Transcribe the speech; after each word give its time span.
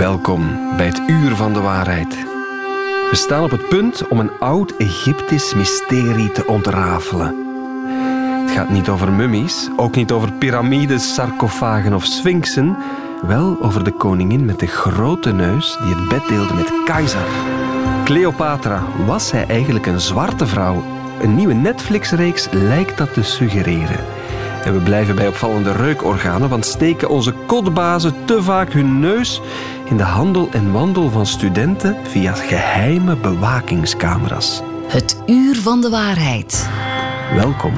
Welkom 0.00 0.76
bij 0.76 0.86
het 0.86 1.02
Uur 1.06 1.36
van 1.36 1.52
de 1.52 1.60
Waarheid. 1.60 2.14
We 3.10 3.16
staan 3.16 3.42
op 3.42 3.50
het 3.50 3.68
punt 3.68 4.08
om 4.08 4.18
een 4.20 4.30
oud 4.38 4.76
Egyptisch 4.76 5.54
mysterie 5.54 6.32
te 6.32 6.46
ontrafelen. 6.46 7.34
Het 8.40 8.50
gaat 8.50 8.68
niet 8.68 8.88
over 8.88 9.12
mummies, 9.12 9.68
ook 9.76 9.94
niet 9.94 10.12
over 10.12 10.32
piramides, 10.32 11.14
sarcofagen 11.14 11.94
of 11.94 12.04
sphinxen. 12.04 12.76
Wel 13.22 13.56
over 13.62 13.84
de 13.84 13.92
koningin 13.92 14.44
met 14.44 14.58
de 14.58 14.66
grote 14.66 15.32
neus 15.32 15.78
die 15.82 15.94
het 15.94 16.08
bed 16.08 16.28
deelde 16.28 16.54
met 16.54 16.72
Keizer. 16.84 17.28
Cleopatra, 18.04 18.82
was 19.06 19.28
zij 19.28 19.46
eigenlijk 19.46 19.86
een 19.86 20.00
zwarte 20.00 20.46
vrouw? 20.46 20.84
Een 21.22 21.34
nieuwe 21.34 21.54
Netflix-reeks 21.54 22.48
lijkt 22.50 22.98
dat 22.98 23.14
te 23.14 23.22
suggereren. 23.22 24.19
En 24.64 24.72
we 24.72 24.80
blijven 24.80 25.16
bij 25.16 25.28
opvallende 25.28 25.72
reukorganen, 25.72 26.48
want 26.48 26.64
steken 26.64 27.08
onze 27.08 27.32
kotbazen 27.46 28.14
te 28.24 28.42
vaak 28.42 28.72
hun 28.72 29.00
neus 29.00 29.40
in 29.84 29.96
de 29.96 30.02
handel 30.02 30.48
en 30.52 30.72
wandel 30.72 31.10
van 31.10 31.26
studenten 31.26 31.96
via 32.06 32.32
geheime 32.32 33.16
bewakingscamera's. 33.16 34.62
Het 34.86 35.22
uur 35.26 35.56
van 35.56 35.80
de 35.80 35.90
waarheid. 35.90 36.68
Welkom. 37.34 37.74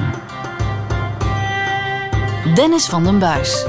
Dennis 2.55 2.85
van 2.85 3.03
den 3.03 3.19
Buis. 3.19 3.65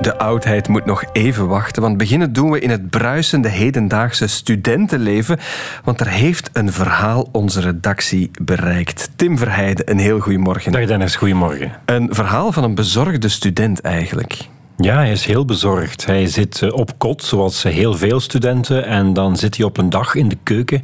De 0.00 0.18
oudheid 0.18 0.68
moet 0.68 0.84
nog 0.84 1.04
even 1.12 1.48
wachten, 1.48 1.82
want 1.82 1.96
beginnen 1.96 2.32
doen 2.32 2.50
we 2.50 2.60
in 2.60 2.70
het 2.70 2.90
bruisende 2.90 3.48
hedendaagse 3.48 4.26
studentenleven, 4.26 5.38
want 5.84 6.00
er 6.00 6.08
heeft 6.08 6.50
een 6.52 6.72
verhaal 6.72 7.28
onze 7.32 7.60
redactie 7.60 8.30
bereikt. 8.42 9.10
Tim 9.16 9.38
Verheijden, 9.38 9.90
een 9.90 9.98
heel 9.98 10.18
goedemorgen. 10.18 10.72
Dag 10.72 10.86
Dennis, 10.86 11.16
goedemorgen. 11.16 11.72
Een 11.84 12.08
verhaal 12.10 12.52
van 12.52 12.64
een 12.64 12.74
bezorgde 12.74 13.28
student 13.28 13.80
eigenlijk. 13.80 14.48
Ja, 14.76 14.94
hij 14.94 15.12
is 15.12 15.24
heel 15.24 15.44
bezorgd. 15.44 16.06
Hij 16.06 16.26
zit 16.26 16.62
eh, 16.62 16.72
op 16.72 16.98
kot, 16.98 17.22
zoals 17.22 17.62
heel 17.62 17.94
veel 17.94 18.20
studenten, 18.20 18.86
en 18.86 19.12
dan 19.12 19.36
zit 19.36 19.56
hij 19.56 19.66
op 19.66 19.76
een 19.76 19.90
dag 19.90 20.14
in 20.14 20.28
de 20.28 20.38
keuken 20.42 20.82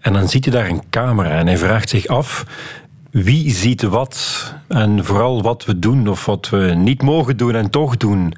en 0.00 0.12
dan 0.12 0.28
ziet 0.28 0.44
hij 0.44 0.54
daar 0.54 0.68
een 0.68 0.82
camera 0.90 1.30
en 1.30 1.46
hij 1.46 1.58
vraagt 1.58 1.88
zich 1.88 2.06
af 2.06 2.44
wie 3.10 3.50
ziet 3.50 3.82
wat 3.82 4.54
en 4.68 5.04
vooral 5.04 5.42
wat 5.42 5.64
we 5.64 5.78
doen 5.78 6.08
of 6.08 6.26
wat 6.26 6.48
we 6.48 6.74
niet 6.76 7.02
mogen 7.02 7.36
doen 7.36 7.54
en 7.54 7.70
toch 7.70 7.96
doen. 7.96 8.34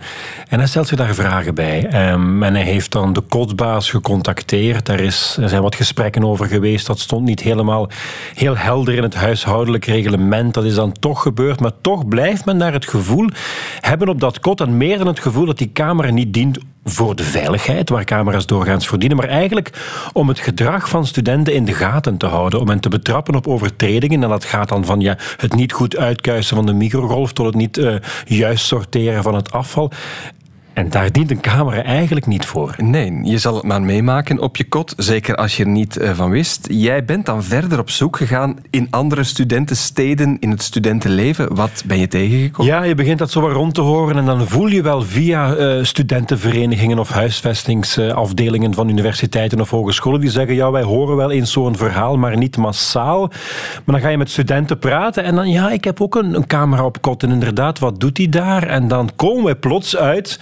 En 0.48 0.58
hij 0.58 0.68
stelt 0.68 0.88
zich 0.88 0.98
daar 0.98 1.14
vragen 1.14 1.54
bij. 1.54 2.10
Um, 2.12 2.42
en 2.42 2.54
hij 2.54 2.64
heeft 2.64 2.92
dan 2.92 3.12
de 3.12 3.20
kotbaas 3.20 3.90
gecontacteerd. 3.90 4.88
Er, 4.88 5.00
is, 5.00 5.36
er 5.40 5.48
zijn 5.48 5.62
wat 5.62 5.74
gesprekken 5.74 6.24
over 6.24 6.46
geweest. 6.46 6.86
Dat 6.86 6.98
stond 6.98 7.24
niet 7.24 7.40
helemaal 7.40 7.90
heel 8.34 8.56
helder 8.56 8.94
in 8.94 9.02
het 9.02 9.14
huishoudelijk 9.14 9.84
reglement. 9.84 10.54
Dat 10.54 10.64
is 10.64 10.74
dan 10.74 10.92
toch 10.92 11.22
gebeurd. 11.22 11.60
Maar 11.60 11.80
toch 11.80 12.08
blijft 12.08 12.44
men 12.44 12.58
daar 12.58 12.72
het 12.72 12.86
gevoel 12.86 13.28
hebben 13.80 14.08
op 14.08 14.20
dat 14.20 14.40
kot. 14.40 14.60
En 14.60 14.76
meer 14.76 14.98
dan 14.98 15.06
het 15.06 15.20
gevoel 15.20 15.46
dat 15.46 15.58
die 15.58 15.72
camera 15.72 16.10
niet 16.10 16.32
dient 16.34 16.58
voor 16.90 17.16
de 17.16 17.22
veiligheid, 17.22 17.88
waar 17.88 18.04
camera's 18.04 18.46
doorgaans 18.46 18.88
verdienen, 18.88 19.16
maar 19.16 19.28
eigenlijk 19.28 19.70
om 20.12 20.28
het 20.28 20.38
gedrag 20.38 20.88
van 20.88 21.06
studenten 21.06 21.54
in 21.54 21.64
de 21.64 21.74
gaten 21.74 22.16
te 22.16 22.26
houden, 22.26 22.60
om 22.60 22.68
hen 22.68 22.80
te 22.80 22.88
betrappen 22.88 23.34
op 23.34 23.46
overtredingen. 23.46 24.22
En 24.22 24.28
dat 24.28 24.44
gaat 24.44 24.68
dan 24.68 24.84
van 24.84 25.00
ja, 25.00 25.16
het 25.36 25.54
niet 25.54 25.72
goed 25.72 25.96
uitkuisen 25.96 26.56
van 26.56 26.66
de 26.66 26.72
microgolf 26.72 27.32
tot 27.32 27.46
het 27.46 27.54
niet 27.54 27.78
uh, 27.78 27.94
juist 28.24 28.66
sorteren 28.66 29.22
van 29.22 29.34
het 29.34 29.52
afval. 29.52 29.92
En 30.72 30.90
daar 30.90 31.12
dient 31.12 31.30
een 31.30 31.40
camera 31.40 31.82
eigenlijk 31.82 32.26
niet 32.26 32.44
voor. 32.44 32.74
Nee, 32.78 33.20
je 33.22 33.38
zal 33.38 33.54
het 33.54 33.64
maar 33.64 33.82
meemaken 33.82 34.38
op 34.38 34.56
je 34.56 34.64
kot, 34.64 34.94
zeker 34.96 35.36
als 35.36 35.56
je 35.56 35.64
er 35.64 35.70
niet 35.70 35.96
eh, 35.96 36.10
van 36.10 36.30
wist. 36.30 36.66
Jij 36.70 37.04
bent 37.04 37.26
dan 37.26 37.44
verder 37.44 37.78
op 37.78 37.90
zoek 37.90 38.16
gegaan 38.16 38.56
in 38.70 38.86
andere 38.90 39.24
studentensteden, 39.24 40.36
in 40.40 40.50
het 40.50 40.62
studentenleven. 40.62 41.54
Wat 41.54 41.82
ben 41.86 41.98
je 41.98 42.08
tegengekomen? 42.08 42.72
Ja, 42.72 42.82
je 42.82 42.94
begint 42.94 43.18
dat 43.18 43.30
zo 43.30 43.40
wat 43.40 43.52
rond 43.52 43.74
te 43.74 43.80
horen 43.80 44.16
en 44.16 44.24
dan 44.24 44.46
voel 44.46 44.66
je 44.66 44.82
wel 44.82 45.02
via 45.02 45.56
uh, 45.56 45.84
studentenverenigingen 45.84 46.98
of 46.98 47.10
huisvestingsafdelingen 47.10 48.74
van 48.74 48.88
universiteiten 48.88 49.60
of 49.60 49.70
hogescholen 49.70 50.20
die 50.20 50.30
zeggen, 50.30 50.54
ja, 50.54 50.70
wij 50.70 50.82
horen 50.82 51.16
wel 51.16 51.30
eens 51.30 51.52
zo'n 51.52 51.76
verhaal, 51.76 52.16
maar 52.16 52.36
niet 52.36 52.56
massaal. 52.56 53.28
Maar 53.84 53.94
dan 53.94 54.00
ga 54.00 54.08
je 54.08 54.18
met 54.18 54.30
studenten 54.30 54.78
praten 54.78 55.24
en 55.24 55.34
dan, 55.34 55.50
ja, 55.50 55.70
ik 55.70 55.84
heb 55.84 56.00
ook 56.00 56.14
een, 56.14 56.34
een 56.34 56.46
camera 56.46 56.84
op 56.84 57.00
kot 57.00 57.22
en 57.22 57.30
inderdaad, 57.30 57.78
wat 57.78 58.00
doet 58.00 58.16
die 58.16 58.28
daar? 58.28 58.62
En 58.62 58.88
dan 58.88 59.10
komen 59.16 59.44
we 59.44 59.56
plots 59.56 59.96
uit 59.96 60.38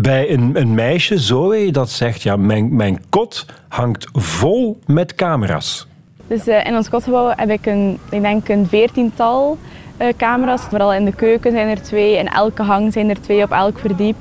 bij 0.00 0.30
een, 0.32 0.50
een 0.54 0.74
meisje, 0.74 1.18
Zoe, 1.18 1.70
dat 1.70 1.90
zegt, 1.90 2.22
ja, 2.22 2.36
mijn, 2.36 2.76
mijn 2.76 3.02
kot 3.08 3.46
hangt 3.68 4.08
vol 4.12 4.78
met 4.86 5.14
camera's. 5.14 5.86
Dus 6.26 6.48
uh, 6.48 6.66
in 6.66 6.76
ons 6.76 6.88
kotgebouw 6.88 7.32
heb 7.36 7.50
ik 7.50 7.66
een, 7.66 7.98
ik 8.10 8.20
denk 8.20 8.48
een 8.48 8.66
veertiental 8.66 9.58
uh, 9.98 10.08
camera's. 10.16 10.62
Vooral 10.62 10.94
in 10.94 11.04
de 11.04 11.14
keuken 11.14 11.52
zijn 11.52 11.68
er 11.68 11.82
twee, 11.82 12.16
in 12.16 12.28
elke 12.28 12.62
hang 12.62 12.92
zijn 12.92 13.10
er 13.10 13.20
twee 13.20 13.42
op 13.42 13.50
elk 13.50 13.78
verdiep. 13.78 14.16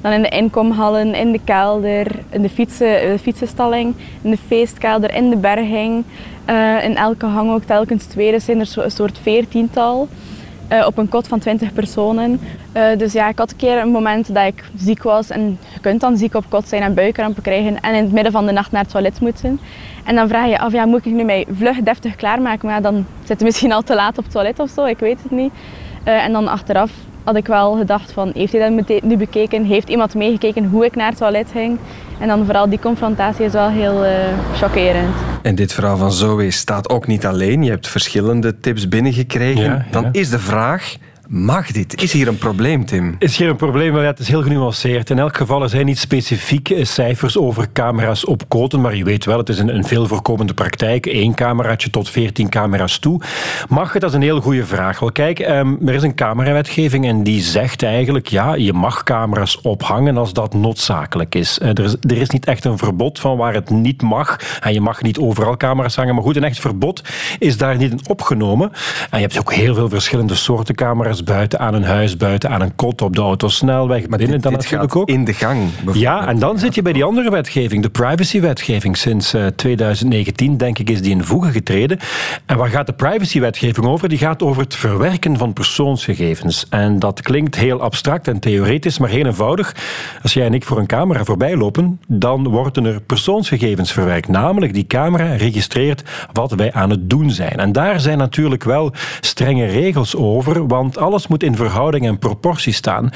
Dan 0.00 0.12
in 0.12 0.22
de 0.22 0.28
inkomhallen, 0.28 1.14
in 1.14 1.32
de 1.32 1.40
kelder, 1.44 2.06
in 2.30 2.42
de, 2.42 2.48
fietsen, 2.48 2.86
de 2.86 3.18
fietsenstalling, 3.18 3.94
in 4.22 4.30
de 4.30 4.38
feestkelder, 4.46 5.14
in 5.14 5.30
de 5.30 5.36
berging. 5.36 6.04
In 6.82 6.96
elke 6.96 7.26
hang 7.26 7.52
ook 7.52 7.62
telkens 7.62 8.04
twee, 8.04 8.30
dus 8.30 8.44
zijn 8.44 8.60
er 8.60 8.72
een 8.76 8.90
soort 8.90 9.18
veertiental. 9.22 10.08
Uh, 10.72 10.86
op 10.86 10.98
een 10.98 11.08
kot 11.08 11.28
van 11.28 11.38
20 11.38 11.72
personen. 11.72 12.40
Uh, 12.76 12.98
dus 12.98 13.12
ja, 13.12 13.28
ik 13.28 13.38
had 13.38 13.50
een 13.50 13.56
keer 13.56 13.78
een 13.78 13.88
moment 13.88 14.34
dat 14.34 14.46
ik 14.46 14.64
ziek 14.76 15.02
was. 15.02 15.30
En 15.30 15.58
je 15.72 15.80
kunt 15.80 16.00
dan 16.00 16.16
ziek 16.16 16.34
op 16.34 16.44
kot 16.48 16.68
zijn 16.68 16.82
en 16.82 16.94
buikkrampen 16.94 17.42
krijgen. 17.42 17.80
En 17.80 17.94
in 17.94 18.02
het 18.02 18.12
midden 18.12 18.32
van 18.32 18.46
de 18.46 18.52
nacht 18.52 18.72
naar 18.72 18.82
het 18.82 18.90
toilet 18.90 19.20
moeten. 19.20 19.60
En 20.04 20.14
dan 20.14 20.28
vraag 20.28 20.48
je 20.48 20.58
af, 20.58 20.72
ja, 20.72 20.84
moet 20.84 21.06
ik 21.06 21.12
nu 21.12 21.24
mij 21.24 21.46
vlug 21.56 21.76
deftig 21.76 22.14
klaarmaken? 22.14 22.68
Maar 22.68 22.82
dan 22.82 23.06
zit 23.24 23.38
je 23.38 23.44
misschien 23.44 23.72
al 23.72 23.82
te 23.82 23.94
laat 23.94 24.18
op 24.18 24.24
het 24.24 24.32
toilet 24.32 24.58
of 24.58 24.70
zo, 24.70 24.84
ik 24.84 24.98
weet 24.98 25.22
het 25.22 25.30
niet. 25.30 25.52
Uh, 26.06 26.24
en 26.24 26.32
dan 26.32 26.48
achteraf 26.48 26.90
had 27.24 27.36
ik 27.36 27.46
wel 27.46 27.76
gedacht 27.76 28.12
van, 28.12 28.30
heeft 28.34 28.52
hij 28.52 28.70
dat 28.70 29.02
nu 29.02 29.16
bekeken? 29.16 29.64
Heeft 29.64 29.88
iemand 29.88 30.14
meegekeken 30.14 30.64
hoe 30.64 30.84
ik 30.84 30.96
naar 30.96 31.08
het 31.08 31.16
toilet 31.16 31.50
ging? 31.52 31.78
En 32.20 32.28
dan 32.28 32.44
vooral 32.44 32.68
die 32.68 32.78
confrontatie 32.78 33.44
is 33.44 33.52
wel 33.52 33.68
heel 33.68 34.04
chockerend. 34.54 35.14
En 35.42 35.54
dit 35.54 35.72
verhaal 35.72 35.96
van 35.96 36.12
Zoe 36.12 36.50
staat 36.50 36.88
ook 36.88 37.06
niet 37.06 37.26
alleen. 37.26 37.62
Je 37.62 37.70
hebt 37.70 37.88
verschillende 37.88 38.60
tips 38.60 38.88
binnengekregen. 38.88 39.64
Ja, 39.64 39.84
Dan 39.90 40.08
is 40.12 40.30
de 40.30 40.38
vraag... 40.38 40.96
Mag 41.28 41.72
dit? 41.72 42.02
Is 42.02 42.12
hier 42.12 42.28
een 42.28 42.38
probleem, 42.38 42.84
Tim? 42.84 43.16
Is 43.18 43.36
hier 43.36 43.48
een 43.48 43.56
probleem? 43.56 43.92
Maar 43.92 44.04
het 44.04 44.18
is 44.18 44.28
heel 44.28 44.42
genuanceerd. 44.42 45.10
In 45.10 45.18
elk 45.18 45.36
geval 45.36 45.62
er 45.62 45.68
zijn 45.68 45.86
niet 45.86 45.98
specifieke 45.98 46.84
cijfers 46.84 47.38
over 47.38 47.72
camera's 47.72 48.26
op 48.26 48.48
koten, 48.48 48.80
maar 48.80 48.96
je 48.96 49.04
weet 49.04 49.24
wel, 49.24 49.38
het 49.38 49.48
is 49.48 49.58
een, 49.58 49.74
een 49.74 49.84
veel 49.84 50.06
voorkomende 50.06 50.54
praktijk. 50.54 51.06
Eén 51.06 51.34
cameraatje 51.34 51.90
tot 51.90 52.10
veertien 52.10 52.48
camera's 52.48 52.98
toe. 52.98 53.20
Mag 53.68 53.92
het? 53.92 54.00
Dat 54.00 54.10
is 54.10 54.16
een 54.16 54.22
heel 54.22 54.40
goede 54.40 54.66
vraag. 54.66 54.98
Wel, 54.98 55.12
kijk, 55.12 55.38
um, 55.38 55.78
er 55.88 55.94
is 55.94 56.02
een 56.02 56.14
camerawetgeving 56.14 57.06
en 57.06 57.22
die 57.22 57.40
zegt 57.40 57.82
eigenlijk, 57.82 58.26
ja, 58.26 58.54
je 58.54 58.72
mag 58.72 59.02
camera's 59.02 59.58
ophangen 59.62 60.16
als 60.16 60.32
dat 60.32 60.54
noodzakelijk 60.54 61.34
is. 61.34 61.58
Uh, 61.62 61.68
er 61.68 61.84
is. 61.84 61.96
Er 62.00 62.16
is 62.16 62.30
niet 62.30 62.46
echt 62.46 62.64
een 62.64 62.78
verbod 62.78 63.18
van 63.18 63.36
waar 63.36 63.54
het 63.54 63.70
niet 63.70 64.02
mag. 64.02 64.36
En 64.60 64.72
je 64.72 64.80
mag 64.80 65.02
niet 65.02 65.18
overal 65.18 65.56
camera's 65.56 65.96
hangen. 65.96 66.14
Maar 66.14 66.24
goed, 66.24 66.36
een 66.36 66.44
echt 66.44 66.60
verbod 66.60 67.02
is 67.38 67.56
daar 67.56 67.76
niet 67.76 67.90
in 67.90 68.08
opgenomen. 68.08 68.72
En 69.10 69.20
je 69.20 69.26
hebt 69.26 69.38
ook 69.38 69.52
heel 69.52 69.74
veel 69.74 69.88
verschillende 69.88 70.34
soorten 70.34 70.74
camera's 70.74 71.13
buiten 71.22 71.58
aan 71.58 71.74
een 71.74 71.84
huis, 71.84 72.16
buiten 72.16 72.50
aan 72.50 72.60
een 72.60 72.74
kot, 72.74 73.02
op 73.02 73.16
de 73.16 73.22
autosnelweg. 73.22 74.08
Maar 74.08 74.18
binnen 74.18 74.40
dit, 74.40 74.42
dan 74.42 74.52
dit 74.52 74.62
natuurlijk 74.62 74.96
ook. 74.96 75.08
in 75.08 75.24
de 75.24 75.32
gang. 75.32 75.70
Ja, 75.92 76.26
en 76.26 76.38
dan 76.38 76.58
zit 76.58 76.74
je 76.74 76.82
bij 76.82 76.92
die 76.92 77.04
andere 77.04 77.30
wetgeving, 77.30 77.82
de 77.82 77.90
privacywetgeving. 77.90 78.96
Sinds 78.96 79.34
uh, 79.34 79.46
2019, 79.46 80.56
denk 80.56 80.78
ik, 80.78 80.90
is 80.90 81.02
die 81.02 81.10
in 81.10 81.24
voege 81.24 81.50
getreden. 81.50 81.98
En 82.46 82.56
waar 82.56 82.68
gaat 82.68 82.86
de 82.86 82.92
privacywetgeving 82.92 83.86
over? 83.86 84.08
Die 84.08 84.18
gaat 84.18 84.42
over 84.42 84.62
het 84.62 84.74
verwerken 84.74 85.36
van 85.36 85.52
persoonsgegevens. 85.52 86.66
En 86.70 86.98
dat 86.98 87.20
klinkt 87.20 87.54
heel 87.54 87.80
abstract 87.80 88.28
en 88.28 88.38
theoretisch, 88.38 88.98
maar 88.98 89.08
heel 89.08 89.26
eenvoudig. 89.26 89.74
Als 90.22 90.34
jij 90.34 90.46
en 90.46 90.54
ik 90.54 90.64
voor 90.64 90.78
een 90.78 90.86
camera 90.86 91.24
voorbij 91.24 91.56
lopen, 91.56 92.00
dan 92.08 92.48
worden 92.48 92.84
er 92.84 93.00
persoonsgegevens 93.00 93.92
verwerkt. 93.92 94.28
Namelijk, 94.28 94.74
die 94.74 94.86
camera 94.86 95.34
registreert 95.34 96.02
wat 96.32 96.52
wij 96.52 96.72
aan 96.72 96.90
het 96.90 97.10
doen 97.10 97.30
zijn. 97.30 97.56
En 97.56 97.72
daar 97.72 98.00
zijn 98.00 98.18
natuurlijk 98.18 98.64
wel 98.64 98.92
strenge 99.20 99.66
regels 99.66 100.16
over, 100.16 100.66
want 100.66 100.98
alles 101.04 101.26
moet 101.26 101.42
in 101.42 101.56
verhouding 101.56 102.06
en 102.06 102.18
proportie 102.18 102.72
staan. 102.72 103.10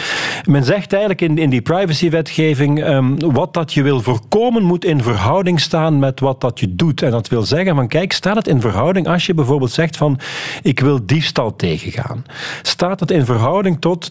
Men 0.44 0.64
zegt 0.64 0.92
eigenlijk 0.92 1.20
in, 1.20 1.38
in 1.38 1.50
die 1.50 1.62
privacywetgeving, 1.62 2.84
um, 2.84 3.32
wat 3.32 3.54
dat 3.54 3.72
je 3.72 3.82
wil 3.82 4.00
voorkomen 4.00 4.62
moet 4.62 4.84
in 4.84 5.02
verhouding 5.02 5.60
staan 5.60 5.98
met 5.98 6.20
wat 6.20 6.40
dat 6.40 6.60
je 6.60 6.74
doet. 6.74 7.02
En 7.02 7.10
dat 7.10 7.28
wil 7.28 7.42
zeggen 7.42 7.74
van 7.74 7.88
kijk, 7.88 8.12
staat 8.12 8.36
het 8.36 8.48
in 8.48 8.60
verhouding 8.60 9.08
als 9.08 9.26
je 9.26 9.34
bijvoorbeeld 9.34 9.70
zegt 9.70 9.96
van 9.96 10.18
ik 10.62 10.80
wil 10.80 11.06
diefstal 11.06 11.56
tegengaan. 11.56 12.24
Staat 12.62 13.00
het 13.00 13.10
in 13.10 13.24
verhouding 13.24 13.80
tot 13.80 14.10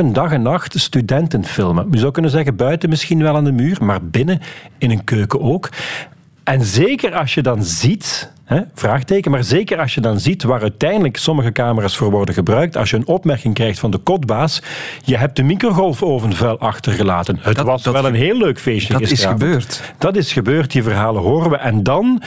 24-7, 0.00 0.04
dag 0.12 0.32
en 0.32 0.42
nacht 0.42 0.80
studenten 0.80 1.44
filmen. 1.44 1.88
Je 1.90 1.98
zou 1.98 2.12
kunnen 2.12 2.30
zeggen 2.30 2.56
buiten 2.56 2.88
misschien 2.88 3.22
wel 3.22 3.36
aan 3.36 3.44
de 3.44 3.52
muur, 3.52 3.78
maar 3.80 4.04
binnen 4.04 4.40
in 4.78 4.90
een 4.90 5.04
keuken 5.04 5.40
ook. 5.40 5.68
En 6.44 6.64
zeker 6.64 7.14
als 7.14 7.34
je 7.34 7.42
dan 7.42 7.64
ziet 7.64 8.32
Hè? 8.44 8.60
Vraagteken. 8.74 9.30
Maar 9.30 9.44
zeker 9.44 9.78
als 9.78 9.94
je 9.94 10.00
dan 10.00 10.20
ziet 10.20 10.42
waar 10.42 10.62
uiteindelijk 10.62 11.16
sommige 11.16 11.52
camera's 11.52 11.96
voor 11.96 12.10
worden 12.10 12.34
gebruikt. 12.34 12.76
Als 12.76 12.90
je 12.90 12.96
een 12.96 13.06
opmerking 13.06 13.54
krijgt 13.54 13.78
van 13.78 13.90
de 13.90 13.98
kotbaas. 13.98 14.62
Je 15.04 15.16
hebt 15.16 15.36
de 15.36 15.42
microgolfoven 15.42 16.32
vuil 16.32 16.58
achtergelaten. 16.58 17.38
Het 17.40 17.56
Dat- 17.56 17.66
was 17.66 17.82
dat 17.82 17.92
wel 17.92 18.06
een 18.06 18.14
heel 18.14 18.36
leuk 18.38 18.60
feestje 18.60 18.92
Dat 18.92 19.02
is 19.02 19.24
gebeurd. 19.24 19.92
Dat 19.98 20.16
is 20.16 20.32
gebeurd, 20.32 20.72
die 20.72 20.82
verhalen 20.82 21.22
horen 21.22 21.50
we. 21.50 21.56
En 21.56 21.82
dan, 21.82 22.22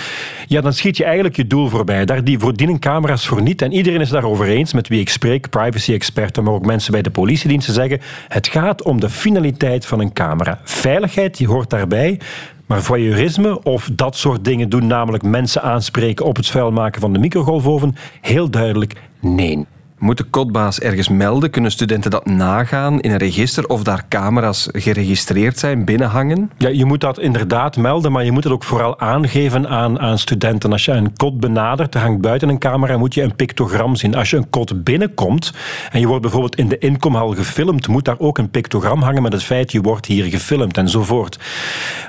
ja, 0.47 0.61
dan 0.61 0.73
schiet 0.73 0.97
je 0.97 1.03
eigenlijk 1.03 1.35
je 1.35 1.47
doel 1.47 1.67
voorbij. 1.69 2.05
Daar 2.05 2.23
die 2.23 2.39
verdienen 2.39 2.79
camera's 2.79 3.27
voor 3.27 3.41
niet. 3.41 3.61
En 3.61 3.71
iedereen 3.73 4.01
is 4.01 4.09
daarover 4.09 4.47
eens 4.47 4.73
met 4.73 4.87
wie 4.87 4.99
ik 4.99 5.09
spreek, 5.09 5.49
privacy-experten, 5.49 6.43
maar 6.43 6.53
ook 6.53 6.65
mensen 6.65 6.91
bij 6.91 7.01
de 7.01 7.09
politiediensten 7.11 7.73
zeggen, 7.73 7.99
het 8.27 8.47
gaat 8.47 8.83
om 8.83 8.99
de 8.99 9.09
finaliteit 9.09 9.85
van 9.85 9.99
een 9.99 10.13
camera. 10.13 10.59
Veiligheid, 10.63 11.37
die 11.37 11.47
hoort 11.47 11.69
daarbij. 11.69 12.19
Maar 12.67 12.81
voyeurisme 12.81 13.63
of 13.63 13.89
dat 13.93 14.15
soort 14.15 14.45
dingen 14.45 14.69
doen, 14.69 14.87
namelijk 14.87 15.23
mensen 15.23 15.61
aanspreken 15.61 16.25
op 16.25 16.35
het 16.35 16.47
vuil 16.47 16.71
maken 16.71 17.01
van 17.01 17.13
de 17.13 17.19
microgolfoven, 17.19 17.95
heel 18.21 18.49
duidelijk 18.49 19.01
nee. 19.19 19.65
Moet 19.99 20.17
de 20.17 20.23
kotbaas 20.23 20.79
ergens 20.79 21.09
melden? 21.09 21.49
Kunnen 21.49 21.71
studenten 21.71 22.11
dat 22.11 22.25
nagaan 22.25 22.99
in 22.99 23.11
een 23.11 23.17
register 23.17 23.67
of 23.67 23.83
daar 23.83 24.05
camera's 24.09 24.69
geregistreerd 24.71 25.59
zijn, 25.59 25.85
binnenhangen? 25.85 26.51
Ja, 26.57 26.69
je 26.69 26.85
moet 26.85 27.01
dat 27.01 27.19
inderdaad 27.19 27.77
melden, 27.77 28.11
maar 28.11 28.25
je 28.25 28.31
moet 28.31 28.43
het 28.43 28.53
ook 28.53 28.63
vooral 28.63 28.99
aangeven 28.99 29.69
aan, 29.69 29.99
aan 29.99 30.17
studenten. 30.17 30.71
Als 30.71 30.85
je 30.85 30.91
een 30.91 31.15
kot 31.15 31.39
benadert, 31.39 31.95
er 31.95 32.01
hangt 32.01 32.21
buiten 32.21 32.49
een 32.49 32.59
camera, 32.59 32.97
moet 32.97 33.13
je 33.13 33.21
een 33.21 33.35
pictogram 33.35 33.95
zien. 33.95 34.15
Als 34.15 34.29
je 34.29 34.37
een 34.37 34.49
kot 34.49 34.83
binnenkomt 34.83 35.53
en 35.91 35.99
je 35.99 36.07
wordt 36.07 36.21
bijvoorbeeld 36.21 36.55
in 36.55 36.67
de 36.67 36.77
inkomhal 36.77 37.33
gefilmd, 37.33 37.87
moet 37.87 38.05
daar 38.05 38.19
ook 38.19 38.37
een 38.37 38.49
pictogram 38.49 39.01
hangen 39.01 39.21
met 39.21 39.33
het 39.33 39.43
feit 39.43 39.71
je 39.71 39.81
wordt 39.81 40.05
hier 40.05 40.25
gefilmd 40.25 40.77
enzovoort. 40.77 41.39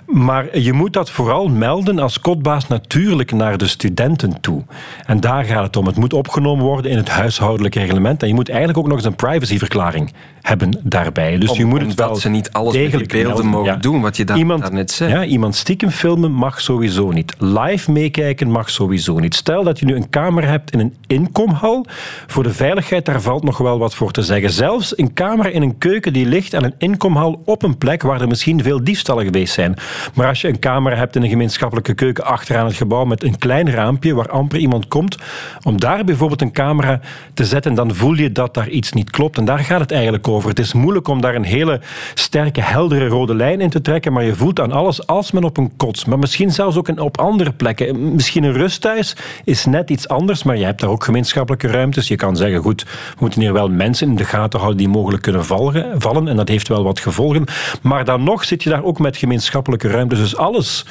Maar 0.06 0.58
je 0.58 0.73
moet 0.73 0.93
dat 0.93 1.11
vooral 1.11 1.49
melden 1.49 1.99
als 1.99 2.20
kotbaas 2.20 2.67
natuurlijk 2.67 3.32
naar 3.32 3.58
de 3.58 3.67
studenten 3.67 4.41
toe. 4.41 4.62
En 5.06 5.20
daar 5.20 5.44
gaat 5.44 5.64
het 5.64 5.76
om. 5.76 5.87
Het 5.87 5.96
moet 5.96 6.12
opgenomen 6.12 6.64
worden 6.64 6.91
in 6.91 6.96
het 6.96 7.08
huishoudelijk 7.08 7.76
reglement. 7.78 8.22
En 8.22 8.28
je 8.28 8.34
moet 8.34 8.48
eigenlijk 8.48 8.78
ook 8.78 8.86
nog 8.86 8.96
eens 8.96 9.06
een 9.06 9.14
privacyverklaring 9.16 10.12
hebben 10.42 10.80
daarbij. 10.82 11.38
Dus 11.38 11.50
Om- 11.50 11.58
je 11.58 11.64
moet 11.64 11.80
het 11.80 11.94
wel 11.94 12.16
ze 12.16 12.28
niet 12.28 12.52
alles 12.52 12.76
met 12.76 13.08
beelden 13.08 13.46
mogen 13.46 13.80
doen, 13.80 14.00
wat 14.00 14.16
je 14.16 14.25
daar- 14.25 14.46
daarnet 14.46 14.90
zei. 14.90 15.12
Ja, 15.12 15.25
iemand 15.25 15.54
stiekem 15.56 15.90
filmen 15.90 16.32
mag 16.32 16.60
sowieso 16.60 17.10
niet. 17.10 17.34
Live 17.38 17.92
meekijken 17.92 18.50
mag 18.50 18.70
sowieso 18.70 19.19
niet. 19.19 19.34
Stel 19.34 19.64
dat 19.64 19.78
je 19.78 19.84
nu 19.86 19.94
een 19.94 20.10
camera 20.10 20.46
hebt 20.46 20.70
in 20.70 20.78
een 20.78 20.94
inkomhal. 21.06 21.86
Voor 22.26 22.42
de 22.42 22.52
veiligheid, 22.52 23.04
daar 23.04 23.20
valt 23.20 23.44
nog 23.44 23.58
wel 23.58 23.78
wat 23.78 23.94
voor 23.94 24.10
te 24.10 24.22
zeggen. 24.22 24.50
Zelfs 24.50 24.98
een 24.98 25.12
camera 25.14 25.48
in 25.48 25.62
een 25.62 25.78
keuken 25.78 26.12
die 26.12 26.26
ligt 26.26 26.54
aan 26.54 26.64
een 26.64 26.74
inkomhal 26.78 27.42
op 27.44 27.62
een 27.62 27.78
plek 27.78 28.02
waar 28.02 28.20
er 28.20 28.28
misschien 28.28 28.62
veel 28.62 28.84
diefstallen 28.84 29.24
geweest 29.24 29.54
zijn. 29.54 29.74
Maar 30.14 30.26
als 30.28 30.40
je 30.40 30.48
een 30.48 30.58
camera 30.58 30.96
hebt 30.96 31.16
in 31.16 31.22
een 31.22 31.28
gemeenschappelijke 31.28 31.94
keuken 31.94 32.24
achteraan 32.24 32.66
het 32.66 32.74
gebouw 32.76 33.04
met 33.04 33.22
een 33.24 33.38
klein 33.38 33.70
raampje 33.70 34.14
waar 34.14 34.28
amper 34.28 34.58
iemand 34.58 34.88
komt, 34.88 35.16
om 35.62 35.81
daar 35.81 36.04
bijvoorbeeld 36.04 36.42
een 36.42 36.52
camera 36.52 37.00
te 37.34 37.44
zetten, 37.44 37.68
dan 37.75 37.94
voel 37.94 38.15
je 38.15 38.32
dat 38.32 38.55
daar 38.55 38.69
iets 38.69 38.93
niet 38.93 39.11
klopt. 39.11 39.38
En 39.38 39.44
daar 39.44 39.59
gaat 39.59 39.81
het 39.81 39.93
eigenlijk 39.93 40.29
over. 40.29 40.49
Het 40.49 40.59
is 40.59 40.73
moeilijk 40.73 41.09
om 41.09 41.20
daar 41.20 41.35
een 41.35 41.44
hele 41.44 41.81
sterke, 42.15 42.61
heldere 42.61 43.06
rode 43.06 43.35
lijn 43.35 43.61
in 43.61 43.70
te 43.70 43.81
trekken, 43.81 44.12
maar 44.12 44.25
je 44.25 44.35
voelt 44.35 44.61
aan 44.61 44.73
alles 44.73 45.06
als 45.06 45.31
men 45.31 45.44
op 45.44 45.56
een 45.56 45.76
kots, 45.76 46.05
maar 46.05 46.19
misschien 46.19 46.50
zelfs 46.50 46.76
ook 46.76 47.00
op 47.00 47.19
andere 47.19 47.53
plekken. 47.53 48.15
Misschien 48.15 48.44
een 48.44 48.53
rusthuis 48.53 49.17
is 49.44 49.65
net 49.65 49.91
iets 49.91 50.09
anders, 50.09 50.43
maar 50.43 50.56
je 50.56 50.65
hebt 50.65 50.81
daar 50.81 50.91
ook 50.91 51.05
gemeenschappelijke 51.05 51.69
ruimtes. 51.69 52.09
Je 52.09 52.17
kan 52.17 52.37
zeggen, 52.37 52.61
goed, 52.61 52.82
we 52.82 53.17
moeten 53.19 53.41
hier 53.41 53.53
wel 53.53 53.69
mensen 53.69 54.09
in 54.09 54.17
de 54.17 54.25
gaten 54.25 54.59
houden 54.59 54.79
die 54.79 54.88
mogelijk 54.88 55.23
kunnen 55.23 55.44
valgen, 55.44 56.00
vallen, 56.00 56.29
en 56.29 56.37
dat 56.37 56.49
heeft 56.49 56.69
wel 56.69 56.82
wat 56.82 57.00
gevolgen. 57.00 57.44
Maar 57.82 58.05
dan 58.05 58.23
nog 58.23 58.44
zit 58.44 58.62
je 58.62 58.70
daar 58.70 58.85
ook 58.85 58.99
met 58.99 59.17
gemeenschappelijke 59.17 59.88
ruimtes. 59.88 60.19
Dus 60.19 60.37
alles 60.37 60.87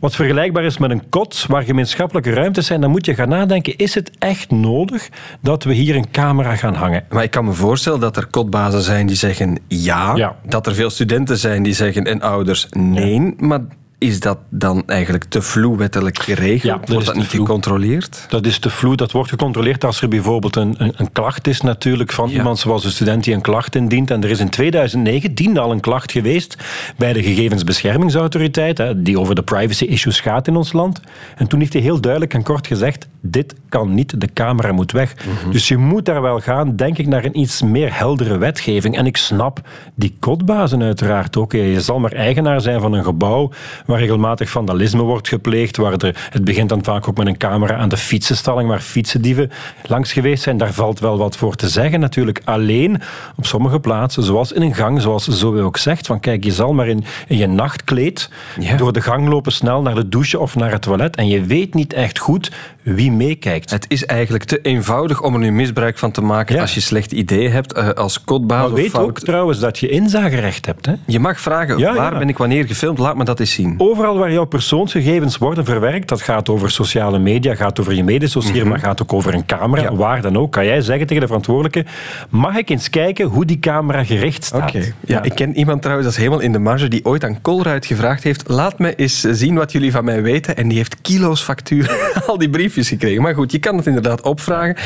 wat 0.00 0.14
vergelijkbaar 0.14 0.64
is 0.64 0.78
met 0.78 0.90
een 0.90 1.08
kot 1.08 1.44
waar 1.48 1.62
gemeenschappelijke 1.62 2.32
ruimtes 2.32 2.66
zijn, 2.66 2.80
dan 2.80 2.90
moet 2.90 3.06
je 3.06 3.14
gaan 3.14 3.28
nadenken, 3.28 3.76
is 3.76 3.94
het 3.94 4.10
echt 4.18 4.50
nodig 4.50 5.08
dat 5.40 5.64
we 5.64 5.72
hier 5.72 5.96
een 5.96 6.10
camera 6.10 6.56
gaan 6.56 6.74
hangen? 6.74 7.04
Maar 7.10 7.22
ik 7.22 7.30
kan 7.30 7.44
me 7.44 7.52
voorstellen 7.52 8.00
dat 8.00 8.16
er 8.16 8.26
kotbazen 8.26 8.82
zijn 8.82 9.06
die 9.06 9.16
zeggen 9.16 9.58
ja, 9.68 10.14
Ja. 10.16 10.36
dat 10.46 10.66
er 10.66 10.74
veel 10.74 10.90
studenten 10.90 11.38
zijn 11.38 11.62
die 11.62 11.74
zeggen 11.74 12.04
en 12.04 12.20
ouders 12.20 12.66
nee, 12.70 13.34
maar 13.38 13.60
is 14.00 14.20
dat 14.20 14.38
dan 14.48 14.82
eigenlijk 14.86 15.24
te 15.24 15.42
vloe 15.42 15.76
wettelijk 15.76 16.18
geregeld? 16.22 16.62
Ja, 16.62 16.72
dat 16.78 16.82
is 16.88 16.92
Wordt 16.92 17.06
dat 17.06 17.16
niet 17.16 17.26
vloe. 17.26 17.46
gecontroleerd? 17.46 18.26
Dat 18.28 18.46
is 18.46 18.58
te 18.58 18.70
vloed. 18.70 18.98
Dat 18.98 19.12
wordt 19.12 19.30
gecontroleerd 19.30 19.84
als 19.84 20.00
er 20.02 20.08
bijvoorbeeld 20.08 20.56
een, 20.56 20.74
een, 20.78 20.92
een 20.96 21.12
klacht 21.12 21.46
is 21.46 21.60
natuurlijk 21.60 22.12
van 22.12 22.28
Ja. 22.30 22.36
iemand 22.36 22.58
zoals 22.58 22.84
een 22.84 22.90
student 22.90 23.24
die 23.24 23.34
een 23.34 23.40
klacht 23.40 23.74
indient. 23.74 24.10
En 24.10 24.22
er 24.22 24.30
is 24.30 24.40
in 24.40 24.48
2019 24.48 25.58
al 25.58 25.70
een 25.72 25.80
klacht 25.80 26.12
geweest 26.12 26.56
bij 26.96 27.12
de 27.12 27.22
Gegevensbeschermingsautoriteit, 27.22 28.78
hè, 28.78 29.02
die 29.02 29.18
over 29.18 29.34
de 29.34 29.42
privacy 29.42 29.84
issues 29.84 30.20
gaat 30.20 30.46
in 30.46 30.56
ons 30.56 30.72
land. 30.72 31.00
En 31.36 31.46
toen 31.46 31.60
heeft 31.60 31.72
hij 31.72 31.82
heel 31.82 32.00
duidelijk 32.00 32.34
en 32.34 32.42
kort 32.42 32.66
gezegd, 32.66 33.08
dit 33.20 33.54
kan 33.68 33.94
niet, 33.94 34.20
de 34.20 34.28
camera 34.34 34.72
moet 34.72 34.92
weg. 34.92 35.14
Mhm. 35.14 35.50
Dus 35.52 35.68
je 35.68 35.76
moet 35.76 36.04
daar 36.04 36.22
wel 36.22 36.40
gaan, 36.40 36.76
denk 36.76 36.98
ik, 36.98 37.06
naar 37.06 37.24
een 37.24 37.38
iets 37.38 37.62
meer 37.62 37.96
heldere 37.98 38.38
wetgeving. 38.38 38.96
En 38.96 39.06
ik 39.06 39.16
snap 39.16 39.60
die 39.94 40.16
kotbazen 40.20 40.82
uiteraard 40.82 41.36
ook. 41.36 41.52
Je 41.52 41.80
zal 41.80 41.98
maar 41.98 42.12
eigenaar 42.12 42.60
zijn 42.60 42.80
van 42.80 42.92
een 42.92 43.04
gebouw 43.04 43.50
waar 43.90 43.98
regelmatig 43.98 44.50
vandalisme 44.50 45.02
wordt 45.02 45.28
gepleegd, 45.28 45.76
waar 45.76 45.92
er, 45.92 46.28
het 46.30 46.44
begint 46.44 46.68
dan 46.68 46.84
vaak 46.84 47.08
ook 47.08 47.16
met 47.16 47.26
een 47.26 47.36
camera 47.36 47.76
aan 47.76 47.88
de 47.88 47.96
fietsenstalling, 47.96 48.68
waar 48.68 48.80
fietsendieven 48.80 49.50
langs 49.86 50.12
geweest 50.12 50.42
zijn. 50.42 50.56
Daar 50.56 50.72
valt 50.72 50.98
wel 51.00 51.18
wat 51.18 51.36
voor 51.36 51.54
te 51.54 51.68
zeggen 51.68 52.00
natuurlijk. 52.00 52.40
Alleen 52.44 53.00
op 53.36 53.46
sommige 53.46 53.80
plaatsen, 53.80 54.22
zoals 54.22 54.52
in 54.52 54.62
een 54.62 54.74
gang, 54.74 55.00
zoals 55.02 55.28
Zoe 55.28 55.60
ook 55.62 55.76
zegt, 55.76 56.06
van 56.06 56.20
kijk, 56.20 56.44
je 56.44 56.52
zal 56.52 56.72
maar 56.72 56.88
in, 56.88 57.04
in 57.28 57.36
je 57.36 57.46
nachtkleed 57.46 58.30
Ja. 58.60 58.76
door 58.76 58.92
de 58.92 59.00
gang 59.00 59.28
lopen 59.28 59.52
snel 59.52 59.82
naar 59.82 59.94
de 59.94 60.08
douche 60.08 60.38
of 60.38 60.56
naar 60.56 60.70
het 60.72 60.82
toilet 60.82 61.16
en 61.16 61.28
je 61.28 61.42
weet 61.44 61.74
niet 61.74 61.92
echt 61.92 62.18
goed 62.18 62.50
wie 62.82 63.12
meekijkt. 63.12 63.70
Het 63.70 63.84
is 63.88 64.06
eigenlijk 64.06 64.44
te 64.44 64.60
eenvoudig 64.62 65.22
om 65.22 65.34
er 65.34 65.40
nu 65.40 65.52
misbruik 65.52 65.98
van 65.98 66.10
te 66.10 66.20
maken 66.20 66.54
Ja. 66.54 66.60
als 66.60 66.74
je 66.74 66.80
slecht 66.80 67.12
idee 67.12 67.48
hebt 67.48 67.72
eh, 67.72 67.88
als 67.88 68.24
kotbaas. 68.24 68.66
Maar 68.66 68.72
weet 68.76 68.90
fout. 68.90 69.08
ook 69.08 69.18
trouwens 69.20 69.58
dat 69.60 69.78
je 69.78 69.88
inzagerecht 69.88 70.66
hebt. 70.66 70.86
Hè? 70.86 70.92
Je 71.06 71.18
mag 71.20 71.40
vragen, 71.40 71.78
Ja, 71.78 71.94
waar 71.94 72.18
ben 72.18 72.28
ik 72.28 72.38
wanneer 72.38 72.66
gefilmd? 72.66 72.98
Laat 72.98 73.16
me 73.16 73.24
dat 73.24 73.40
eens 73.40 73.52
zien. 73.52 73.74
Overal 73.82 74.18
waar 74.18 74.32
jouw 74.32 74.44
persoonsgegevens 74.44 75.38
worden 75.38 75.64
verwerkt, 75.64 76.08
dat 76.08 76.22
gaat 76.22 76.48
over 76.48 76.70
sociale 76.70 77.18
media, 77.18 77.54
gaat 77.54 77.80
over 77.80 77.94
je 77.94 78.04
medesocier, 78.04 78.66
maar 78.66 78.78
gaat 78.78 79.02
ook 79.02 79.12
over 79.12 79.34
een 79.34 79.46
camera, 79.46 79.82
Ja. 79.82 79.94
waar 79.94 80.22
dan 80.22 80.36
ook, 80.38 80.52
kan 80.52 80.64
jij 80.64 80.80
zeggen 80.80 81.06
tegen 81.06 81.20
de 81.20 81.26
verantwoordelijke, 81.26 81.84
mag 82.30 82.56
ik 82.56 82.70
eens 82.70 82.90
kijken 82.90 83.26
hoe 83.26 83.44
die 83.44 83.58
camera 83.58 84.04
gericht 84.04 84.44
staat? 84.44 84.68
Oké. 84.68 84.92
Ja, 85.06 85.22
ik 85.22 85.34
ken 85.34 85.56
iemand 85.56 85.82
trouwens, 85.82 86.06
dat 86.08 86.16
is 86.16 86.24
helemaal 86.24 86.44
in 86.44 86.52
de 86.52 86.58
marge, 86.58 86.88
die 86.88 87.04
ooit 87.04 87.24
aan 87.24 87.40
Colruyt 87.42 87.86
gevraagd 87.86 88.22
heeft, 88.22 88.48
laat 88.48 88.78
me 88.78 88.94
eens 88.94 89.20
zien 89.20 89.54
wat 89.54 89.72
jullie 89.72 89.92
van 89.92 90.04
mij 90.04 90.22
weten. 90.22 90.56
En 90.56 90.68
die 90.68 90.76
heeft 90.76 91.00
kilo's 91.00 91.42
factuur, 91.42 92.10
al 92.26 92.38
die 92.38 92.50
briefjes 92.50 92.88
gekregen. 92.88 93.22
Maar 93.22 93.34
goed, 93.34 93.52
je 93.52 93.58
kan 93.58 93.76
het 93.76 93.86
inderdaad 93.86 94.22
opvragen. 94.22 94.76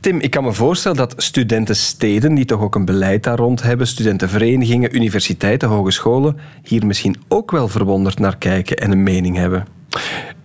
Tim, 0.00 0.20
ik 0.20 0.30
kan 0.30 0.44
me 0.44 0.52
voorstellen 0.52 0.96
dat 0.96 1.14
studentensteden, 1.16 2.34
die 2.34 2.44
toch 2.44 2.60
ook 2.60 2.74
een 2.74 2.84
beleid 2.84 3.22
daar 3.22 3.38
rond 3.38 3.62
hebben, 3.62 3.86
studentenverenigingen, 3.86 4.96
universiteiten, 4.96 5.68
hogescholen, 5.68 6.38
hier 6.62 6.86
misschien 6.86 7.16
ook 7.28 7.50
wel 7.50 7.68
verwonderd 7.68 8.18
naar 8.18 8.30
kijken 8.38 8.76
en 8.76 8.90
een 8.90 9.02
mening 9.02 9.36
hebben. 9.36 9.66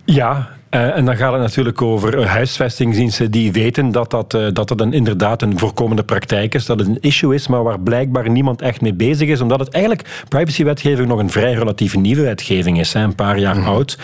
Ja, 0.04 0.48
eh, 0.70 0.96
en 0.96 1.04
dan 1.04 1.16
gaat 1.16 1.32
het 1.32 1.40
natuurlijk 1.40 1.82
over 1.82 2.26
huisvestingsdiensten 2.26 3.30
die 3.30 3.52
weten 3.52 3.92
dat 3.92 4.10
dat, 4.10 4.34
eh, 4.34 4.46
dat 4.52 4.68
dat 4.68 4.80
een, 4.80 4.92
inderdaad 4.92 5.42
een 5.42 5.58
voorkomende 5.58 6.02
praktijk 6.02 6.54
is, 6.54 6.66
dat 6.66 6.78
het 6.78 6.88
een 6.88 7.00
issue 7.00 7.34
is, 7.34 7.48
maar 7.48 7.62
waar 7.62 7.80
blijkbaar 7.80 8.30
niemand 8.30 8.62
echt 8.62 8.80
mee 8.80 8.94
bezig 8.94 9.28
is, 9.28 9.40
omdat 9.40 9.60
het 9.60 9.68
eigenlijk 9.68 10.24
privacywetgeving 10.28 11.08
nog 11.08 11.18
een 11.18 11.30
vrij 11.30 11.52
relatief 11.52 11.96
nieuwe 11.96 12.22
wetgeving 12.22 12.78
is, 12.78 12.92
hè, 12.92 13.00
een 13.00 13.14
paar 13.14 13.38
jaar 13.38 13.64
oud. 13.64 13.98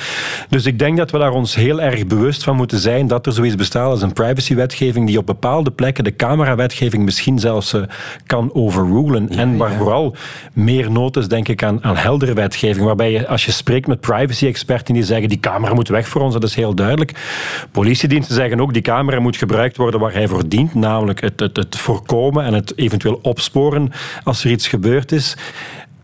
Dus 0.49 0.67
ik 0.67 0.79
denk 0.79 0.97
dat 0.97 1.11
we 1.11 1.19
daar 1.19 1.33
ons 1.33 1.55
heel 1.55 1.81
erg 1.81 2.07
bewust 2.07 2.45
van 2.45 2.57
moeten 2.57 2.79
zijn 2.79 3.07
dat 3.07 3.27
er 3.27 3.33
zoiets 3.33 3.55
bestaat 3.55 3.91
als 3.91 4.03
een 4.03 4.13
privacywetgeving 4.13 5.07
die 5.07 5.19
op 5.19 5.27
bepaalde 5.27 5.71
plekken 5.71 6.05
de 6.05 6.17
camerawetgeving 6.17 7.05
misschien 7.05 7.39
zelfs 7.39 7.73
eh, 7.73 7.83
kan 8.27 8.51
overrulen. 8.53 9.29
en 9.29 9.57
waar 9.57 9.73
vooral 9.73 10.17
meer 10.53 10.91
nood 10.91 11.17
is, 11.17 11.29
denk 11.29 11.49
ik, 11.49 11.63
aan, 11.63 11.85
aan 11.85 11.97
heldere 11.97 12.33
wetgeving, 12.35 12.87
waarbij 12.87 13.11
je, 13.11 13.27
als 13.27 13.45
je 13.45 13.53
spreekt 13.53 13.87
met 13.87 14.01
privacy-experten 14.01 14.95
die 14.95 15.03
zeggen 15.03 15.29
die 15.29 15.41
camera 15.41 15.75
moet 15.75 15.89
weg 15.89 16.09
voor 16.09 16.21
ons, 16.21 16.33
dat 16.33 16.45
is 16.45 16.54
heel 16.55 16.75
duidelijk. 16.75 17.13
Politiediensten 17.71 18.35
zeggen 18.35 18.61
ook 18.61 18.73
die 18.73 18.83
camera 18.83 19.21
moet 19.21 19.37
gebruikt 19.37 19.77
worden 19.77 20.01
waar 20.01 20.13
hij 20.13 20.29
voor 20.29 20.49
dient, 20.49 20.75
namelijk 20.75 21.21
het, 21.21 21.41
het, 21.41 21.57
het 21.57 21.77
voorkomen 21.77 22.45
en 22.45 22.55
het 22.55 22.79
eventueel 22.79 23.19
opsporen 23.23 23.93
als 24.25 24.45
er 24.45 24.51
iets 24.51 24.69
gebeurd 24.69 25.13
is. 25.13 25.37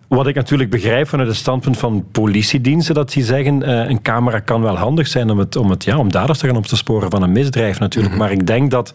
Wat 0.09 0.27
ik 0.27 0.35
natuurlijk 0.35 0.71
begrijp 0.71 1.09
vanuit 1.09 1.29
het 1.29 1.37
standpunt 1.37 1.79
van 1.79 2.05
politiediensten, 2.13 2.95
dat 2.95 3.13
die 3.13 3.25
zeggen, 3.25 3.63
eh, 3.63 3.89
een 3.89 4.03
camera 4.03 4.39
kan 4.39 4.63
wel 4.63 4.77
handig 4.77 5.07
zijn 5.07 5.31
om, 5.31 5.39
het, 5.39 5.57
om, 5.57 5.71
het, 5.71 5.85
ja, 5.85 5.99
om 5.99 6.11
daders 6.11 6.39
te 6.39 6.47
gaan 6.47 6.57
op 6.57 6.67
te 6.67 6.77
sporen 6.77 7.11
van 7.11 7.23
een 7.23 7.33
misdrijf 7.33 7.79
natuurlijk. 7.79 8.17
Maar 8.17 8.33
ik 8.33 8.47
denk 8.47 8.71
dat, 8.71 8.95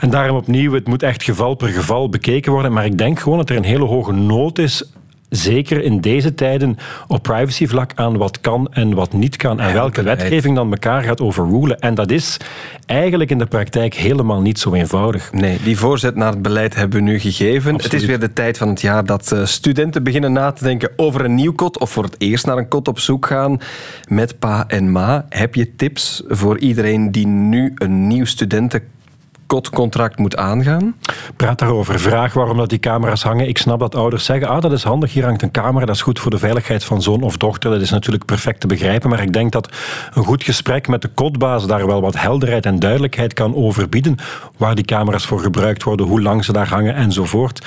en 0.00 0.10
daarom 0.10 0.36
opnieuw, 0.36 0.72
het 0.72 0.86
moet 0.86 1.02
echt 1.02 1.22
geval 1.22 1.54
per 1.54 1.68
geval 1.68 2.08
bekeken 2.08 2.52
worden, 2.52 2.72
maar 2.72 2.84
ik 2.84 2.98
denk 2.98 3.20
gewoon 3.20 3.38
dat 3.38 3.50
er 3.50 3.56
een 3.56 3.64
hele 3.64 3.84
hoge 3.84 4.12
nood 4.12 4.58
is 4.58 4.84
zeker 5.28 5.82
in 5.82 6.00
deze 6.00 6.34
tijden 6.34 6.76
op 7.06 7.22
privacyvlak 7.22 7.90
aan 7.94 8.16
wat 8.16 8.40
kan 8.40 8.68
en 8.70 8.94
wat 8.94 9.12
niet 9.12 9.36
kan 9.36 9.60
en 9.60 9.72
welke 9.72 10.02
wetgeving 10.02 10.56
dan 10.56 10.70
elkaar 10.70 11.02
gaat 11.02 11.20
overrulen. 11.20 11.80
En 11.80 11.94
dat 11.94 12.10
is 12.10 12.36
eigenlijk 12.86 13.30
in 13.30 13.38
de 13.38 13.46
praktijk 13.46 13.94
helemaal 13.94 14.40
niet 14.40 14.58
zo 14.58 14.72
eenvoudig. 14.72 15.32
Nee, 15.32 15.58
die 15.62 15.78
voorzet 15.78 16.16
naar 16.16 16.30
het 16.32 16.42
beleid 16.42 16.74
hebben 16.74 16.98
we 16.98 17.10
nu 17.10 17.18
gegeven. 17.18 17.74
Het 17.74 17.92
is 17.92 18.04
weer 18.04 18.20
de 18.20 18.32
tijd 18.32 18.58
van 18.58 18.68
het 18.68 18.80
jaar 18.80 19.04
dat 19.04 19.32
eh, 19.32 19.44
studenten 19.44 20.02
beginnen 20.02 20.32
na 20.32 20.52
te 20.52 20.64
denken 20.64 20.90
over 20.96 21.24
een 21.24 21.34
nieuw 21.34 21.52
kot 21.52 21.78
of 21.78 21.90
voor 21.90 22.04
het 22.04 22.16
eerst 22.18 22.46
naar 22.46 22.56
een 22.56 22.68
kot 22.68 22.88
op 22.88 22.98
zoek 22.98 23.26
gaan 23.26 23.60
met 24.08 24.38
pa 24.38 24.64
en 24.68 24.92
ma. 24.92 25.26
Heb 25.28 25.54
je 25.54 25.76
tips 25.76 26.22
voor 26.28 26.58
iedereen 26.58 27.12
die 27.12 27.26
nu 27.26 27.72
een 27.74 28.06
nieuw 28.06 28.24
studenten 28.24 28.82
kotcontract 29.46 30.18
moet 30.18 30.36
aangaan? 30.36 30.96
Praat 31.36 31.58
daarover. 31.58 32.00
Vraag 32.00 32.32
waarom 32.32 32.56
dat 32.56 32.68
die 32.68 32.78
camera's 32.78 33.22
hangen. 33.22 33.48
Ik 33.48 33.58
snap 33.58 33.80
dat 33.80 33.94
ouders 33.94 34.24
zeggen, 34.24 34.48
ah, 34.48 34.60
dat 34.60 34.72
is 34.72 34.82
handig, 34.82 35.12
hier 35.12 35.24
hangt 35.24 35.42
een 35.42 35.50
camera, 35.50 35.86
dat 35.86 35.94
is 35.94 36.02
goed 36.02 36.20
voor 36.20 36.30
de 36.30 36.38
veiligheid 36.38 36.84
van 36.84 37.02
zoon 37.02 37.22
of 37.22 37.36
dochter. 37.36 37.70
Dat 37.70 37.80
is 37.80 37.90
natuurlijk 37.90 38.24
perfect 38.24 38.60
te 38.60 38.66
begrijpen, 38.66 39.10
maar 39.10 39.22
ik 39.22 39.32
denk 39.32 39.52
dat 39.52 39.68
een 40.14 40.24
goed 40.24 40.42
gesprek 40.42 40.88
met 40.88 41.02
de 41.02 41.08
kotbaas 41.08 41.66
daar 41.66 41.86
wel 41.86 42.00
wat 42.00 42.20
helderheid 42.20 42.66
en 42.66 42.78
duidelijkheid 42.78 43.32
kan 43.32 43.54
over 43.54 43.88
bieden, 43.88 44.16
waar 44.56 44.74
die 44.74 44.84
camera's 44.84 45.26
voor 45.26 45.40
gebruikt 45.40 45.82
worden, 45.82 46.06
hoe 46.06 46.22
lang 46.22 46.44
ze 46.44 46.52
daar 46.52 46.68
hangen 46.68 46.94
enzovoort. 46.94 47.66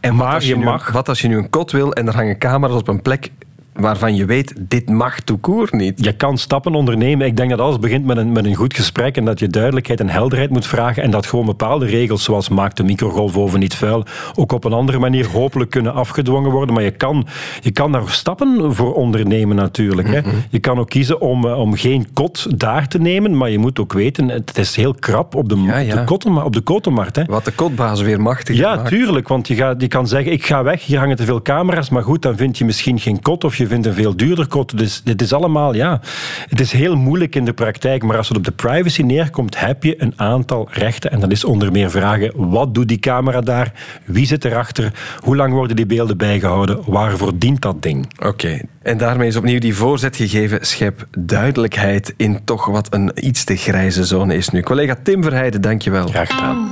En 0.00 0.14
maar 0.14 0.42
je, 0.42 0.48
je 0.48 0.56
mag... 0.56 0.92
wat 0.92 1.08
als 1.08 1.20
je 1.20 1.28
nu 1.28 1.36
een 1.36 1.50
kot 1.50 1.72
wil 1.72 1.92
en 1.92 2.06
er 2.06 2.14
hangen 2.14 2.38
camera's 2.38 2.76
op 2.76 2.88
een 2.88 3.02
plek 3.02 3.30
waarvan 3.74 4.14
je 4.16 4.24
weet, 4.24 4.54
dit 4.58 4.88
mag 4.88 5.20
toekoor 5.20 5.68
niet. 5.70 6.04
Je 6.04 6.12
kan 6.12 6.38
stappen 6.38 6.74
ondernemen. 6.74 7.26
Ik 7.26 7.36
denk 7.36 7.50
dat 7.50 7.60
alles 7.60 7.78
begint 7.78 8.04
met 8.04 8.16
een, 8.16 8.32
met 8.32 8.44
een 8.44 8.54
goed 8.54 8.74
gesprek 8.74 9.16
en 9.16 9.24
dat 9.24 9.38
je 9.38 9.48
duidelijkheid 9.48 10.00
en 10.00 10.08
helderheid 10.08 10.50
moet 10.50 10.66
vragen 10.66 11.02
en 11.02 11.10
dat 11.10 11.26
gewoon 11.26 11.46
bepaalde 11.46 11.86
regels, 11.86 12.24
zoals 12.24 12.48
maak 12.48 12.76
de 12.76 12.82
microgolfoven 12.82 13.58
niet 13.58 13.74
vuil, 13.74 14.04
ook 14.34 14.52
op 14.52 14.64
een 14.64 14.72
andere 14.72 14.98
manier 14.98 15.26
hopelijk 15.26 15.70
kunnen 15.70 15.94
afgedwongen 15.94 16.50
worden. 16.50 16.74
Maar 16.74 16.84
je 16.84 16.90
kan, 16.90 17.26
je 17.60 17.70
kan 17.70 17.92
daar 17.92 18.02
stappen 18.06 18.74
voor 18.74 18.94
ondernemen 18.94 19.56
natuurlijk. 19.56 20.08
hè. 20.08 20.20
Mhm. 20.20 20.30
Je 20.50 20.58
kan 20.58 20.78
ook 20.78 20.88
kiezen 20.88 21.20
om, 21.20 21.46
eh, 21.46 21.58
om 21.58 21.74
geen 21.74 22.06
kot 22.12 22.60
daar 22.60 22.88
te 22.88 22.98
nemen, 22.98 23.36
maar 23.36 23.50
je 23.50 23.58
moet 23.58 23.78
ook 23.78 23.92
weten, 23.92 24.28
het 24.28 24.58
is 24.58 24.76
heel 24.76 24.94
krap 24.94 25.34
op 25.34 25.48
de, 25.48 25.56
ja, 25.56 25.78
ja. 25.78 25.94
de, 25.94 26.04
kotten, 26.04 26.44
op 26.44 26.52
de 26.52 26.60
kotenmarkt. 26.60 27.16
Hè. 27.16 27.24
Wat 27.24 27.44
de 27.44 27.52
kotbaas 27.52 28.00
weer 28.00 28.20
machtig 28.20 28.56
Ja, 28.56 28.82
tuurlijk, 28.82 29.28
want 29.28 29.48
je, 29.48 29.54
gaat, 29.54 29.88
kan 29.88 30.08
zeggen, 30.08 30.32
ik 30.32 30.46
ga 30.46 30.62
weg, 30.62 30.84
hier 30.84 30.98
hangen 30.98 31.16
te 31.16 31.24
veel 31.24 31.42
camera's, 31.42 31.88
maar 31.88 32.02
goed, 32.02 32.22
dan 32.22 32.36
vind 32.36 32.58
je 32.58 32.64
misschien 32.64 32.98
geen 32.98 33.22
kot 33.22 33.44
of 33.44 33.56
je 33.56 33.63
je 33.64 33.70
vindt 33.70 33.86
een 33.86 33.94
veel 33.94 34.16
duurder 34.16 34.46
kot. 34.46 34.78
Dus 34.78 35.02
dit 35.02 35.22
is 35.22 35.32
allemaal, 35.32 35.74
ja, 35.74 36.00
het 36.48 36.60
is 36.60 36.72
heel 36.72 36.96
moeilijk 36.96 37.34
in 37.34 37.44
de 37.44 37.52
praktijk. 37.52 38.02
Maar 38.02 38.16
als 38.16 38.28
het 38.28 38.36
op 38.36 38.44
de 38.44 38.50
privacy 38.50 39.02
neerkomt, 39.02 39.60
heb 39.60 39.82
je 39.82 40.02
een 40.02 40.12
aantal 40.16 40.68
rechten. 40.70 41.10
En 41.10 41.20
dat 41.20 41.30
is 41.30 41.44
onder 41.44 41.72
meer 41.72 41.90
vragen, 41.90 42.32
wat 42.36 42.74
doet 42.74 42.88
die 42.88 42.98
camera 42.98 43.40
daar? 43.40 43.72
Wie 44.04 44.26
zit 44.26 44.44
erachter? 44.44 44.92
Hoe 45.18 45.36
lang 45.36 45.52
worden 45.52 45.76
die 45.76 45.86
beelden 45.86 46.16
bijgehouden? 46.16 46.78
Waarvoor 46.86 47.38
dient 47.38 47.62
dat 47.62 47.82
ding? 47.82 48.06
Oké, 48.22 48.60
en 48.82 48.98
daarmee 48.98 49.28
is 49.28 49.36
opnieuw 49.36 49.58
die 49.58 49.74
voorzet 49.74 50.16
gegeven. 50.16 50.66
Schep 50.66 51.06
duidelijkheid 51.18 52.14
in 52.16 52.44
toch 52.44 52.66
wat 52.66 52.94
een 52.94 53.12
iets 53.14 53.44
te 53.44 53.56
grijze 53.56 54.04
zone 54.04 54.34
is 54.34 54.48
nu. 54.48 54.60
Collega 54.60 54.96
Tim 55.02 55.22
Verheijden, 55.22 55.60
dankjewel. 55.60 56.06
Graag 56.06 56.30
gedaan. 56.30 56.70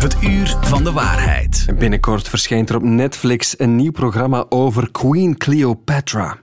Het 0.00 0.16
uur 0.22 0.56
van 0.60 0.84
de 0.84 0.92
waarheid. 0.92 1.49
Binnenkort 1.74 2.28
verschijnt 2.28 2.70
er 2.70 2.76
op 2.76 2.82
Netflix 2.82 3.54
een 3.58 3.76
nieuw 3.76 3.90
programma 3.90 4.44
over 4.48 4.90
Queen 4.90 5.36
Cleopatra. 5.36 6.36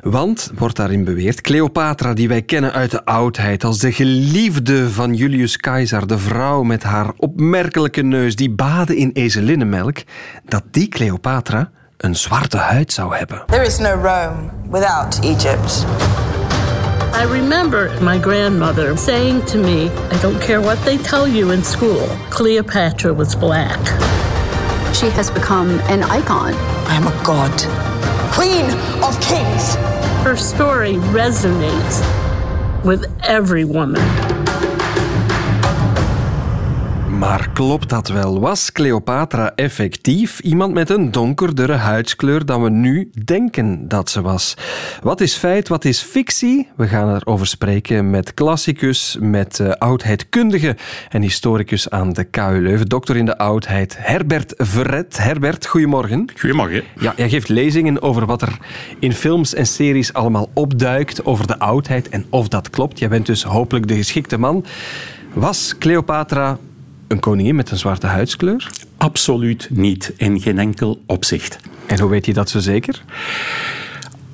Want, 0.00 0.50
wordt 0.54 0.76
daarin 0.76 1.04
beweerd, 1.04 1.40
Cleopatra 1.40 2.14
die 2.14 2.28
wij 2.28 2.42
kennen 2.42 2.72
uit 2.72 2.90
de 2.90 3.04
oudheid 3.04 3.64
als 3.64 3.78
de 3.78 3.92
geliefde 3.92 4.90
van 4.90 5.14
Julius 5.14 5.56
Caesar, 5.56 6.06
de 6.06 6.18
vrouw 6.18 6.62
met 6.62 6.82
haar 6.82 7.10
opmerkelijke 7.16 8.02
neus 8.02 8.36
die 8.36 8.50
baden 8.50 8.96
in 8.96 9.10
ezelinnenmelk, 9.12 9.96
dat 10.44 10.62
die 10.70 10.88
Cleopatra 10.88 11.70
een 11.96 12.16
zwarte 12.16 12.56
huid 12.56 12.92
zou 12.92 13.16
hebben. 13.16 13.42
There 13.46 13.66
is 13.66 13.78
no 13.78 13.90
Rome 13.90 14.50
without 14.70 15.18
Egypt. 15.24 15.86
I 17.14 17.24
remember 17.30 17.90
my 18.00 18.20
grandmother 18.20 18.98
saying 18.98 19.44
to 19.44 19.58
me, 19.58 19.90
I 20.12 20.20
don't 20.20 20.38
care 20.38 20.60
what 20.60 20.84
they 20.84 20.96
tell 20.96 21.30
you 21.30 21.52
in 21.52 21.64
school, 21.64 22.08
Cleopatra 22.28 23.14
was 23.14 23.36
black. 23.36 23.78
She 24.94 25.10
has 25.10 25.30
become 25.30 25.78
an 25.90 26.02
icon. 26.02 26.54
I 26.88 26.96
am 26.96 27.06
a 27.06 27.24
god, 27.24 27.52
queen 28.32 28.64
of 29.04 29.20
kings. 29.20 29.76
Her 30.24 30.36
story 30.36 30.94
resonates 31.12 32.02
with 32.84 33.04
every 33.22 33.64
woman. 33.64 34.02
Maar 37.18 37.50
klopt 37.52 37.88
dat 37.88 38.08
wel? 38.08 38.40
Was 38.40 38.72
Cleopatra 38.72 39.52
effectief 39.54 40.40
iemand 40.40 40.74
met 40.74 40.90
een 40.90 41.10
donkerdere 41.10 41.72
huidskleur 41.72 42.46
dan 42.46 42.62
we 42.62 42.70
nu 42.70 43.10
denken 43.24 43.88
dat 43.88 44.10
ze 44.10 44.20
was? 44.20 44.54
Wat 45.02 45.20
is 45.20 45.34
feit, 45.34 45.68
wat 45.68 45.84
is 45.84 46.00
fictie? 46.00 46.68
We 46.76 46.86
gaan 46.86 47.14
erover 47.14 47.46
spreken 47.46 48.10
met 48.10 48.34
klassicus, 48.34 49.16
met 49.20 49.58
uh, 49.58 49.70
oudheidkundige 49.70 50.76
en 51.08 51.22
historicus 51.22 51.90
aan 51.90 52.12
de 52.12 52.24
KU 52.24 52.60
Leuven, 52.62 52.88
dokter 52.88 53.16
in 53.16 53.24
de 53.24 53.38
oudheid, 53.38 53.96
Herbert 53.98 54.54
Verret. 54.56 55.16
Herbert, 55.16 55.66
goedemorgen. 55.66 56.30
Goedemorgen. 56.38 56.82
Ja, 57.00 57.12
jij 57.16 57.28
geeft 57.28 57.48
lezingen 57.48 58.02
over 58.02 58.26
wat 58.26 58.42
er 58.42 58.58
in 58.98 59.12
films 59.12 59.54
en 59.54 59.66
series 59.66 60.12
allemaal 60.12 60.50
opduikt 60.54 61.24
over 61.24 61.46
de 61.46 61.58
oudheid 61.58 62.08
en 62.08 62.26
of 62.30 62.48
dat 62.48 62.70
klopt. 62.70 62.98
Jij 62.98 63.08
bent 63.08 63.26
dus 63.26 63.42
hopelijk 63.42 63.88
de 63.88 63.96
geschikte 63.96 64.38
man. 64.38 64.64
Was 65.34 65.74
Cleopatra 65.78 66.58
een 67.08 67.20
koningin 67.20 67.54
met 67.54 67.70
een 67.70 67.78
zwarte 67.78 68.06
huidskleur? 68.06 68.70
Absoluut 68.96 69.68
niet, 69.70 70.12
in 70.16 70.40
geen 70.40 70.58
enkel 70.58 71.00
opzicht. 71.06 71.58
En 71.86 72.00
hoe 72.00 72.10
weet 72.10 72.26
je 72.26 72.32
dat 72.32 72.50
zo 72.50 72.58
zeker? 72.58 73.02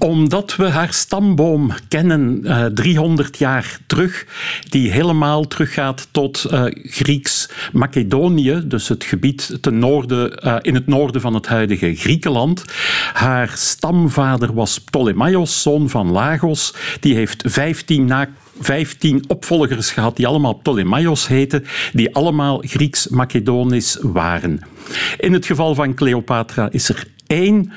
Omdat 0.04 0.56
we 0.56 0.68
haar 0.68 0.92
stamboom 0.92 1.72
kennen, 1.88 2.40
uh, 2.42 2.64
eh, 2.64 2.72
300 2.72 3.38
jaar 3.38 3.78
terug, 3.86 4.26
die 4.68 4.90
helemaal 4.90 5.46
teruggaat 5.46 6.08
tot 6.10 6.46
uh, 6.50 6.64
Grieks-Macedonië, 6.70 8.62
dus 8.64 8.88
het 8.88 9.04
gebied 9.04 9.58
ten 9.60 9.78
noorden, 9.78 10.46
uh, 10.46 10.56
in 10.60 10.74
het 10.74 10.86
noorden 10.86 11.20
van 11.20 11.34
het 11.34 11.46
huidige 11.46 11.94
Griekenland. 11.94 12.64
Haar 13.12 13.52
stamvader 13.54 14.54
was 14.54 14.80
Ptolemaios, 14.80 15.62
zoon 15.62 15.90
van 15.90 16.10
Lagos. 16.10 16.74
Die 17.00 17.14
heeft 17.14 17.42
15 17.46 18.04
na 18.04 18.28
15 18.60 19.24
opvolgers 19.28 19.90
gehad 19.90 20.16
die 20.16 20.26
allemaal 20.26 20.54
Ptolemaios 20.54 21.28
heten, 21.28 21.64
die 21.92 22.14
allemaal 22.14 22.62
Grieks-Macedonisch 22.66 23.98
waren. 24.00 24.60
In 25.18 25.32
het 25.32 25.46
geval 25.46 25.74
van 25.74 25.94
Cleopatra 25.94 26.68
is 26.70 26.88
er 26.88 27.04
één 27.26 27.72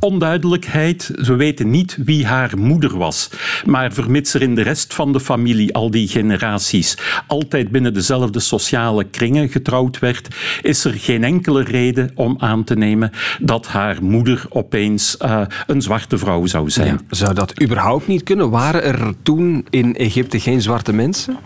onduidelijkheid. 0.00 1.10
We 1.14 1.34
weten 1.34 1.70
niet 1.70 1.98
wie 2.04 2.26
haar 2.26 2.58
moeder 2.58 2.98
was. 2.98 3.30
Maar 3.64 3.92
vermits 3.92 4.34
er 4.34 4.42
in 4.42 4.54
de 4.54 4.62
rest 4.62 4.94
van 4.94 5.12
de 5.12 5.20
familie, 5.20 5.74
al 5.74 5.90
die 5.90 6.08
generaties, 6.08 6.96
altijd 7.26 7.70
binnen 7.70 7.94
dezelfde 7.94 8.40
sociale 8.40 9.04
kringen 9.04 9.48
getrouwd 9.48 9.98
werd, 9.98 10.28
is 10.62 10.84
er 10.84 10.92
geen 10.92 11.24
enkele 11.24 11.62
reden 11.62 12.10
om 12.14 12.36
aan 12.38 12.64
te 12.64 12.74
nemen 12.74 13.10
dat 13.40 13.66
haar 13.66 14.02
moeder 14.02 14.44
opeens 14.48 15.16
uh, 15.22 15.42
een 15.66 15.82
zwarte 15.82 16.18
vrouw 16.18 16.46
zou 16.46 16.70
zijn. 16.70 16.86
Ja, 16.86 17.16
zou 17.16 17.34
dat 17.34 17.62
überhaupt 17.62 18.06
niet 18.06 18.22
kunnen? 18.22 18.50
Waren 18.50 18.82
er 18.82 19.14
toen 19.22 19.66
in 19.70 19.96
Egypte 19.96 20.40
geen 20.40 20.62
zwarte 20.62 20.92
mensen? 20.92 21.36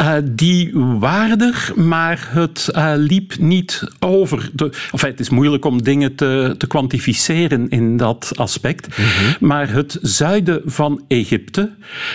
Uh, 0.00 0.14
die 0.24 0.70
waren 0.98 1.40
er, 1.40 1.72
maar 1.74 2.28
het 2.30 2.68
uh, 2.72 2.92
liep 2.96 3.38
niet 3.38 3.88
over. 3.98 4.50
De, 4.52 4.64
enfin, 4.92 5.10
het 5.10 5.20
is 5.20 5.30
moeilijk 5.30 5.64
om 5.64 5.82
dingen 5.82 6.14
te, 6.14 6.54
te 6.58 6.65
kwantificeren 6.66 7.68
in 7.68 7.96
dat 7.96 8.32
aspect. 8.34 8.88
Mhm. 8.88 9.46
Maar 9.46 9.72
het 9.72 9.98
zuiden 10.02 10.62
van 10.64 11.04
Egypte, 11.08 11.70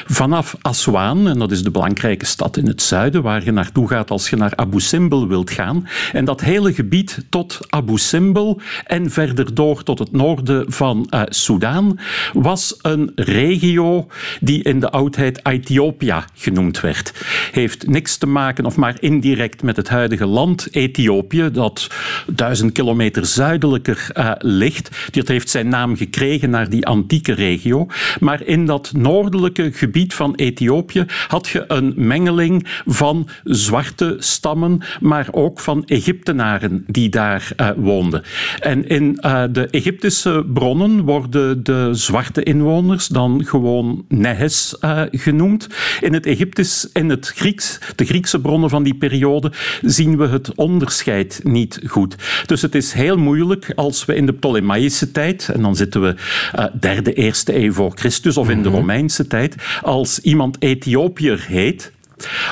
vanaf 0.06 0.56
Aswan, 0.62 1.28
en 1.28 1.40
dat 1.40 1.52
is 1.52 1.64
de 1.64 1.72
belangrijke 1.72 2.26
stad 2.26 2.58
in 2.58 2.68
het 2.68 2.82
zuiden 2.82 3.22
waar 3.22 3.44
je 3.44 3.52
naartoe 3.52 3.88
gaat 3.88 4.12
als 4.12 4.30
je 4.30 4.36
naar 4.36 4.56
Abu 4.56 4.80
Simbel 4.80 5.28
wilt 5.28 5.52
gaan, 5.52 5.88
en 6.14 6.26
dat 6.26 6.42
hele 6.42 6.74
gebied 6.74 7.26
tot 7.30 7.60
Abu 7.70 7.98
Simbel 7.98 8.62
en 8.86 9.12
verder 9.12 9.54
door 9.54 9.84
tot 9.84 10.00
het 10.00 10.12
noorden 10.12 10.72
van 10.72 11.08
uh, 11.14 11.22
Soudaan, 11.26 12.00
was 12.34 12.80
een 12.82 13.12
regio 13.16 14.08
die 14.40 14.64
in 14.64 14.80
de 14.80 14.90
oudheid 14.90 15.46
Ethiopië 15.46 16.16
genoemd 16.34 16.80
werd. 16.80 17.14
Heeft 17.52 17.88
niks 17.88 18.18
te 18.18 18.28
maken, 18.28 18.66
of 18.66 18.76
maar 18.76 18.96
indirect, 19.00 19.64
met 19.64 19.76
het 19.76 19.90
huidige 19.90 20.26
land 20.26 20.68
Ethiopië, 20.72 21.50
dat 21.52 21.88
duizend 22.28 22.72
kilometer 22.72 23.26
zuidelijker 23.26 24.10
uh, 24.14 24.32
ligt. 24.42 25.10
Dat 25.12 25.28
heeft 25.28 25.50
zijn 25.50 25.68
naam 25.68 25.96
gekregen 25.96 26.50
naar 26.50 26.70
die 26.70 26.86
antieke 26.86 27.34
regio. 27.34 27.88
Maar 28.20 28.44
in 28.46 28.66
dat 28.66 28.92
noordelijke 28.96 29.72
gebied 29.72 30.14
van 30.14 30.36
Ethiopië 30.36 31.06
had 31.28 31.48
je 31.48 31.64
een 31.68 31.94
mengeling 31.96 32.68
van 32.86 33.28
zwarte 33.44 34.16
stammen, 34.20 34.82
maar 35.00 35.28
ook 35.32 35.60
van 35.60 35.86
Egyptenaren 35.86 36.84
die 36.88 37.10
daar 37.10 37.52
uh, 37.58 37.70
woonden. 37.76 38.24
En 38.60 38.88
in 38.88 39.18
uh, 39.22 39.44
de 39.52 39.68
Egyptische 39.68 40.46
bronnen 40.54 41.02
worden 41.02 41.64
de 41.64 41.90
zwarte 41.92 42.44
inwoners 42.44 43.08
dan 43.08 43.46
gewoon 43.46 44.06
Nehes 44.08 44.76
uh, 44.82 45.02
genoemd. 45.12 45.68
In 46.02 46.14
het 46.14 46.26
Egyptisch, 46.26 46.90
in 46.94 47.10
het 47.10 47.32
Grieks, 47.36 47.80
de 47.96 48.06
Griekse 48.06 48.40
bronnen 48.40 48.70
van 48.70 48.84
die 48.84 48.96
periode, 48.96 49.52
zien 49.82 50.18
we 50.18 50.28
het 50.28 50.56
onderscheid 50.56 51.42
niet 51.44 51.80
goed. 51.86 52.16
Dus 52.46 52.62
het 52.62 52.76
is 52.76 52.94
heel 52.94 53.18
moeilijk 53.18 53.72
als 53.76 54.06
we 54.06 54.16
in 54.16 54.26
de 54.26 54.31
Ptolemaïsche 54.34 55.12
tijd, 55.12 55.50
en 55.54 55.62
dan 55.62 55.76
zitten 55.76 56.02
we 56.02 56.16
uh, 56.56 56.66
derde, 56.80 57.14
eerste 57.14 57.64
eeuw 57.64 57.74
voor 57.74 57.92
Christus, 57.96 58.38
of 58.38 58.50
in 58.50 58.64
de 58.64 58.70
Romeinse 58.70 59.28
tijd, 59.28 59.56
als 59.82 60.20
iemand 60.20 60.56
Ethiopiër 60.60 61.46
heet, 61.48 61.92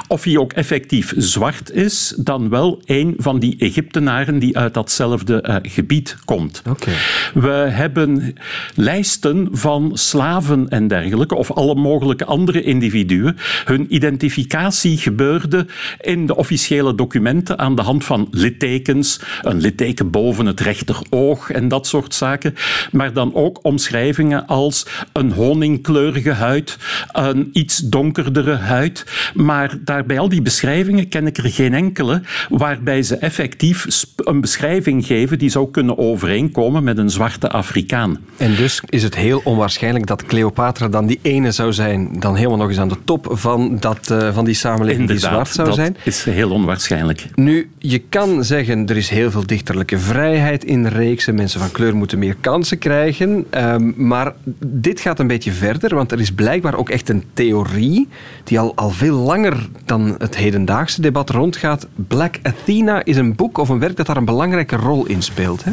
of 0.08 0.24
hij 0.24 0.38
ook 0.38 0.53
effectief 0.53 1.13
zwart 1.18 1.72
is, 1.72 2.13
dan 2.18 2.50
wel 2.50 2.82
een 2.86 3.13
van 3.18 3.39
die 3.39 3.56
Egyptenaren 3.58 4.39
die 4.39 4.58
uit 4.58 4.74
datzelfde 4.74 5.44
uh, 5.48 5.56
gebied 5.62 6.18
komt. 6.25 6.62
Okay. 6.70 6.94
We 7.34 7.50
hebben 7.50 8.36
lijsten 8.75 9.48
van 9.51 9.91
slaven 9.94 10.70
en 10.70 10.88
dergelijke, 10.88 11.36
of 11.36 11.51
alle 11.51 11.75
mogelijke 11.75 12.25
andere 12.25 12.62
individuen. 12.62 13.38
Hun 13.65 13.96
identificatie 13.96 14.98
gebeurde 14.98 15.65
in 16.01 16.25
de 16.25 16.36
officiële 16.36 16.96
documenten 16.96 17.58
aan 17.60 17.75
de 17.75 17.82
hand 17.82 18.06
van 18.06 18.27
littekens, 18.32 19.20
een 19.41 19.62
litteken 19.62 20.10
boven 20.10 20.46
het 20.46 20.60
rechteroog 20.60 21.51
en 21.51 21.68
dat 21.68 21.88
soort 21.88 22.13
zaken. 22.13 22.56
Maar 22.91 23.13
dan 23.13 23.34
ook 23.34 23.60
omschrijvingen 23.62 24.48
als 24.48 24.86
een 25.13 25.32
honingkleurige 25.32 26.32
huid, 26.32 26.77
een 27.12 27.50
iets 27.53 27.77
donkerdere 27.77 28.56
huid. 28.56 29.06
Maar 29.34 29.60
maar 29.60 29.77
daar 29.89 30.05
bij 30.05 30.19
al 30.19 30.29
die 30.29 30.41
beschrijvingen 30.41 31.08
ken 31.08 31.27
ik 31.27 31.38
er 31.38 31.50
geen 31.50 31.74
enkele 31.74 32.22
waarbij 32.50 33.03
ze 33.03 33.15
effectief 33.17 34.05
een 34.15 34.41
beschrijving 34.41 35.05
geven 35.05 35.39
die 35.39 35.50
zou 35.50 35.72
kunnen 35.72 35.98
overeenkomen 35.98 36.84
met 36.84 36.98
een 36.98 37.10
zwarte 37.10 37.50
Afrikaan. 37.50 38.19
En 38.38 38.55
dus 38.55 38.81
is 38.89 39.03
het 39.03 39.15
heel 39.15 39.41
onwaarschijnlijk 39.43 40.05
dat 40.05 40.25
Cleopatra 40.25 40.88
dan 40.88 41.05
die 41.05 41.19
ene 41.22 41.51
zou 41.51 41.74
zijn, 41.74 42.19
dan 42.19 42.36
helemaal 42.36 42.58
nog 42.58 42.69
eens 42.69 42.79
aan 42.79 42.88
de 42.88 42.98
top 43.03 43.27
van, 43.31 43.77
dat, 43.79 44.10
uh, 44.12 44.34
van 44.34 44.46
die 44.46 44.53
samenleving 44.53 45.10
Inderdaad, 45.10 45.31
die 45.31 45.53
zwart 45.53 45.55
zou 45.55 45.67
dat 45.67 45.75
zijn. 45.75 45.98
is 46.03 46.24
heel 46.24 46.51
onwaarschijnlijk. 46.51 47.25
Nu, 47.36 47.69
je 47.77 48.00
kan 48.00 48.43
zeggen, 48.43 48.88
er 48.88 48.98
is 48.98 49.10
heel 49.10 49.31
veel 49.31 49.46
dichterlijke 49.46 50.00
vrijheid 50.00 50.63
in 50.63 50.84
de 50.84 50.89
reeksen. 50.89 51.36
Mensen 51.36 51.60
van 51.60 51.72
kleur 51.72 51.96
moeten 51.96 52.19
meer 52.19 52.36
kansen 52.41 52.77
krijgen. 52.77 53.46
Um, 53.51 53.93
maar 53.98 54.34
dit 54.65 55.00
gaat 55.00 55.19
een 55.19 55.27
beetje 55.27 55.51
verder, 55.51 55.96
want 55.96 56.12
er 56.12 56.19
is 56.19 56.31
blijkbaar 56.31 56.75
ook 56.75 56.89
echt 56.89 57.10
een 57.10 57.24
theorie 57.34 58.08
die 58.43 58.60
al, 58.60 58.75
al 58.75 58.89
veel 58.89 59.15
langer 59.15 59.69
dan 59.89 60.15
het 60.17 60.38
hedendaagse 60.38 61.01
debat 61.01 61.29
rondgaat. 61.29 61.88
Black 61.96 62.39
Athena 62.43 63.03
is 63.03 63.17
een 63.17 63.36
boek 63.36 63.58
of 63.58 63.69
een 63.69 63.79
werk 63.79 63.96
dat 63.96 64.05
daar 64.05 64.17
een 64.17 64.25
belangrijke 64.25 64.75
rol 64.75 65.05
in 65.05 65.22
speelt. 65.22 65.63
Hè? 65.63 65.72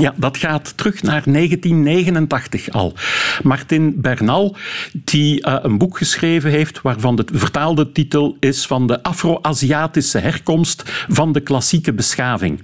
Ja, 0.00 0.14
dat 0.16 0.36
gaat 0.36 0.76
terug 0.76 1.02
naar 1.02 1.22
1989 1.24 2.70
al. 2.70 2.94
Martin 3.42 4.00
Bernal, 4.00 4.56
die 4.92 5.46
uh, 5.46 5.56
een 5.62 5.78
boek 5.78 5.98
geschreven 5.98 6.50
heeft 6.50 6.82
waarvan 6.82 7.16
de 7.16 7.24
vertaalde 7.32 7.92
titel 7.92 8.36
is 8.40 8.66
van 8.66 8.86
de 8.86 9.02
Afro-Aziatische 9.02 10.18
herkomst 10.18 10.82
van 11.08 11.32
de 11.32 11.40
klassieke 11.40 11.92
beschaving. 11.92 12.62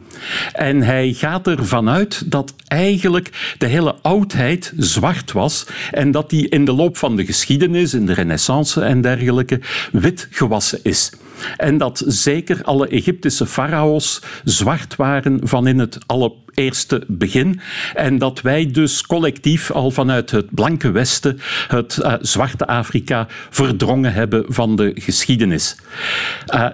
En 0.53 0.83
hij 0.83 1.13
gaat 1.13 1.47
ervan 1.47 1.89
uit 1.89 2.31
dat 2.31 2.55
eigenlijk 2.67 3.55
de 3.59 3.67
hele 3.67 3.95
oudheid 4.03 4.73
zwart 4.77 5.33
was 5.33 5.67
en 5.91 6.11
dat 6.11 6.31
die 6.31 6.49
in 6.49 6.65
de 6.65 6.73
loop 6.73 6.97
van 6.97 7.17
de 7.17 7.25
geschiedenis, 7.25 7.95
in 7.95 8.07
de 8.07 8.13
renaissance 8.13 8.81
en 8.81 9.01
dergelijke, 9.01 9.61
wit 9.93 10.29
gewassen 10.31 10.81
is. 10.83 11.13
En 11.57 11.79
dat 11.79 12.03
zeker 12.07 12.63
alle 12.63 12.89
Egyptische 12.89 13.47
farao's 13.47 14.23
zwart 14.45 14.97
waren 14.97 15.41
van 15.43 15.67
in 15.67 15.79
het 15.79 15.99
allereerste 16.07 17.05
begin. 17.07 17.61
En 17.95 18.19
dat 18.19 18.41
wij 18.41 18.71
dus 18.71 19.07
collectief 19.07 19.71
al 19.71 19.91
vanuit 19.91 20.31
het 20.31 20.55
blanke 20.55 20.91
Westen 20.91 21.41
het 21.69 21.99
uh, 22.03 22.15
zwarte 22.21 22.67
Afrika 22.67 23.27
verdrongen 23.51 24.13
hebben 24.13 24.45
van 24.49 24.77
de 24.77 24.93
geschiedenis. 24.95 25.77
Uh, 26.55 26.67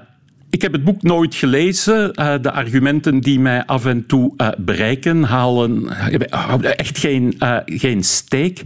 ik 0.56 0.62
heb 0.62 0.72
het 0.72 0.84
boek 0.84 1.02
nooit 1.02 1.34
gelezen. 1.34 2.12
Uh, 2.20 2.34
de 2.40 2.52
argumenten 2.52 3.20
die 3.20 3.40
mij 3.40 3.64
af 3.66 3.86
en 3.86 4.06
toe 4.06 4.32
uh, 4.36 4.48
bereiken 4.58 5.22
halen 5.22 5.88
echt 6.76 6.98
geen, 6.98 7.34
geen 7.64 8.04
steek. 8.04 8.62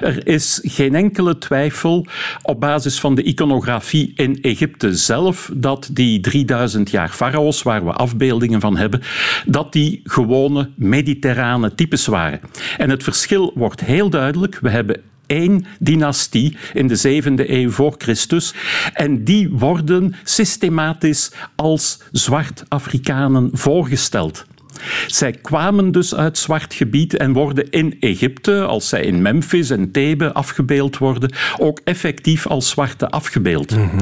Er 0.00 0.26
is 0.26 0.60
geen 0.62 0.94
enkele 0.94 1.38
twijfel 1.38 2.06
op 2.42 2.60
basis 2.60 3.00
van 3.00 3.14
de 3.14 3.22
iconografie 3.22 4.12
in 4.14 4.38
Egypte 4.42 4.94
zelf 4.94 5.50
dat 5.54 5.90
die 5.92 6.20
3000 6.20 6.90
jaar 6.90 7.08
farao's, 7.08 7.62
waar 7.62 7.84
we 7.84 7.92
afbeeldingen 7.92 8.60
van 8.60 8.76
hebben, 8.76 9.02
dat 9.46 9.72
die 9.72 10.00
gewone 10.04 10.70
mediterrane 10.76 11.74
types 11.74 12.06
waren. 12.06 12.40
En 12.78 12.90
het 12.90 13.02
verschil 13.02 13.52
wordt 13.54 13.80
heel 13.80 14.10
duidelijk. 14.10 14.58
We 14.60 14.70
hebben 14.70 15.00
één 15.26 15.66
dynastie 15.78 16.56
in 16.72 16.86
de 16.86 16.96
zevende 16.96 17.52
eeuw 17.52 17.70
voor 17.70 17.94
Christus. 17.98 18.54
En 18.92 19.24
die 19.24 19.50
worden 19.50 20.14
systematisch 20.24 21.32
als 21.54 21.98
zwart-Afrikanen 22.12 23.50
voorgesteld. 23.52 24.46
Zij 25.06 25.32
kwamen 25.32 25.92
dus 25.92 26.14
uit 26.14 26.38
zwart 26.38 26.74
gebied 26.74 27.16
en 27.16 27.32
worden 27.32 27.70
in 27.70 27.96
Egypte, 28.00 28.64
als 28.64 28.88
zij 28.88 29.02
in 29.02 29.22
Memphis 29.22 29.70
en 29.70 29.90
Thebe 29.90 30.32
afgebeeld 30.32 30.98
worden, 30.98 31.32
ook 31.58 31.80
effectief 31.84 32.46
als 32.46 32.68
zwarte 32.68 33.08
afgebeeld. 33.08 33.76
Mm 33.76 33.88
-hmm. 33.90 34.00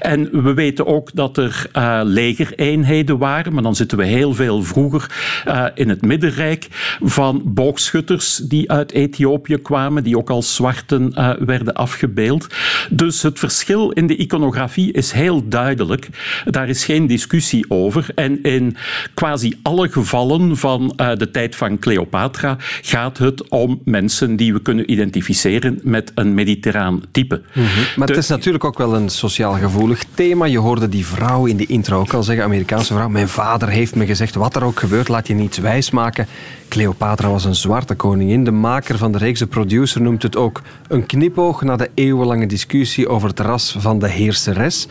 En 0.00 0.42
we 0.42 0.54
weten 0.54 0.86
ook 0.86 1.10
dat 1.14 1.36
er 1.36 1.66
uh, 1.72 2.00
legereenheden 2.04 3.18
waren, 3.18 3.52
maar 3.52 3.62
dan 3.62 3.76
zitten 3.76 3.98
we 3.98 4.04
heel 4.04 4.34
veel 4.34 4.62
vroeger 4.62 5.10
uh, 5.48 5.66
in 5.74 5.88
het 5.88 6.02
Middenrijk, 6.02 6.68
van 7.02 7.42
boogschutters 7.44 8.36
die 8.36 8.70
uit 8.70 8.92
Ethiopië 8.92 9.56
kwamen, 9.56 10.04
die 10.04 10.18
ook 10.18 10.30
als 10.30 10.54
zwarten 10.54 11.12
uh, 11.14 11.30
werden 11.38 11.74
afgebeeld. 11.74 12.46
Dus 12.90 13.22
het 13.22 13.38
verschil 13.38 13.90
in 13.90 14.06
de 14.06 14.16
iconografie 14.16 14.92
is 14.92 15.12
heel 15.12 15.48
duidelijk. 15.48 16.08
Daar 16.44 16.68
is 16.68 16.84
geen 16.84 17.06
discussie 17.06 17.64
over. 17.68 18.06
En 18.14 18.42
in 18.42 18.76
quasi 19.14 19.58
alle 19.62 19.88
gevallen 19.88 20.13
gevallen 20.14 20.56
van 20.56 20.92
uh, 20.96 21.16
de 21.16 21.30
tijd 21.30 21.56
van 21.56 21.78
Cleopatra 21.78 22.56
gaat 22.82 23.18
het 23.18 23.48
om 23.48 23.80
mensen 23.84 24.36
die 24.36 24.52
we 24.52 24.62
kunnen 24.62 24.90
identificeren 24.90 25.80
met 25.82 26.12
een 26.14 26.34
mediterraan 26.34 27.02
type. 27.10 27.42
Mm 27.52 27.64
-hmm. 27.64 27.84
Maar 27.96 28.06
de, 28.06 28.12
het 28.12 28.22
is 28.22 28.28
natuurlijk 28.28 28.64
ook 28.64 28.78
wel 28.78 28.94
een 28.94 29.08
sociaal 29.08 29.52
gevoelig 29.52 30.04
thema. 30.14 30.44
Je 30.44 30.58
hoorde 30.58 30.88
die 30.88 31.06
vrouw 31.06 31.46
in 31.46 31.56
de 31.56 31.66
intro 31.66 32.00
ook 32.00 32.12
al 32.12 32.22
zeggen, 32.22 32.44
Amerikaanse 32.44 32.94
vrouw, 32.94 33.08
mijn 33.08 33.28
vader 33.28 33.68
heeft 33.68 33.94
me 33.94 34.06
gezegd, 34.06 34.34
wat 34.34 34.56
er 34.56 34.64
ook 34.64 34.78
gebeurt, 34.78 35.08
laat 35.08 35.26
je 35.26 35.34
niets 35.34 35.58
wijsmaken. 35.58 36.26
Cleopatra 36.68 37.30
was 37.30 37.44
een 37.44 37.54
zwarte 37.54 37.94
koningin. 37.94 38.44
De 38.44 38.50
maker 38.50 38.98
van 38.98 39.12
de 39.12 39.18
reeks, 39.18 39.38
de 39.38 39.46
producer, 39.46 40.00
noemt 40.00 40.22
het 40.22 40.36
ook 40.36 40.62
een 40.88 41.06
knipoog 41.06 41.62
naar 41.62 41.78
de 41.78 41.90
eeuwenlange 41.94 42.46
discussie 42.46 43.08
over 43.08 43.28
het 43.28 43.40
ras 43.40 43.76
van 43.78 43.98
de 43.98 44.08
heerseres. 44.08 44.86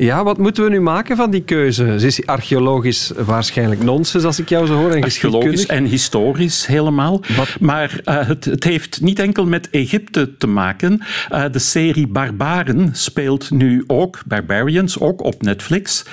Ja, 0.00 0.24
wat 0.24 0.38
moeten 0.38 0.64
we 0.64 0.70
nu 0.70 0.80
maken 0.80 1.16
van 1.16 1.30
die 1.30 1.42
keuze? 1.42 1.98
Ze 1.98 2.06
is 2.06 2.26
archeologisch 2.26 3.12
waarschijnlijk 3.16 3.82
nonsens, 3.82 4.24
als 4.24 4.38
ik 4.38 4.48
jou 4.48 4.66
zo 4.66 4.74
hoor. 4.74 4.90
En 4.90 5.02
archeologisch 5.02 5.66
en 5.66 5.84
historisch 5.84 6.66
helemaal. 6.66 7.22
Wat? 7.36 7.56
Maar 7.60 8.00
uh, 8.04 8.26
het, 8.26 8.44
het, 8.44 8.64
heeft 8.64 9.00
niet 9.00 9.18
enkel 9.18 9.46
met 9.46 9.70
Egypte 9.70 10.36
te 10.36 10.46
maken. 10.46 11.02
Uh, 11.32 11.44
de 11.52 11.58
serie 11.58 12.06
Barbaren 12.06 12.90
speelt 12.92 13.50
nu 13.50 13.84
ook, 13.86 14.22
Barbarians, 14.26 14.98
ook 14.98 15.24
op 15.24 15.42
Netflix. 15.42 16.04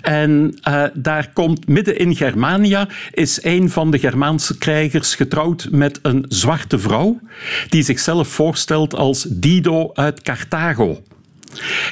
En 0.00 0.58
uh, 0.68 0.84
daar 0.94 1.30
komt 1.32 1.68
midden 1.68 1.98
in 1.98 2.16
Germania 2.16 2.88
is 3.10 3.44
een 3.44 3.70
van 3.70 3.90
de 3.90 3.98
Germaanse 3.98 4.58
krijgers 4.58 5.14
getrouwd 5.14 5.68
met 5.70 5.98
een 6.02 6.24
zwarte 6.28 6.78
vrouw 6.78 7.20
die 7.68 7.82
zichzelf 7.82 8.28
voorstelt 8.28 8.94
als 8.94 9.26
Dido 9.28 9.90
uit 9.94 10.22
Carthago. 10.22 11.02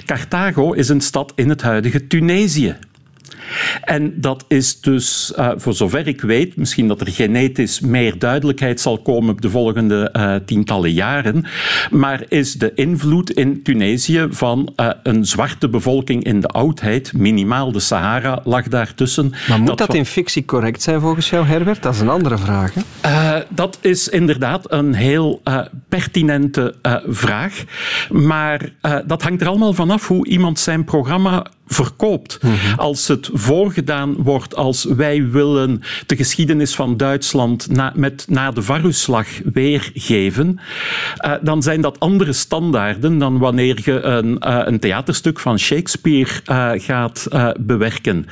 Carthago 0.04 0.72
is 0.72 0.88
een 0.88 1.00
stad 1.00 1.32
in 1.34 1.48
het 1.48 1.62
huidige 1.62 2.06
Tunesië. 2.06 2.76
En 3.82 4.12
dat 4.16 4.44
is 4.48 4.80
dus, 4.80 5.32
uh, 5.38 5.50
voor 5.56 5.74
zover 5.74 6.06
ik 6.06 6.20
weet, 6.20 6.56
misschien 6.56 6.88
dat 6.88 7.00
er 7.00 7.08
genetisch 7.08 7.80
meer 7.80 8.18
duidelijkheid 8.18 8.80
zal 8.80 8.98
komen 8.98 9.30
op 9.30 9.40
de 9.40 9.50
volgende 9.50 10.14
uh, 10.16 10.34
tientallen 10.46 10.92
jaren, 10.92 11.44
maar 11.90 12.24
is 12.28 12.54
de 12.54 12.74
invloed 12.74 13.30
in 13.30 13.62
Tunesië 13.62 14.26
van 14.30 14.72
uh, 14.76 14.90
een 15.02 15.24
zwarte 15.24 15.68
bevolking 15.68 16.24
in 16.24 16.40
de 16.40 16.48
oudheid, 16.48 17.12
minimaal 17.12 17.72
de 17.72 17.80
Sahara 17.80 18.40
lag 18.44 18.68
daartussen. 18.68 19.32
Maar 19.48 19.58
moet 19.58 19.66
dat, 19.66 19.78
dat 19.78 19.94
in 19.94 20.06
fictie 20.06 20.44
correct 20.44 20.82
zijn 20.82 21.00
volgens 21.00 21.30
jou, 21.30 21.46
Herbert? 21.46 21.82
Dat 21.82 21.94
is 21.94 22.00
een 22.00 22.08
andere 22.08 22.38
vraag. 22.38 22.74
Hè? 22.74 23.42
dat 23.48 23.78
is 23.80 24.08
inderdaad 24.08 24.72
een 24.72 24.94
heel 24.94 25.42
pertinente 25.88 26.74
vraag, 27.08 27.64
maar 28.10 28.72
dat 29.06 29.22
hangt 29.22 29.40
er 29.40 29.48
allemaal 29.48 29.72
vanaf 29.72 30.08
hoe 30.08 30.26
iemand 30.26 30.58
zijn 30.58 30.84
programma 30.84 31.46
verkoopt. 31.70 32.38
Als 32.76 33.08
het 33.08 33.30
voorgedaan 33.32 34.14
wordt 34.14 34.56
als 34.56 34.84
wij 34.84 35.30
willen 35.30 35.80
de 36.06 36.16
geschiedenis 36.16 36.74
van 36.74 36.96
Duitsland 36.96 37.70
na, 37.70 37.92
met, 37.96 38.24
na 38.28 38.50
de 38.50 38.62
Varusslag 38.62 39.26
weergeven, 39.52 40.60
uh, 41.24 41.32
dan 41.42 41.62
zijn 41.62 41.80
dat 41.80 42.00
andere 42.00 42.32
standaarden 42.32 43.18
dan 43.18 43.38
wanneer 43.38 43.80
je 43.84 44.00
een, 44.00 44.38
uh, 44.46 44.60
een 44.64 44.78
theaterstuk 44.78 45.40
van 45.40 45.58
Shakespeare 45.58 46.30
uh, 46.46 46.70
gaat 46.74 47.28
bewerken. 47.60 48.26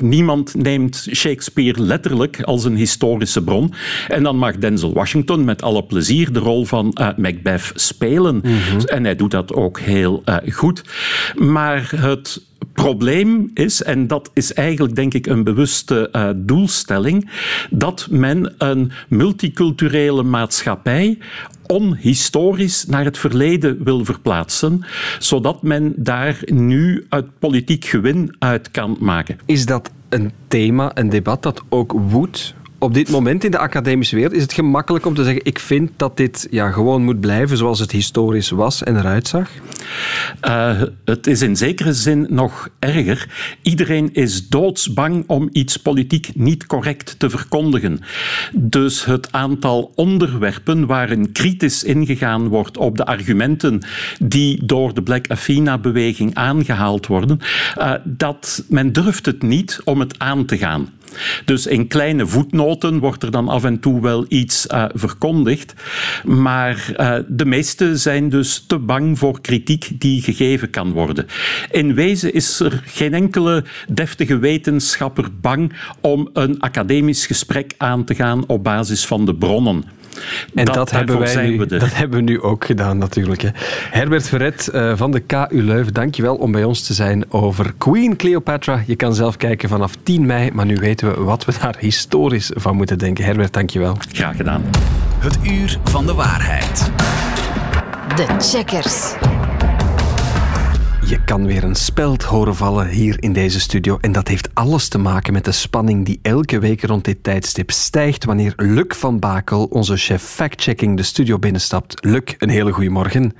Niemand 0.00 0.54
neemt 0.54 1.06
Shakespeare 1.14 1.82
letterlijk 1.82 2.42
als 2.42 2.64
een 2.64 2.76
historische 2.76 3.42
bron. 3.42 3.72
En 4.08 4.22
dan 4.22 4.36
mag 4.36 4.56
Denzel 4.56 4.92
Washington 4.92 5.44
met 5.44 5.62
alle 5.62 5.84
plezier 5.84 6.32
de 6.32 6.38
rol 6.38 6.64
van 6.64 6.96
Macbeth 7.16 7.72
spelen. 7.74 8.34
Mm 8.34 8.42
-hmm. 8.42 8.80
En 8.80 9.04
hij 9.04 9.16
doet 9.16 9.30
dat 9.30 9.52
ook 9.52 9.80
heel 9.80 10.22
goed. 10.50 10.82
Maar 11.34 11.92
het 11.96 12.40
probleem 12.72 13.50
is, 13.54 13.82
en 13.82 14.06
dat 14.06 14.30
is 14.34 14.52
eigenlijk 14.52 14.94
denk 14.94 15.14
ik 15.14 15.26
een 15.26 15.44
bewuste 15.44 16.08
uh, 16.12 16.28
doelstelling, 16.36 17.30
dat 17.70 18.06
men 18.10 18.54
een 18.58 18.92
multiculturele 19.08 20.22
maatschappij 20.22 21.18
onhistorisch 21.66 22.86
naar 22.86 23.04
het 23.04 23.18
verleden 23.18 23.84
wil 23.84 24.04
verplaatsen, 24.04 24.84
zodat 25.18 25.62
men 25.62 25.94
daar 25.96 26.42
nu 26.44 27.06
het 27.08 27.38
politiek 27.38 27.84
gewin 27.84 28.36
uit 28.38 28.70
kan 28.70 28.96
maken. 29.00 29.38
Is 29.46 29.66
dat 29.66 29.90
een 30.08 30.32
thema, 30.48 30.90
een 30.94 31.08
debat 31.08 31.42
dat 31.42 31.62
ook 31.68 31.92
woedt 31.92 32.54
op 32.82 32.94
dit 32.94 33.10
moment 33.10 33.44
in 33.44 33.50
de 33.50 33.58
academische 33.58 34.14
wereld 34.14 34.34
is 34.34 34.42
het 34.42 34.52
gemakkelijk 34.52 35.06
om 35.06 35.14
te 35.14 35.24
zeggen: 35.24 35.44
ik 35.44 35.58
vind 35.58 35.90
dat 35.96 36.16
dit 36.16 36.46
ja, 36.50 36.70
gewoon 36.70 37.04
moet 37.04 37.20
blijven 37.20 37.56
zoals 37.56 37.78
het 37.78 37.90
historisch 37.90 38.50
was 38.50 38.82
en 38.82 38.96
eruit 38.96 39.28
zag? 39.28 39.50
Uh, 40.48 40.82
het 41.04 41.26
is 41.26 41.42
in 41.42 41.56
zekere 41.56 41.92
zin 41.92 42.26
nog 42.30 42.68
erger. 42.78 43.28
Iedereen 43.62 44.12
is 44.12 44.48
doodsbang 44.48 45.24
om 45.26 45.48
iets 45.52 45.76
politiek 45.76 46.30
niet 46.34 46.66
correct 46.66 47.18
te 47.18 47.30
verkondigen. 47.30 48.00
Dus 48.52 49.04
het 49.04 49.32
aantal 49.32 49.92
onderwerpen 49.94 50.86
waarin 50.86 51.32
kritisch 51.32 51.84
ingegaan 51.84 52.48
wordt 52.48 52.76
op 52.76 52.96
de 52.96 53.04
argumenten 53.04 53.82
die 54.20 54.64
door 54.64 54.94
de 54.94 55.02
Black 55.02 55.28
Athena-beweging 55.28 56.34
aangehaald 56.34 57.06
worden, 57.06 57.38
uh, 57.78 57.92
dat 58.04 58.64
men 58.68 58.92
durft 58.92 59.26
het 59.26 59.42
niet 59.42 59.80
om 59.84 60.00
het 60.00 60.18
aan 60.18 60.44
te 60.44 60.58
gaan. 60.58 60.88
Dus 61.44 61.66
in 61.66 61.86
kleine 61.86 62.26
voetnoten 62.26 62.98
wordt 62.98 63.22
er 63.22 63.30
dan 63.30 63.48
af 63.48 63.64
en 63.64 63.80
toe 63.80 64.00
wel 64.00 64.24
iets 64.28 64.66
uh, 64.66 64.84
verkondigd. 64.94 65.74
Maar 66.24 66.94
uh, 66.96 67.14
de 67.28 67.44
meesten 67.44 67.98
zijn 67.98 68.28
dus 68.28 68.64
te 68.66 68.78
bang 68.78 69.18
voor 69.18 69.40
kritiek 69.40 69.90
die 69.98 70.22
gegeven 70.22 70.70
kan 70.70 70.92
worden. 70.92 71.26
In 71.70 71.94
wezen 71.94 72.34
is 72.34 72.60
er 72.60 72.82
geen 72.84 73.14
enkele 73.14 73.64
deftige 73.88 74.38
wetenschapper 74.38 75.28
bang 75.40 75.72
om 76.00 76.30
een 76.32 76.60
academisch 76.60 77.26
gesprek 77.26 77.74
aan 77.76 78.04
te 78.04 78.14
gaan 78.14 78.46
op 78.46 78.64
basis 78.64 79.06
van 79.06 79.24
de 79.24 79.34
bronnen. 79.34 79.84
En 80.54 80.64
dat, 80.64 80.74
dat 80.74 80.90
hebben 80.90 81.18
wij 81.18 81.46
nu, 81.46 81.66
dat 81.66 81.94
hebben 81.94 82.18
we 82.18 82.30
nu 82.30 82.40
ook 82.40 82.64
gedaan 82.64 82.98
natuurlijk. 82.98 83.42
Hè. 83.42 83.48
Herbert 83.90 84.28
Verret 84.28 84.70
uh, 84.74 84.92
van 84.96 85.10
de 85.10 85.20
KU 85.20 85.62
Leuven, 85.62 85.94
dankjewel 85.94 86.34
om 86.34 86.52
bij 86.52 86.64
ons 86.64 86.82
te 86.86 86.94
zijn 86.94 87.24
over 87.28 87.74
Queen 87.78 88.16
Cleopatra. 88.16 88.82
Je 88.86 88.96
kan 88.96 89.14
zelf 89.14 89.36
kijken 89.36 89.68
vanaf 89.68 89.92
10 90.02 90.26
mei, 90.26 90.50
maar 90.52 90.66
nu 90.66 90.76
weten 90.76 91.08
we 91.08 91.22
wat 91.22 91.44
we 91.44 91.52
daar 91.60 91.76
historisch 91.78 92.50
van 92.54 92.76
moeten 92.76 92.98
denken. 92.98 93.24
Herbert, 93.24 93.52
dankjewel. 93.52 93.96
Graag 94.12 94.36
gedaan. 94.36 94.62
Het 95.18 95.38
uur 95.42 95.78
van 95.84 96.06
de 96.06 96.14
waarheid. 96.14 96.90
De 98.16 98.26
checkers. 98.38 99.14
Je 101.12 101.24
kan 101.24 101.46
weer 101.46 101.64
een 101.64 101.74
speld 101.74 102.22
horen 102.22 102.54
vallen 102.54 102.88
hier 102.88 103.22
in 103.22 103.32
deze 103.32 103.60
studio. 103.60 103.98
En 104.00 104.12
dat 104.12 104.28
heeft 104.28 104.48
alles 104.54 104.88
te 104.88 104.98
maken 104.98 105.32
met 105.32 105.44
de 105.44 105.52
spanning 105.52 106.04
die 106.04 106.18
elke 106.22 106.58
week 106.58 106.82
rond 106.82 107.04
dit 107.04 107.22
tijdstip 107.22 107.70
stijgt 107.70 108.24
wanneer 108.24 108.52
Luc 108.56 108.84
van 108.88 109.18
Bakel, 109.18 109.64
onze 109.64 109.96
chef 109.96 110.22
fact-checking, 110.22 110.96
de 110.96 111.02
studio 111.02 111.38
binnenstapt. 111.38 112.04
Luc, 112.04 112.22
een 112.38 112.48
hele 112.48 112.72
goede 112.72 112.90
morgen. 112.90 113.32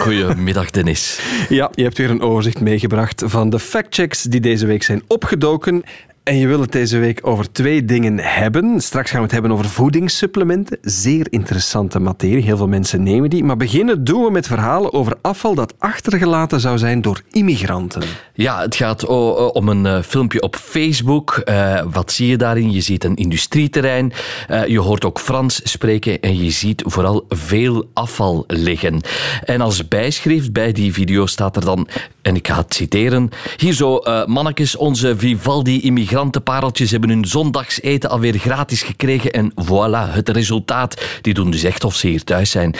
Goedemiddag, 0.00 0.70
Dennis. 0.70 1.20
ja, 1.48 1.70
je 1.74 1.82
hebt 1.82 1.98
weer 1.98 2.10
een 2.10 2.22
overzicht 2.22 2.60
meegebracht 2.60 3.22
van 3.26 3.50
de 3.50 3.58
factchecks 3.58 4.22
die 4.22 4.40
deze 4.40 4.66
week 4.66 4.82
zijn 4.82 5.02
opgedoken. 5.06 5.82
En 6.22 6.36
je 6.36 6.46
wil 6.46 6.60
het 6.60 6.72
deze 6.72 6.98
week 6.98 7.18
over 7.22 7.52
twee 7.52 7.84
dingen 7.84 8.18
hebben. 8.18 8.80
Straks 8.80 9.10
gaan 9.10 9.18
we 9.18 9.24
het 9.24 9.32
hebben 9.32 9.52
over 9.52 9.64
voedingssupplementen. 9.64 10.78
Zeer 10.82 11.26
interessante 11.30 11.98
materie. 11.98 12.42
Heel 12.42 12.56
veel 12.56 12.68
mensen 12.68 13.02
nemen 13.02 13.30
die. 13.30 13.44
Maar 13.44 13.56
beginnen 13.56 14.04
doen 14.04 14.24
we 14.24 14.30
met 14.30 14.46
verhalen 14.46 14.92
over 14.92 15.16
afval 15.20 15.54
dat 15.54 15.74
achtergelaten 15.78 16.60
zou 16.60 16.78
zijn 16.78 17.02
door 17.02 17.22
immigranten. 17.30 18.02
Ja, 18.34 18.60
het 18.60 18.74
gaat 18.74 19.06
om 19.52 19.68
een 19.68 19.86
eh, 19.86 20.02
filmpje 20.02 20.42
op 20.42 20.56
Facebook. 20.56 21.42
Uh, 21.44 21.82
wat 21.90 22.12
zie 22.12 22.28
je 22.28 22.36
daarin? 22.36 22.72
Je 22.72 22.80
ziet 22.80 23.04
een 23.04 23.16
industrieterrein. 23.16 24.12
Uh, 24.50 24.66
je 24.66 24.80
hoort 24.80 25.04
ook 25.04 25.20
Frans 25.20 25.60
spreken 25.70 26.20
en 26.20 26.44
je 26.44 26.50
ziet 26.50 26.82
vooral 26.86 27.24
veel 27.28 27.90
afval 27.92 28.44
liggen. 28.46 29.00
En 29.44 29.60
als 29.60 29.88
bijschrift 29.88 30.52
bij 30.52 30.72
die 30.72 30.92
video 30.92 31.26
staat 31.26 31.56
er 31.56 31.64
dan, 31.64 31.88
en 32.22 32.36
ik 32.36 32.48
ga 32.48 32.56
het 32.56 32.74
citeren, 32.74 33.30
hier 33.56 33.72
zo, 33.72 34.00
uh, 34.04 34.24
mannetjes, 34.26 34.76
onze 34.76 35.16
Vivaldi-immigranten 35.16 35.92
migrantenpareltjes 35.92 36.90
hebben 36.90 37.10
hun 37.10 37.24
zondagseten 37.24 38.10
alweer 38.10 38.38
gratis 38.38 38.82
gekregen. 38.82 39.32
En 39.32 39.52
voilà, 39.52 40.12
het 40.12 40.28
resultaat. 40.28 41.02
Die 41.20 41.34
doen 41.34 41.50
dus 41.50 41.62
echt 41.62 41.84
of 41.84 41.94
ze 41.96 42.06
hier 42.06 42.24
thuis 42.24 42.50
zijn. 42.50 42.74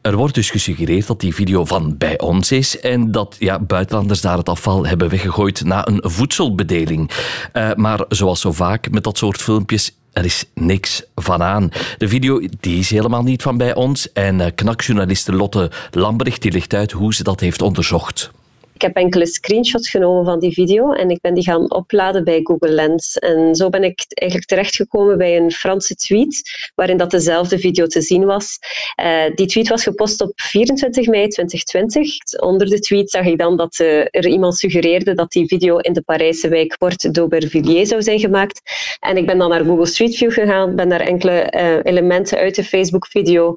Er 0.00 0.16
wordt 0.16 0.34
dus 0.34 0.50
gesuggereerd 0.50 1.06
dat 1.06 1.20
die 1.20 1.34
video 1.34 1.64
van 1.64 1.96
bij 1.96 2.20
ons 2.20 2.52
is 2.52 2.80
en 2.80 3.12
dat 3.12 3.36
ja, 3.38 3.58
buitenlanders 3.58 4.20
daar 4.20 4.36
het 4.36 4.48
afval 4.48 4.86
hebben 4.86 5.08
weggegooid 5.08 5.64
na 5.64 5.88
een 5.88 6.00
voedselbedeling. 6.02 7.10
Uh, 7.52 7.70
maar 7.74 8.04
zoals 8.08 8.40
zo 8.40 8.52
vaak 8.52 8.90
met 8.90 9.04
dat 9.04 9.18
soort 9.18 9.42
filmpjes 9.42 9.92
er 10.12 10.24
is 10.24 10.44
niks 10.54 11.02
van 11.14 11.42
aan. 11.42 11.68
De 11.98 12.08
video 12.08 12.40
die 12.60 12.78
is 12.78 12.90
helemaal 12.90 13.22
niet 13.22 13.42
van 13.42 13.56
bij 13.56 13.74
ons. 13.74 14.12
En 14.12 14.38
uh, 14.38 14.46
knakjournaliste 14.54 15.32
Lotte 15.32 15.70
Lambrecht 15.90 16.42
die 16.42 16.52
legt 16.52 16.74
uit 16.74 16.92
hoe 16.92 17.14
ze 17.14 17.22
dat 17.22 17.40
heeft 17.40 17.62
onderzocht. 17.62 18.30
Ik 18.76 18.82
heb 18.82 18.96
enkele 18.96 19.26
screenshots 19.26 19.90
genomen 19.90 20.24
van 20.24 20.38
die 20.38 20.52
video 20.52 20.92
en 20.92 21.10
ik 21.10 21.20
ben 21.20 21.34
die 21.34 21.44
gaan 21.44 21.72
opladen 21.72 22.24
bij 22.24 22.40
Google 22.42 22.68
Lens. 22.68 23.18
En 23.18 23.54
zo 23.54 23.68
ben 23.68 23.84
ik 23.84 24.04
eigenlijk 24.08 24.50
terechtgekomen 24.50 25.18
bij 25.18 25.36
een 25.36 25.52
Franse 25.52 25.94
tweet 25.94 26.70
waarin 26.74 26.96
dat 26.96 27.10
dezelfde 27.10 27.58
video 27.58 27.86
te 27.86 28.00
zien 28.00 28.24
was. 28.24 28.58
Uh, 29.02 29.24
die 29.34 29.46
tweet 29.46 29.68
was 29.68 29.82
gepost 29.82 30.20
op 30.20 30.32
24 30.34 31.06
mei 31.06 31.28
2020. 31.28 32.40
Onder 32.40 32.68
de 32.68 32.78
tweet 32.78 33.10
zag 33.10 33.24
ik 33.24 33.38
dan 33.38 33.56
dat 33.56 33.78
uh, 33.78 33.98
er 34.00 34.26
iemand 34.26 34.56
suggereerde 34.56 35.14
dat 35.14 35.30
die 35.30 35.46
video 35.46 35.76
in 35.76 35.92
de 35.92 36.02
Parijse 36.02 36.48
wijk 36.48 36.78
Porte 36.78 37.10
d'Aubervilliers 37.10 37.88
zou 37.88 38.02
zijn 38.02 38.18
gemaakt. 38.18 38.60
En 39.00 39.16
ik 39.16 39.26
ben 39.26 39.38
dan 39.38 39.48
naar 39.48 39.64
Google 39.64 39.86
Street 39.86 40.16
View 40.16 40.32
gegaan, 40.32 40.76
ben 40.76 40.88
daar 40.88 41.00
enkele 41.00 41.52
uh, 41.56 41.92
elementen 41.92 42.38
uit 42.38 42.54
de 42.54 42.64
Facebook-video 42.64 43.56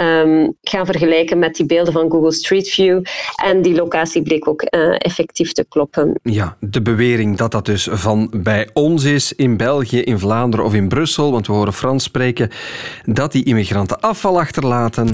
um, 0.00 0.56
gaan 0.62 0.86
vergelijken 0.86 1.38
met 1.38 1.54
die 1.54 1.66
beelden 1.66 1.92
van 1.92 2.10
Google 2.10 2.32
Street 2.32 2.68
View. 2.68 3.02
En 3.44 3.62
die 3.62 3.74
locatie 3.74 4.22
bleek 4.22 4.48
ook 4.48 4.55
uh, 4.62 4.94
effectief 4.98 5.52
te 5.52 5.66
kloppen. 5.68 6.20
Ja, 6.22 6.56
de 6.60 6.82
bewering 6.82 7.36
dat 7.36 7.50
dat 7.50 7.64
dus 7.64 7.88
van 7.90 8.30
bij 8.36 8.68
ons 8.72 9.04
is, 9.04 9.32
in 9.32 9.56
België, 9.56 10.00
in 10.00 10.18
Vlaanderen 10.18 10.66
of 10.66 10.74
in 10.74 10.88
Brussel, 10.88 11.32
want 11.32 11.46
we 11.46 11.52
horen 11.52 11.72
Frans 11.72 12.04
spreken, 12.04 12.50
dat 13.04 13.32
die 13.32 13.44
immigranten 13.44 14.00
afval 14.00 14.40
achterlaten. 14.40 15.06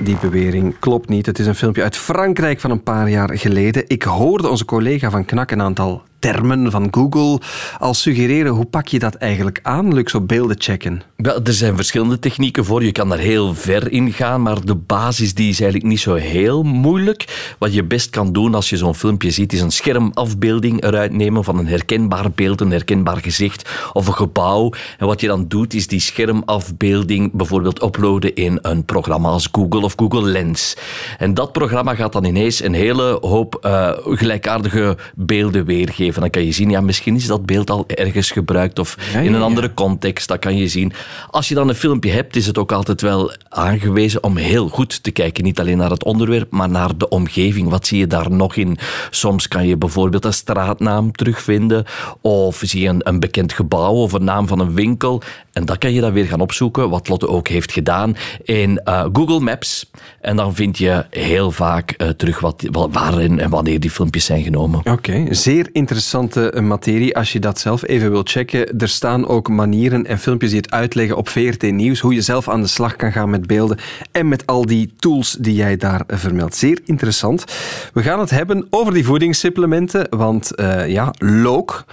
Die 0.00 0.16
bewering 0.20 0.78
klopt 0.78 1.08
niet. 1.08 1.26
Het 1.26 1.38
is 1.38 1.46
een 1.46 1.54
filmpje 1.54 1.82
uit 1.82 1.96
Frankrijk 1.96 2.60
van 2.60 2.70
een 2.70 2.82
paar 2.82 3.10
jaar 3.10 3.38
geleden. 3.38 3.84
Ik 3.86 4.02
hoorde 4.02 4.48
onze 4.48 4.64
collega 4.64 5.10
van 5.10 5.24
Knak 5.24 5.50
een 5.50 5.62
aantal 5.62 6.02
termen 6.32 6.70
van 6.70 6.88
Google 6.90 7.40
al 7.78 7.94
suggereren. 7.94 8.52
Hoe 8.52 8.64
pak 8.64 8.88
je 8.88 8.98
dat 8.98 9.14
eigenlijk 9.14 9.60
aan, 9.62 9.94
Lux, 9.94 10.14
op 10.14 10.28
beelden 10.28 10.56
checken? 10.60 11.02
Wel, 11.16 11.42
er 11.42 11.52
zijn 11.52 11.76
verschillende 11.76 12.18
technieken 12.18 12.64
voor. 12.64 12.84
Je 12.84 12.92
kan 12.92 13.08
daar 13.08 13.18
heel 13.18 13.54
ver 13.54 13.92
in 13.92 14.12
gaan, 14.12 14.42
maar 14.42 14.64
de 14.64 14.74
basis 14.74 15.34
die 15.34 15.48
is 15.48 15.60
eigenlijk 15.60 15.90
niet 15.90 16.00
zo 16.00 16.14
heel 16.14 16.62
moeilijk. 16.62 17.54
Wat 17.58 17.74
je 17.74 17.84
best 17.84 18.10
kan 18.10 18.32
doen 18.32 18.54
als 18.54 18.70
je 18.70 18.76
zo'n 18.76 18.94
filmpje 18.94 19.30
ziet, 19.30 19.52
is 19.52 19.60
een 19.60 19.70
schermafbeelding 19.70 20.84
eruit 20.84 21.12
nemen 21.12 21.44
van 21.44 21.58
een 21.58 21.66
herkenbaar 21.66 22.30
beeld, 22.34 22.60
een 22.60 22.70
herkenbaar 22.70 23.16
gezicht 23.16 23.70
of 23.92 24.06
een 24.06 24.14
gebouw. 24.14 24.72
En 24.98 25.06
wat 25.06 25.20
je 25.20 25.26
dan 25.26 25.48
doet, 25.48 25.74
is 25.74 25.86
die 25.86 26.00
schermafbeelding 26.00 27.32
bijvoorbeeld 27.32 27.82
uploaden 27.82 28.34
in 28.34 28.58
een 28.62 28.84
programma 28.84 29.28
als 29.28 29.48
Google 29.52 29.80
of 29.80 29.92
Google 29.96 30.28
Lens. 30.30 30.76
En 31.18 31.34
dat 31.34 31.52
programma 31.52 31.94
gaat 31.94 32.12
dan 32.12 32.24
ineens 32.24 32.62
een 32.62 32.74
hele 32.74 33.18
hoop 33.20 33.58
uh, 33.62 33.90
gelijkaardige 34.04 34.96
beelden 35.14 35.64
weergeven. 35.64 36.13
Dan 36.20 36.30
kan 36.30 36.44
je 36.44 36.52
zien, 36.52 36.70
ja, 36.70 36.80
misschien 36.80 37.16
is 37.16 37.26
dat 37.26 37.46
beeld 37.46 37.70
al 37.70 37.84
ergens 37.86 38.30
gebruikt 38.30 38.78
of 38.78 38.96
ja, 39.12 39.18
ja, 39.18 39.24
in 39.24 39.34
een 39.34 39.42
andere 39.42 39.74
context. 39.74 40.28
Dat 40.28 40.38
kan 40.38 40.56
je 40.56 40.68
zien. 40.68 40.92
Als 41.30 41.48
je 41.48 41.54
dan 41.54 41.68
een 41.68 41.74
filmpje 41.74 42.10
hebt, 42.10 42.36
is 42.36 42.46
het 42.46 42.58
ook 42.58 42.72
altijd 42.72 43.00
wel 43.00 43.32
aangewezen 43.48 44.22
om 44.22 44.36
heel 44.36 44.68
goed 44.68 45.02
te 45.02 45.10
kijken. 45.10 45.44
Niet 45.44 45.60
alleen 45.60 45.78
naar 45.78 45.90
het 45.90 46.04
onderwerp, 46.04 46.50
maar 46.50 46.70
naar 46.70 46.96
de 46.96 47.08
omgeving. 47.08 47.68
Wat 47.68 47.86
zie 47.86 47.98
je 47.98 48.06
daar 48.06 48.30
nog 48.30 48.56
in? 48.56 48.78
Soms 49.10 49.48
kan 49.48 49.66
je 49.66 49.76
bijvoorbeeld 49.76 50.24
een 50.24 50.32
straatnaam 50.32 51.12
terugvinden 51.12 51.84
of 52.20 52.60
zie 52.64 52.80
je 52.80 52.88
een, 52.88 53.08
een 53.08 53.20
bekend 53.20 53.52
gebouw 53.52 53.94
of 53.94 54.12
een 54.12 54.24
naam 54.24 54.46
van 54.46 54.58
een 54.58 54.74
winkel. 54.74 55.22
En 55.54 55.64
dat 55.64 55.78
kan 55.78 55.92
je 55.92 56.00
dan 56.00 56.12
weer 56.12 56.24
gaan 56.24 56.40
opzoeken, 56.40 56.90
wat 56.90 57.08
Lotte 57.08 57.28
ook 57.28 57.48
heeft 57.48 57.72
gedaan 57.72 58.16
in 58.42 58.80
uh, 58.84 59.04
Google 59.12 59.40
Maps. 59.40 59.90
En 60.20 60.36
dan 60.36 60.54
vind 60.54 60.78
je 60.78 61.04
heel 61.10 61.50
vaak 61.50 61.94
uh, 61.96 62.08
terug 62.08 62.40
wat, 62.40 62.68
waarin 62.90 63.38
en 63.38 63.50
wanneer 63.50 63.80
die 63.80 63.90
filmpjes 63.90 64.24
zijn 64.24 64.42
genomen. 64.42 64.80
Oké, 64.84 65.26
zeer 65.30 65.68
interessante 65.72 66.50
eh, 66.50 66.62
materie. 66.62 67.16
Als 67.16 67.32
je 67.32 67.40
dat 67.40 67.58
zelf 67.58 67.86
even 67.86 68.10
wilt 68.10 68.30
checken, 68.30 68.78
er 68.78 68.88
staan 68.88 69.26
ook 69.26 69.48
manieren 69.48 70.06
en 70.06 70.18
filmpjes 70.18 70.50
die 70.50 70.60
het 70.60 70.70
uitleggen 70.70 71.16
op 71.16 71.28
VRT 71.28 71.62
Nieuws, 71.62 72.00
hoe 72.00 72.14
je 72.14 72.22
zelf 72.22 72.48
aan 72.48 72.60
de 72.60 72.66
slag 72.66 72.96
kan 72.96 73.12
gaan 73.12 73.30
met 73.30 73.46
beelden 73.46 73.78
en 74.12 74.28
met 74.28 74.46
al 74.46 74.66
die 74.66 74.92
tools 74.98 75.36
die 75.40 75.54
jij 75.54 75.76
daar 75.76 76.04
vermeldt. 76.06 76.56
Zeer 76.56 76.80
interessant. 76.84 77.44
We 77.92 78.02
gaan 78.02 78.20
het 78.20 78.30
hebben 78.30 78.66
over 78.70 78.94
die 78.94 79.04
voedingssupplementen, 79.04 80.06
want 80.10 80.52
ja, 80.86 81.14
look 81.18 81.84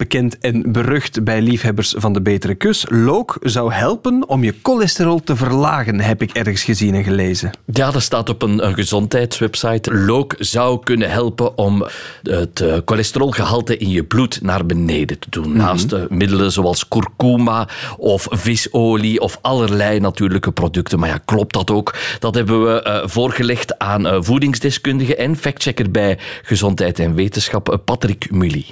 bekend 0.00 0.38
en 0.38 0.72
berucht 0.72 1.24
bij 1.24 1.40
liefhebbers 1.42 1.94
van 1.96 2.12
de 2.12 2.20
betere 2.20 2.54
kus. 2.54 2.84
Look 2.88 3.36
zou 3.40 3.72
helpen 3.72 4.28
om 4.28 4.44
je 4.44 4.54
cholesterol 4.62 5.22
te 5.22 5.36
verlagen, 5.36 6.00
heb 6.00 6.22
ik 6.22 6.30
ergens 6.32 6.62
gezien 6.62 6.94
en 6.94 7.04
gelezen. 7.04 7.50
Ja, 7.64 7.90
dat 7.90 8.02
staat 8.02 8.28
op 8.28 8.42
een, 8.42 8.66
een 8.66 8.74
gezondheidswebsite. 8.74 9.94
Look 9.94 10.34
zou 10.38 10.80
kunnen 10.82 11.10
helpen 11.10 11.58
om 11.58 11.86
het 12.22 12.60
uh, 12.60 12.76
cholesterolgehalte 12.84 13.76
in 13.76 13.90
je 13.90 14.04
bloed 14.04 14.42
naar 14.42 14.66
beneden 14.66 15.18
te 15.18 15.26
doen. 15.30 15.46
Mm 15.46 15.50
-hmm. 15.50 15.58
Naast 15.58 15.92
uh, 15.92 16.02
middelen 16.08 16.52
zoals 16.52 16.88
kurkuma 16.88 17.68
of 17.96 18.26
visolie 18.30 19.20
of 19.20 19.38
allerlei 19.40 20.00
natuurlijke 20.00 20.52
producten. 20.52 20.98
Maar 20.98 21.08
ja, 21.08 21.20
klopt 21.24 21.54
dat 21.54 21.70
ook? 21.70 21.94
Dat 22.18 22.34
hebben 22.34 22.64
we 22.64 22.84
uh, 22.86 23.08
voorgelegd 23.08 23.78
aan 23.78 24.24
voedingsdeskundige 24.24 25.16
en 25.16 25.36
factchecker 25.36 25.90
bij 25.90 26.18
Gezondheid 26.42 26.98
en 26.98 27.14
Wetenschap, 27.14 27.80
Patrick 27.84 28.30
Mully. 28.30 28.66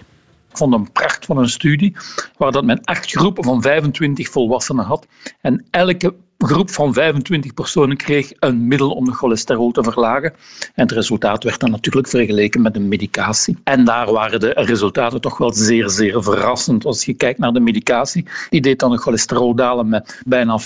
Vond 0.58 0.74
een 0.74 0.92
pracht 0.92 1.24
van 1.24 1.38
een 1.38 1.48
studie 1.48 1.96
waar 2.36 2.52
dat 2.52 2.64
men 2.64 2.84
acht 2.84 3.10
groepen 3.10 3.44
van 3.44 3.62
25 3.62 4.28
volwassenen 4.28 4.84
had. 4.84 5.06
En 5.40 5.66
elke 5.70 6.14
groep 6.38 6.70
van 6.70 6.92
25 6.92 7.54
personen 7.54 7.96
kreeg 7.96 8.32
een 8.38 8.66
middel 8.66 8.90
om 8.90 9.04
de 9.04 9.12
cholesterol 9.12 9.70
te 9.70 9.82
verlagen. 9.82 10.32
En 10.74 10.82
het 10.82 10.92
resultaat 10.92 11.44
werd 11.44 11.60
dan 11.60 11.70
natuurlijk 11.70 12.08
vergeleken 12.08 12.62
met 12.62 12.76
een 12.76 12.88
medicatie. 12.88 13.56
En 13.64 13.84
daar 13.84 14.12
waren 14.12 14.40
de 14.40 14.52
resultaten 14.54 15.20
toch 15.20 15.38
wel 15.38 15.52
zeer, 15.52 15.88
zeer 15.88 16.22
verrassend. 16.22 16.84
Als 16.84 17.04
je 17.04 17.14
kijkt 17.14 17.38
naar 17.38 17.52
de 17.52 17.60
medicatie, 17.60 18.24
die 18.50 18.60
deed 18.60 18.78
dan 18.78 18.90
de 18.90 18.98
cholesterol 18.98 19.54
dalen 19.54 19.88
met 19.88 20.22
bijna 20.26 20.60
40% 20.60 20.64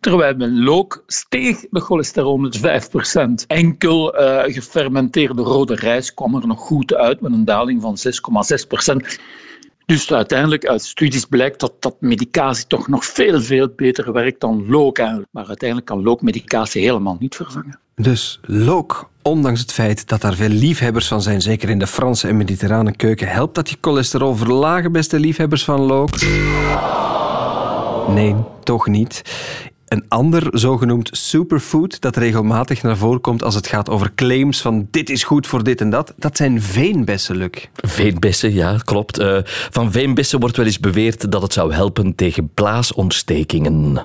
Terwijl 0.00 0.36
bij 0.36 0.48
look 0.48 1.04
steeg 1.06 1.64
de 1.70 1.80
cholesterol 1.80 2.36
met 2.36 2.58
5% 2.58 3.46
Enkel 3.46 4.20
uh, 4.20 4.42
gefermenteerde 4.44 5.42
rode 5.42 5.74
rijst 5.74 6.14
kwam 6.14 6.34
er 6.34 6.46
nog 6.46 6.60
goed 6.60 6.94
uit 6.94 7.20
met 7.20 7.32
een 7.32 7.44
daling 7.44 7.82
van 7.82 7.96
6,6 7.98 8.66
dus 9.86 10.12
uiteindelijk 10.12 10.66
uit 10.66 10.82
studies 10.82 11.24
blijkt 11.24 11.60
dat, 11.60 11.72
dat 11.78 11.96
medicatie 12.00 12.66
toch 12.66 12.88
nog 12.88 13.04
veel, 13.04 13.40
veel 13.40 13.72
beter 13.76 14.12
werkt 14.12 14.40
dan 14.40 14.66
look. 14.68 14.98
Maar 15.30 15.46
uiteindelijk 15.46 15.88
kan 15.88 16.02
lookmedicatie 16.02 16.82
helemaal 16.82 17.16
niet 17.20 17.34
vervangen. 17.34 17.78
Dus 17.96 18.40
look, 18.42 19.10
ondanks 19.22 19.60
het 19.60 19.72
feit 19.72 20.08
dat 20.08 20.20
daar 20.20 20.34
veel 20.34 20.48
liefhebbers 20.48 21.06
van 21.06 21.22
zijn, 21.22 21.42
zeker 21.42 21.70
in 21.70 21.78
de 21.78 21.86
Franse 21.86 22.28
en 22.28 22.36
mediterrane 22.36 22.96
keuken, 22.96 23.28
helpt 23.28 23.54
dat 23.54 23.70
je 23.70 23.76
cholesterol 23.80 24.34
verlagen, 24.34 24.92
beste 24.92 25.18
liefhebbers 25.18 25.64
van 25.64 25.80
look? 25.80 26.10
Nee, 28.08 28.34
toch 28.62 28.86
niet 28.86 29.22
een 29.94 30.04
ander 30.08 30.48
zogenoemd 30.50 31.08
superfood 31.12 32.00
dat 32.00 32.16
regelmatig 32.16 32.82
naar 32.82 32.96
voren 32.96 33.20
komt 33.20 33.42
als 33.42 33.54
het 33.54 33.66
gaat 33.66 33.88
over 33.88 34.14
claims 34.14 34.60
van 34.60 34.88
dit 34.90 35.10
is 35.10 35.24
goed 35.24 35.46
voor 35.46 35.64
dit 35.64 35.80
en 35.80 35.90
dat. 35.90 36.14
Dat 36.16 36.36
zijn 36.36 36.62
veenbessen, 36.62 37.36
Luc. 37.36 37.68
Veenbessen, 37.74 38.54
ja, 38.54 38.76
klopt. 38.84 39.20
Uh, 39.20 39.38
van 39.70 39.92
veenbessen 39.92 40.40
wordt 40.40 40.56
wel 40.56 40.66
eens 40.66 40.80
beweerd 40.80 41.30
dat 41.30 41.42
het 41.42 41.52
zou 41.52 41.72
helpen 41.72 42.14
tegen 42.14 42.50
blaasontstekingen. 42.54 43.98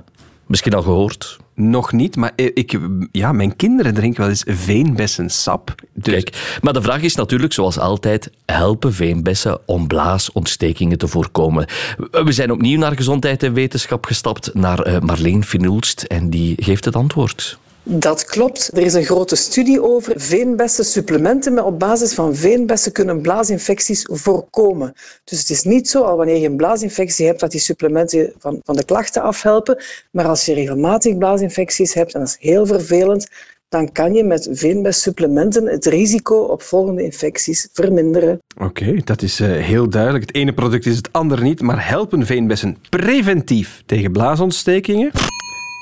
Misschien 0.49 0.73
al 0.73 0.81
gehoord? 0.81 1.37
Nog 1.53 1.91
niet, 1.91 2.15
maar 2.15 2.31
ik, 2.35 2.79
ja, 3.11 3.31
mijn 3.31 3.55
kinderen 3.55 3.93
drinken 3.93 4.21
wel 4.21 4.29
eens 4.29 4.43
veenbessensap. 4.47 5.75
Dus... 5.93 6.13
Kijk, 6.13 6.57
maar 6.61 6.73
de 6.73 6.81
vraag 6.81 7.01
is 7.01 7.15
natuurlijk, 7.15 7.53
zoals 7.53 7.79
altijd, 7.79 8.31
helpen 8.45 8.93
veenbessen 8.93 9.59
om 9.65 9.87
blaasontstekingen 9.87 10.97
te 10.97 11.07
voorkomen? 11.07 11.65
We 12.11 12.31
zijn 12.31 12.51
opnieuw 12.51 12.79
naar 12.79 12.95
gezondheid 12.95 13.43
en 13.43 13.53
wetenschap 13.53 14.05
gestapt, 14.05 14.53
naar 14.53 14.87
uh, 14.87 14.99
Marleen 14.99 15.43
Finulst, 15.43 16.01
en 16.01 16.29
die 16.29 16.55
geeft 16.63 16.85
het 16.85 16.95
antwoord. 16.95 17.59
Dat 17.83 18.25
klopt. 18.25 18.69
Er 18.73 18.81
is 18.81 18.93
een 18.93 19.03
grote 19.03 19.35
studie 19.35 19.83
over 19.83 20.13
veenbessen, 20.15 20.85
supplementen 20.85 21.53
maar 21.53 21.65
op 21.65 21.79
basis 21.79 22.13
van 22.13 22.35
veenbessen 22.35 22.91
kunnen 22.91 23.21
blaasinfecties 23.21 24.07
voorkomen. 24.11 24.93
Dus 25.23 25.39
het 25.39 25.49
is 25.49 25.63
niet 25.63 25.89
zo, 25.89 26.03
al 26.03 26.17
wanneer 26.17 26.37
je 26.37 26.47
een 26.47 26.57
blaasinfectie 26.57 27.25
hebt, 27.25 27.39
dat 27.39 27.51
die 27.51 27.59
supplementen 27.59 28.33
van, 28.37 28.59
van 28.63 28.75
de 28.75 28.85
klachten 28.85 29.21
afhelpen. 29.21 29.83
Maar 30.11 30.25
als 30.25 30.45
je 30.45 30.53
regelmatig 30.53 31.17
blaasinfecties 31.17 31.93
hebt, 31.93 32.13
en 32.13 32.19
dat 32.19 32.29
is 32.29 32.37
heel 32.39 32.65
vervelend, 32.65 33.27
dan 33.69 33.91
kan 33.91 34.13
je 34.13 34.23
met 34.23 34.49
veenbessupplementen 34.51 35.65
het 35.65 35.85
risico 35.85 36.35
op 36.35 36.61
volgende 36.61 37.03
infecties 37.03 37.69
verminderen. 37.73 38.39
Oké, 38.61 38.95
dat 39.03 39.21
is 39.21 39.39
uh, 39.39 39.47
heel 39.47 39.89
duidelijk. 39.89 40.25
Het 40.25 40.35
ene 40.35 40.53
product 40.53 40.85
is 40.85 40.95
het 40.95 41.11
andere 41.11 41.43
niet, 41.43 41.61
maar 41.61 41.87
helpen 41.87 42.25
veenbessen 42.25 42.77
preventief 42.89 43.83
tegen 43.85 44.11
blaasontstekingen? 44.11 45.11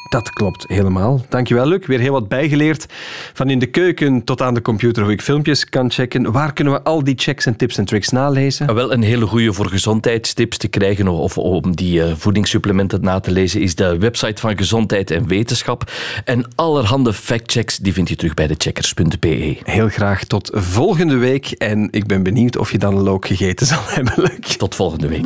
Dat 0.10 0.30
klopt 0.30 0.66
helemaal. 0.68 1.26
Dankjewel, 1.30 1.68
Luc. 1.68 1.86
Weer 1.86 2.00
heel 2.00 2.12
wat 2.12 2.28
bijgeleerd. 2.28 2.86
Van 3.34 3.50
in 3.50 3.60
de 3.60 3.66
keuken 3.66 4.24
tot 4.24 4.42
aan 4.42 4.54
de 4.54 4.62
computer 4.62 5.04
hoe 5.04 5.12
ik 5.12 5.22
filmpjes 5.22 5.70
kan 5.70 5.92
checken. 5.92 6.32
Waar 6.32 6.54
kunnen 6.54 6.74
we 6.74 6.82
al 6.84 7.04
die 7.04 7.16
checks 7.18 7.46
en 7.46 7.56
tips 7.56 7.78
en 7.78 7.86
tricks 7.86 8.10
nalezen? 8.10 8.76
Wel, 8.76 8.94
een 8.94 9.02
hele 9.02 9.26
goede 9.26 9.54
voor 9.54 9.68
gezondheidstips 9.68 10.58
te 10.58 10.68
krijgen 10.68 11.08
of 11.08 11.38
om 11.38 11.76
die 11.76 12.00
uh, 12.00 12.12
voedingssupplementen 12.16 13.02
na 13.02 13.20
te 13.20 13.32
lezen 13.32 13.62
is 13.62 13.76
de 13.76 13.98
website 13.98 14.42
van 14.42 14.58
Gezondheid 14.58 15.12
en 15.12 15.28
Wetenschap. 15.28 15.92
En 16.26 16.48
allerhande 16.56 17.14
factchecks 17.14 17.78
die 17.78 17.94
vind 17.94 18.10
je 18.10 18.16
terug 18.16 18.34
bij 18.34 18.48
de 18.48 18.56
checkers.be. 18.58 19.58
Heel 19.64 19.90
graag 19.90 20.24
tot 20.24 20.50
volgende 20.54 21.16
week. 21.16 21.52
En 21.52 21.88
ik 21.92 22.08
ben 22.08 22.24
benieuwd 22.24 22.58
of 22.58 22.72
je 22.72 22.78
dan 22.78 22.98
een 22.98 23.04
look 23.04 23.28
gegeten 23.28 23.66
zal 23.66 23.82
hebben, 23.96 24.14
Luc. 24.16 24.56
Tot 24.58 24.76
volgende 24.76 25.08
week. 25.08 25.26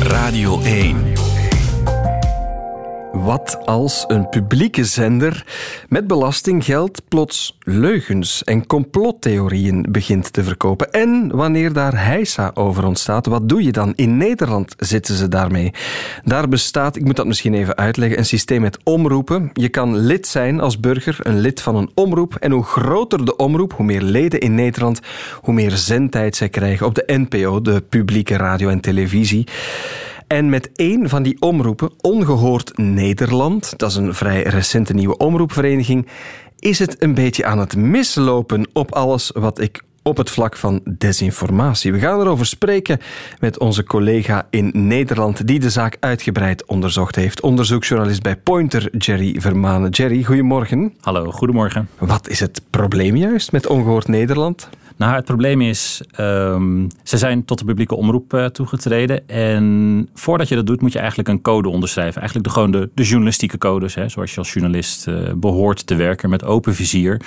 Radio 0.00 0.60
1. 0.62 1.33
Wat 3.14 3.58
als 3.64 4.04
een 4.08 4.28
publieke 4.28 4.84
zender 4.84 5.46
met 5.88 6.06
belastinggeld 6.06 7.02
plots 7.08 7.58
leugens 7.60 8.44
en 8.44 8.66
complottheorieën 8.66 9.86
begint 9.90 10.32
te 10.32 10.44
verkopen? 10.44 10.92
En 10.92 11.36
wanneer 11.36 11.72
daar 11.72 12.04
heisa 12.04 12.50
over 12.54 12.84
ontstaat, 12.84 13.26
wat 13.26 13.48
doe 13.48 13.62
je 13.62 13.72
dan? 13.72 13.92
In 13.94 14.16
Nederland 14.16 14.74
zitten 14.78 15.14
ze 15.14 15.28
daarmee. 15.28 15.72
Daar 16.24 16.48
bestaat, 16.48 16.96
ik 16.96 17.04
moet 17.04 17.16
dat 17.16 17.26
misschien 17.26 17.54
even 17.54 17.76
uitleggen, 17.76 18.18
een 18.18 18.26
systeem 18.26 18.60
met 18.60 18.78
omroepen. 18.84 19.50
Je 19.52 19.68
kan 19.68 19.96
lid 19.96 20.26
zijn 20.26 20.60
als 20.60 20.80
burger, 20.80 21.16
een 21.22 21.40
lid 21.40 21.60
van 21.60 21.76
een 21.76 21.90
omroep. 21.94 22.34
En 22.34 22.50
hoe 22.50 22.64
groter 22.64 23.24
de 23.24 23.36
omroep, 23.36 23.72
hoe 23.72 23.86
meer 23.86 24.02
leden 24.02 24.40
in 24.40 24.54
Nederland, 24.54 25.00
hoe 25.40 25.54
meer 25.54 25.70
zendtijd 25.70 26.36
zij 26.36 26.48
krijgen 26.48 26.86
op 26.86 26.94
de 26.94 27.04
NPO, 27.06 27.60
de 27.60 27.80
publieke 27.88 28.36
radio 28.36 28.68
en 28.68 28.80
televisie. 28.80 29.46
En 30.26 30.48
met 30.48 30.70
één 30.74 31.08
van 31.08 31.22
die 31.22 31.36
omroepen, 31.40 31.90
Ongehoord 32.00 32.78
Nederland, 32.78 33.74
dat 33.76 33.90
is 33.90 33.96
een 33.96 34.14
vrij 34.14 34.42
recente 34.42 34.94
nieuwe 34.94 35.16
omroepvereniging, 35.16 36.06
is 36.58 36.78
het 36.78 37.02
een 37.02 37.14
beetje 37.14 37.44
aan 37.44 37.58
het 37.58 37.76
mislopen 37.76 38.68
op 38.72 38.92
alles 38.94 39.30
wat 39.34 39.60
ik 39.60 39.82
op 40.02 40.16
het 40.16 40.30
vlak 40.30 40.56
van 40.56 40.80
desinformatie. 40.98 41.92
We 41.92 41.98
gaan 41.98 42.20
erover 42.20 42.46
spreken 42.46 42.98
met 43.40 43.58
onze 43.58 43.84
collega 43.84 44.46
in 44.50 44.70
Nederland 44.72 45.46
die 45.46 45.60
de 45.60 45.70
zaak 45.70 45.96
uitgebreid 46.00 46.66
onderzocht 46.66 47.16
heeft. 47.16 47.40
Onderzoeksjournalist 47.40 48.22
bij 48.22 48.36
Pointer, 48.36 48.96
Jerry 48.98 49.40
Vermanen. 49.40 49.90
Jerry, 49.90 50.22
goedemorgen. 50.22 50.94
Hallo, 51.00 51.30
goedemorgen. 51.30 51.88
Wat 51.98 52.28
is 52.28 52.40
het 52.40 52.62
probleem 52.70 53.16
juist 53.16 53.52
met 53.52 53.66
Ongehoord 53.66 54.08
Nederland? 54.08 54.68
Nou, 54.96 55.14
het 55.14 55.24
probleem 55.24 55.60
is, 55.60 56.02
um, 56.20 56.88
ze 57.02 57.18
zijn 57.18 57.44
tot 57.44 57.58
de 57.58 57.64
publieke 57.64 57.94
omroep 57.94 58.34
uh, 58.34 58.44
toegetreden. 58.44 59.28
En 59.28 60.08
voordat 60.14 60.48
je 60.48 60.54
dat 60.54 60.66
doet, 60.66 60.80
moet 60.80 60.92
je 60.92 60.98
eigenlijk 60.98 61.28
een 61.28 61.40
code 61.40 61.68
onderschrijven. 61.68 62.20
Eigenlijk 62.20 62.48
de, 62.48 62.54
gewoon 62.54 62.70
de, 62.70 63.02
journalistieke 63.02 63.58
codes, 63.58 63.94
hè, 63.94 64.08
zoals 64.08 64.32
je 64.32 64.38
als 64.38 64.52
journalist 64.52 65.06
uh, 65.06 65.32
behoort 65.36 65.86
te 65.86 65.94
werken 65.94 66.30
met 66.30 66.44
open 66.44 66.74
vizier. 66.74 67.20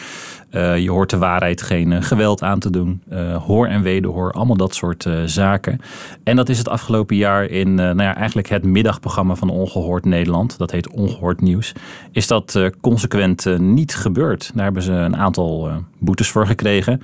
Uh, 0.51 0.77
je 0.77 0.91
hoort 0.91 1.09
de 1.09 1.17
waarheid 1.17 1.61
geen 1.61 2.03
geweld 2.03 2.43
aan 2.43 2.59
te 2.59 2.69
doen. 2.69 3.01
hoor 3.45 3.67
en 3.67 3.81
wederhoor, 3.81 4.31
allemaal 4.31 4.57
dat 4.57 4.75
soort 4.75 5.09
zaken. 5.25 5.79
En 6.23 6.35
dat 6.35 6.49
is 6.49 6.57
het 6.57 6.69
afgelopen 6.69 7.15
jaar 7.15 7.45
in 7.45 7.73
nou 7.73 8.01
ja, 8.01 8.15
eigenlijk 8.15 8.49
het 8.49 8.63
middagprogramma 8.63 9.35
van 9.35 9.49
Ongehoord 9.49 10.05
Nederland. 10.05 10.57
Dat 10.57 10.71
heet 10.71 10.89
Ongehoord 10.89 11.41
Nieuws. 11.41 11.73
Is 12.11 12.27
dat 12.27 12.71
consequent 12.81 13.59
niet 13.59 13.95
gebeurd. 13.95 14.51
Daar 14.53 14.63
hebben 14.63 14.83
ze 14.83 14.91
een 14.91 15.17
aantal 15.17 15.69
boetes 15.99 16.29
voor 16.29 16.47
gekregen. 16.47 17.01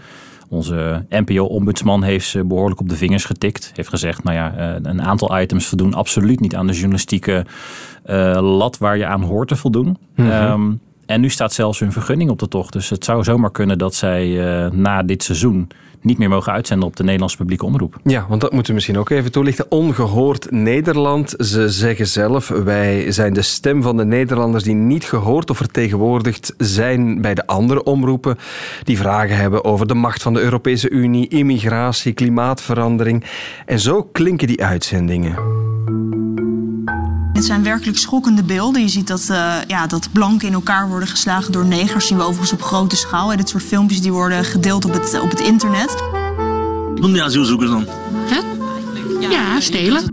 Onze 0.53 1.05
NPO-ombudsman 1.09 2.03
heeft 2.03 2.27
ze 2.27 2.45
behoorlijk 2.45 2.79
op 2.79 2.89
de 2.89 2.95
vingers 2.95 3.25
getikt. 3.25 3.71
Heeft 3.75 3.89
gezegd, 3.89 4.23
nou 4.23 4.37
ja, 4.37 4.53
eh, 4.55 4.79
een 4.81 5.01
aantal 5.01 5.39
items 5.39 5.65
voldoen 5.65 5.93
absoluut 5.93 6.39
niet 6.39 6.55
aan 6.55 6.67
de 6.67 6.73
journalistieke 6.73 7.45
uh, 8.05 8.37
lat 8.41 8.77
waar 8.77 8.97
je 8.97 9.05
aan 9.05 9.23
hoort 9.23 9.47
te 9.47 9.55
voldoen. 9.55 9.97
Mm 10.15 10.29
-hmm. 10.29 10.79
en 11.05 11.21
nu 11.21 11.29
staat 11.29 11.53
zelfs 11.53 11.79
hun 11.79 11.91
vergunning 11.91 12.29
op 12.29 12.39
de 12.39 12.47
tocht. 12.47 12.73
Dus 12.73 12.89
het 12.89 13.05
zou 13.05 13.23
zomaar 13.23 13.51
kunnen 13.51 13.77
dat 13.77 13.95
zij 13.95 14.27
uh, 14.27 14.71
na 14.71 15.03
dit 15.03 15.23
seizoen 15.23 15.67
niet 16.03 16.17
meer 16.17 16.29
mogen 16.29 16.53
uitzenden 16.53 16.87
op 16.87 16.95
de 16.95 17.03
Nederlandse 17.03 17.37
publieke 17.37 17.65
omroep. 17.65 17.95
Ja, 18.03 18.25
want 18.29 18.41
dat 18.41 18.51
moeten 18.51 18.69
we 18.69 18.73
misschien 18.73 18.97
ook 18.97 19.09
even 19.09 19.31
toelichten. 19.31 19.65
Ongehoord 19.69 20.51
Nederland. 20.51 21.33
Ze 21.37 21.69
zeggen 21.69 22.07
zelf, 22.07 22.47
wij 22.47 23.11
zijn 23.11 23.33
de 23.33 23.41
stem 23.41 23.81
van 23.81 23.97
de 23.97 24.05
Nederlanders 24.05 24.63
die 24.63 24.75
niet 24.75 25.03
gehoord 25.03 25.49
of 25.49 25.57
vertegenwoordigd 25.57 26.53
zijn 26.57 27.21
bij 27.21 27.33
de 27.33 27.47
andere 27.47 27.83
omroepen. 27.83 28.37
Die 28.83 28.97
vragen 28.97 29.37
hebben 29.37 29.63
over 29.63 29.87
de 29.87 29.93
macht 29.93 30.21
van 30.21 30.33
de 30.33 30.41
Europese 30.41 30.89
Unie, 30.89 31.27
immigratie, 31.27 32.13
klimaatverandering. 32.13 33.23
En 33.65 33.79
zo 33.79 34.03
klinken 34.03 34.47
die 34.47 34.63
uitzendingen. 34.63 35.35
Het 37.43 37.51
zijn 37.51 37.63
werkelijk 37.63 37.97
schokkende 37.97 38.43
beelden. 38.43 38.81
Je 38.81 38.87
ziet 38.87 39.07
dat, 39.07 39.27
uh, 39.31 39.55
ja, 39.67 39.87
dat 39.87 40.09
blanken 40.11 40.47
in 40.47 40.53
elkaar 40.53 40.87
worden 40.87 41.07
geslagen 41.07 41.51
door 41.51 41.65
negers. 41.65 42.07
zien 42.07 42.17
we 42.17 42.23
overigens 42.23 42.51
op 42.51 42.61
grote 42.61 42.95
schaal. 42.95 43.31
En 43.31 43.37
dit 43.37 43.49
soort 43.49 43.63
filmpjes 43.63 44.01
die 44.01 44.11
worden 44.11 44.45
gedeeld 44.45 44.85
op 44.85 44.93
het, 44.93 45.19
op 45.21 45.29
het 45.29 45.39
internet. 45.39 45.93
Wat 46.93 47.01
doen 47.01 47.13
die 47.13 47.23
asielzoekers 47.23 47.69
dan? 47.69 47.85
Hè? 48.13 48.39
Ja, 49.29 49.59
stelen. 49.59 50.03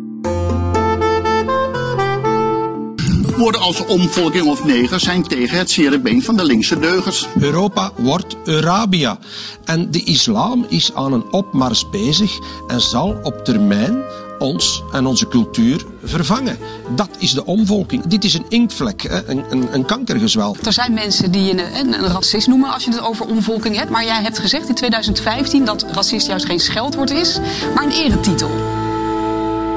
Woorden 3.36 3.60
als 3.60 3.84
omvolking 3.86 4.46
of 4.46 4.64
neger 4.64 5.00
zijn 5.00 5.22
tegen 5.22 5.58
het 5.58 5.70
zere 5.70 6.00
been 6.00 6.22
van 6.22 6.36
de 6.36 6.44
linkse 6.44 6.78
deugers. 6.78 7.28
Europa 7.40 7.92
wordt 7.96 8.36
Eurabia. 8.44 9.18
En 9.64 9.90
de 9.90 10.04
islam 10.04 10.66
is 10.68 10.94
aan 10.94 11.12
een 11.12 11.32
opmars 11.32 11.90
bezig 11.90 12.38
en 12.66 12.80
zal 12.80 13.18
op 13.22 13.44
termijn 13.44 14.02
ons 14.38 14.82
en 14.92 15.06
onze 15.06 15.28
cultuur 15.28 15.84
vervangen. 16.04 16.58
Dat 16.94 17.10
is 17.18 17.32
de 17.32 17.44
omvolking. 17.44 18.06
Dit 18.06 18.24
is 18.24 18.34
een 18.34 18.46
inktvlek, 18.48 19.22
een, 19.26 19.44
een, 19.50 19.74
een 19.74 19.84
kankergezwel. 19.84 20.56
Er 20.64 20.72
zijn 20.72 20.92
mensen 20.92 21.30
die 21.30 21.44
je 21.44 21.78
een, 21.78 21.92
een 21.92 22.06
racist 22.06 22.46
noemen 22.46 22.72
als 22.72 22.84
je 22.84 22.90
het 22.90 23.00
over 23.00 23.26
omvolking 23.26 23.76
hebt. 23.76 23.90
Maar 23.90 24.04
jij 24.04 24.22
hebt 24.22 24.38
gezegd 24.38 24.68
in 24.68 24.74
2015 24.74 25.64
dat 25.64 25.86
racist 25.92 26.26
juist 26.26 26.46
geen 26.46 26.60
scheldwoord 26.60 27.10
is, 27.10 27.38
maar 27.74 27.84
een 27.84 27.90
eretitel. 27.90 28.79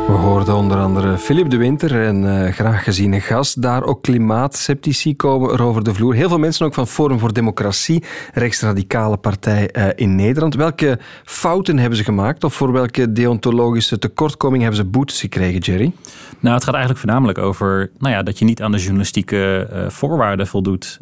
We 0.08 0.13
hoorden 0.13 0.56
onder 0.56 0.78
andere 0.78 1.18
Philip 1.18 1.50
de 1.50 1.58
Winter 1.58 2.04
en 2.06 2.24
uh, 2.24 2.52
graag 2.52 2.84
geziene 2.84 3.20
gast. 3.22 3.62
Daar 3.62 3.84
ook 3.84 4.02
klimaatsceptici 4.02 5.16
komen 5.16 5.52
er 5.52 5.62
over 5.62 5.84
de 5.84 5.94
vloer. 5.94 6.13
Heel 6.13 6.30
veel 6.30 6.39
mensen 6.39 6.66
ook 6.66 6.74
van 6.74 6.88
Forum 6.88 7.20
voor 7.20 7.34
Democratie, 7.34 8.04
rechtsradicale 8.34 9.18
partij 9.18 9.70
uh, 9.78 9.88
in 9.96 10.16
Nederland. 10.16 10.56
Welke 10.56 11.00
fouten 11.24 11.78
hebben 11.78 11.98
ze 11.98 12.04
gemaakt 12.04 12.44
of 12.44 12.54
voor 12.54 12.72
welke 12.72 13.12
deontologische 13.12 14.00
tekortkoming 14.00 14.62
hebben 14.62 14.80
ze 14.82 14.86
boetes 14.86 15.20
gekregen, 15.20 15.60
Jerry? 15.60 15.92
Nou, 16.39 16.56
het 16.56 16.63
gaat 16.63 16.74
eigenlijk 16.74 17.04
voornamelijk 17.04 17.38
over 17.38 17.92
nou 17.98 18.13
ja, 18.13 18.24
dat 18.24 18.39
je 18.39 18.46
niet 18.46 18.62
aan 18.62 18.72
de 18.72 18.78
journalistieke 18.78 19.70
uh, 19.74 19.89
voorwaarden 19.89 20.48
voldoet. 20.48 21.00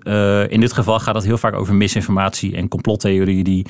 in 0.47 0.59
dit 0.59 0.73
geval 0.73 0.99
gaat 0.99 1.15
het 1.15 1.23
heel 1.23 1.37
vaak 1.37 1.55
over 1.55 1.75
misinformatie 1.75 2.55
en 2.55 2.67
complottheorieën 2.67 3.43
die 3.43 3.65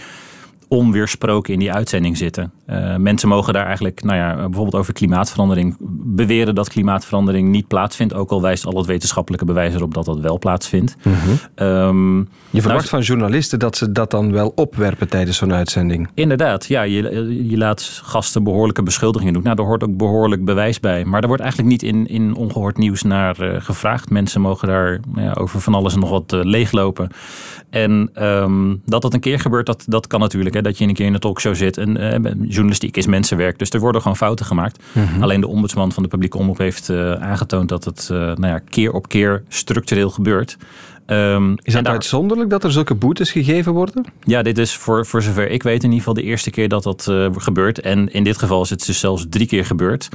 onweersproken 0.71 1.53
in 1.53 1.59
die 1.59 1.73
uitzending 1.73 2.17
zitten. 2.17 2.51
Uh, 2.71 2.95
mensen 2.95 3.29
mogen 3.29 3.53
daar 3.53 3.65
eigenlijk, 3.65 4.03
nou 4.03 4.17
ja, 4.17 4.35
bijvoorbeeld 4.35 4.75
over 4.75 4.93
klimaatverandering, 4.93 5.75
beweren 6.03 6.55
dat 6.55 6.69
klimaatverandering 6.69 7.49
niet 7.49 7.67
plaatsvindt. 7.67 8.13
Ook 8.13 8.31
al 8.31 8.41
wijst 8.41 8.65
al 8.65 8.77
het 8.77 8.85
wetenschappelijke 8.85 9.45
bewijs 9.45 9.73
erop 9.73 9.93
dat 9.93 10.05
dat 10.05 10.19
wel 10.19 10.39
plaatsvindt. 10.39 10.95
Mm 11.03 11.13
-hmm. 11.13 11.67
um, 11.67 12.29
je 12.49 12.61
verwacht 12.61 12.91
nou, 12.91 13.03
van 13.03 13.15
journalisten 13.15 13.59
dat 13.59 13.77
ze 13.77 13.91
dat 13.91 14.11
dan 14.11 14.31
wel 14.31 14.51
opwerpen 14.55 15.09
tijdens 15.09 15.37
zo'n 15.37 15.53
uitzending. 15.53 16.09
Inderdaad, 16.13 16.65
ja. 16.65 16.81
Je, 16.81 17.47
je 17.49 17.57
laat 17.57 18.01
gasten 18.03 18.43
behoorlijke 18.43 18.83
beschuldigingen 18.83 19.33
doen. 19.33 19.43
Nou, 19.43 19.55
daar 19.55 19.65
hoort 19.65 19.83
ook 19.83 19.97
behoorlijk 19.97 20.45
bewijs 20.45 20.79
bij. 20.79 21.05
Maar 21.05 21.21
er 21.21 21.27
wordt 21.27 21.41
eigenlijk 21.41 21.71
niet 21.71 21.83
in, 21.83 22.07
in 22.07 22.35
ongehoord 22.35 22.77
nieuws 22.77 23.03
naar 23.03 23.41
uh, 23.41 23.55
gevraagd. 23.59 24.09
Mensen 24.09 24.41
mogen 24.41 24.67
daar 24.67 24.99
nou 25.07 25.27
ja, 25.27 25.33
over 25.33 25.61
van 25.61 25.73
alles 25.73 25.93
en 25.93 25.99
nog 25.99 26.09
wat 26.09 26.33
uh, 26.33 26.43
leeglopen. 26.43 27.09
En 27.69 28.09
um, 28.23 28.81
dat 28.85 29.01
dat 29.01 29.13
een 29.13 29.19
keer 29.19 29.39
gebeurt, 29.39 29.65
dat, 29.65 29.83
dat 29.87 30.07
kan 30.07 30.19
natuurlijk. 30.19 30.55
Hè, 30.55 30.61
dat 30.61 30.77
je 30.77 30.87
een 30.87 30.93
keer 30.93 31.05
in 31.05 31.13
een 31.13 31.19
talkshow 31.19 31.55
zit. 31.55 31.77
En 31.77 31.97
journalistiek 32.61 32.97
is 32.97 33.05
mensenwerk, 33.05 33.59
dus 33.59 33.69
er 33.69 33.79
worden 33.79 34.01
gewoon 34.01 34.17
fouten 34.17 34.45
gemaakt. 34.45 34.83
Mm 34.91 35.05
-hmm. 35.05 35.23
Alleen 35.23 35.41
de 35.41 35.47
ombudsman 35.47 35.91
van 35.91 36.03
de 36.03 36.09
publieke 36.09 36.37
omroep 36.37 36.57
heeft 36.57 36.89
uh, 36.89 37.13
aangetoond 37.13 37.69
dat 37.69 37.85
het 37.85 38.09
uh, 38.11 38.17
nou 38.17 38.47
ja, 38.47 38.59
keer 38.59 38.91
op 38.91 39.07
keer 39.07 39.43
structureel 39.47 40.09
gebeurt. 40.09 40.57
Um, 41.07 41.55
is 41.63 41.73
het 41.73 41.83
daar... 41.83 41.93
uitzonderlijk 41.93 42.49
dat 42.49 42.63
er 42.63 42.71
zulke 42.71 42.95
boetes 42.95 43.31
gegeven 43.31 43.73
worden? 43.73 44.05
Ja, 44.23 44.41
dit 44.41 44.57
is 44.57 44.75
voor, 44.75 45.05
voor 45.05 45.21
zover 45.21 45.49
ik 45.49 45.63
weet 45.63 45.83
in 45.83 45.83
ieder 45.83 45.97
geval 45.97 46.13
de 46.13 46.23
eerste 46.23 46.49
keer 46.49 46.69
dat 46.69 46.83
dat 46.83 47.07
uh, 47.09 47.27
gebeurt. 47.35 47.79
En 47.79 48.13
in 48.13 48.23
dit 48.23 48.37
geval 48.37 48.61
is 48.61 48.69
het 48.69 48.85
dus 48.85 48.99
zelfs 48.99 49.25
drie 49.29 49.47
keer 49.47 49.65
gebeurd. 49.65 50.09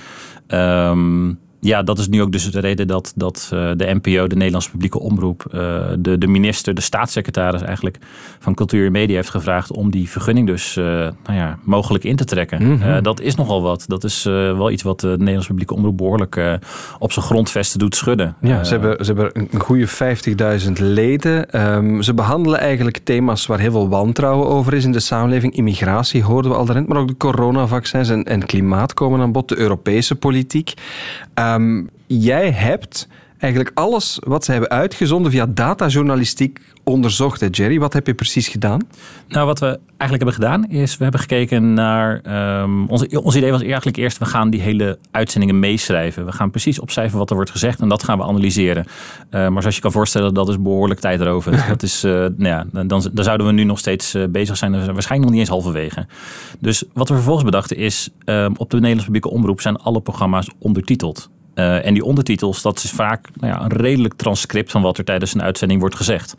Um, 0.48 1.38
ja, 1.66 1.83
dat 1.83 1.98
is 1.98 2.09
nu 2.09 2.22
ook 2.22 2.33
dus 2.33 2.50
de 2.50 2.61
reden 2.61 2.87
dat, 2.87 3.12
dat 3.16 3.50
uh, 3.55 3.70
de 3.76 3.98
NPO, 4.02 4.26
de 4.26 4.37
Nederlandse 4.37 4.70
publieke 4.70 5.00
omroep, 5.00 5.44
uh, 5.55 5.61
de, 5.98 6.18
de 6.18 6.26
minister, 6.26 6.74
de 6.74 6.81
staatssecretaris 6.81 7.62
eigenlijk 7.62 7.98
van 8.38 8.55
Cultuur 8.55 8.87
en 8.87 8.92
Media 8.92 9.14
heeft 9.14 9.31
gevraagd 9.31 9.72
om 9.72 9.90
die 9.90 10.11
vergunning 10.11 10.46
dus 10.46 10.76
uh, 10.76 10.85
nou 10.85 11.12
ja, 11.24 11.59
mogelijk 11.62 12.05
in 12.05 12.16
te 12.16 12.24
trekken. 12.24 12.62
Mm 12.62 12.81
-hmm. 12.81 13.02
dat 13.02 13.20
is 13.20 13.35
nogal 13.35 13.62
wat. 13.62 13.85
Dat 13.87 14.05
is 14.05 14.22
wel 14.22 14.70
iets 14.70 14.83
wat 14.83 15.00
de 15.00 15.09
Nederlandse 15.09 15.48
publieke 15.48 15.74
omroep 15.74 15.96
behoorlijk 15.96 16.59
op 16.98 17.12
zijn 17.12 17.24
grondvesten 17.24 17.79
doet 17.79 17.96
schudden. 17.96 18.37
Ja, 18.40 18.64
ze, 18.64 18.72
hebben, 18.72 19.05
ze 19.05 19.12
hebben 19.12 19.48
een 19.52 19.61
goede 19.61 19.88
50.000 20.66 20.72
leden. 20.72 21.61
Um, 21.74 22.02
ze 22.02 22.14
behandelen 22.14 22.59
eigenlijk 22.59 22.98
thema's 22.98 23.46
waar 23.46 23.59
heel 23.59 23.70
veel 23.70 23.88
wantrouwen 23.88 24.48
over 24.48 24.74
is 24.74 24.85
in 24.85 24.92
de 24.92 25.00
samenleving. 25.00 25.57
Immigratie 25.57 26.22
hoorden 26.22 26.50
we 26.50 26.57
al 26.57 26.64
daarnet, 26.64 26.88
maar 26.88 26.98
ook 26.98 27.09
de 27.09 27.16
coronavaccins 27.16 28.09
en, 28.09 28.24
en 28.24 28.46
klimaat 28.46 28.94
komen 28.94 29.20
aan 29.20 29.33
bod, 29.33 29.48
de 29.48 29.59
Europese 29.59 30.14
politiek. 30.14 30.74
Um, 31.35 31.56
jij 32.07 32.51
hebt 32.51 33.09
eigenlijk 33.38 33.79
alles 33.79 34.19
wat 34.25 34.45
ze 34.45 34.53
hebben 34.53 34.71
uitgezonden 34.71 35.31
via 35.31 35.47
datajournalistiek 35.47 36.61
onderzocht, 36.85 37.40
hè 37.40 37.47
Jerry. 37.51 37.79
Wat 37.79 37.92
heb 37.92 38.07
je 38.07 38.14
precies 38.14 38.49
gedaan? 38.49 38.81
Nou, 39.29 39.47
wat 39.47 39.59
we 39.59 39.79
eigenlijk 39.97 40.23
hebben 40.23 40.33
gedaan 40.33 40.71
is, 40.81 40.97
we 40.97 41.03
hebben 41.03 41.21
gekeken 41.21 41.75
naar... 41.75 42.21
Um, 42.62 42.88
ons, 42.88 43.07
ons 43.07 43.37
idee 43.37 43.51
was 43.51 43.62
eigenlijk 43.62 43.97
eerst, 43.97 44.19
we 44.19 44.25
gaan 44.25 44.51
die 44.51 44.61
hele 44.61 44.99
uitzendingen 45.11 45.59
meeschrijven. 45.59 46.25
We 46.27 46.33
gaan 46.33 46.51
precies 46.51 46.79
opschrijven 46.79 47.19
wat 47.19 47.31
er 47.31 47.37
wordt 47.37 47.51
gezegd 47.51 47.81
en 47.81 47.88
dat 47.88 48.03
gaan 48.03 48.19
we 48.19 48.25
analyseren. 48.25 48.85
Uh, 49.31 49.49
maar 49.49 49.61
zoals 49.61 49.77
je 49.77 49.83
kan 49.83 49.92
voorstellen, 49.92 50.35
dat 50.35 50.49
is 50.49 50.62
behoorlijk 50.62 51.01
tijdrovend. 51.01 51.66
dat 51.69 51.83
is, 51.83 52.05
uh, 52.05 52.12
nou 52.12 52.35
ja, 52.38 52.66
dan, 52.73 52.87
dan 52.88 53.25
zouden 53.25 53.47
we 53.47 53.53
nu 53.53 53.64
nog 53.64 53.79
steeds 53.79 54.14
uh, 54.14 54.25
bezig 54.29 54.57
zijn. 54.57 54.73
Waarschijnlijk 54.73 55.21
nog 55.21 55.31
niet 55.31 55.40
eens 55.40 55.49
halverwege. 55.49 56.07
Dus 56.59 56.85
wat 56.92 57.09
we 57.09 57.14
vervolgens 57.14 57.45
bedachten 57.45 57.77
is, 57.77 58.09
op 58.57 58.71
de 58.71 58.77
Nederlandse 58.77 59.05
publieke 59.05 59.31
omroep 59.31 59.61
zijn 59.61 59.77
alle 59.77 60.01
programma's 60.01 60.51
ondertiteld. 60.59 61.31
Uh, 61.59 61.87
en 61.87 61.95
die 61.95 62.05
ondertitels, 62.05 62.62
dat 62.62 62.83
is 62.83 62.90
vaak 62.90 63.29
nou 63.35 63.53
ja, 63.53 63.62
een 63.62 63.73
redelijk 63.73 64.14
transcript 64.14 64.71
van 64.71 64.83
wat 64.83 64.99
er 64.99 65.05
tijdens 65.05 65.35
een 65.35 65.42
uitzending 65.42 65.81
wordt 65.81 65.97
gezegd. 65.97 66.35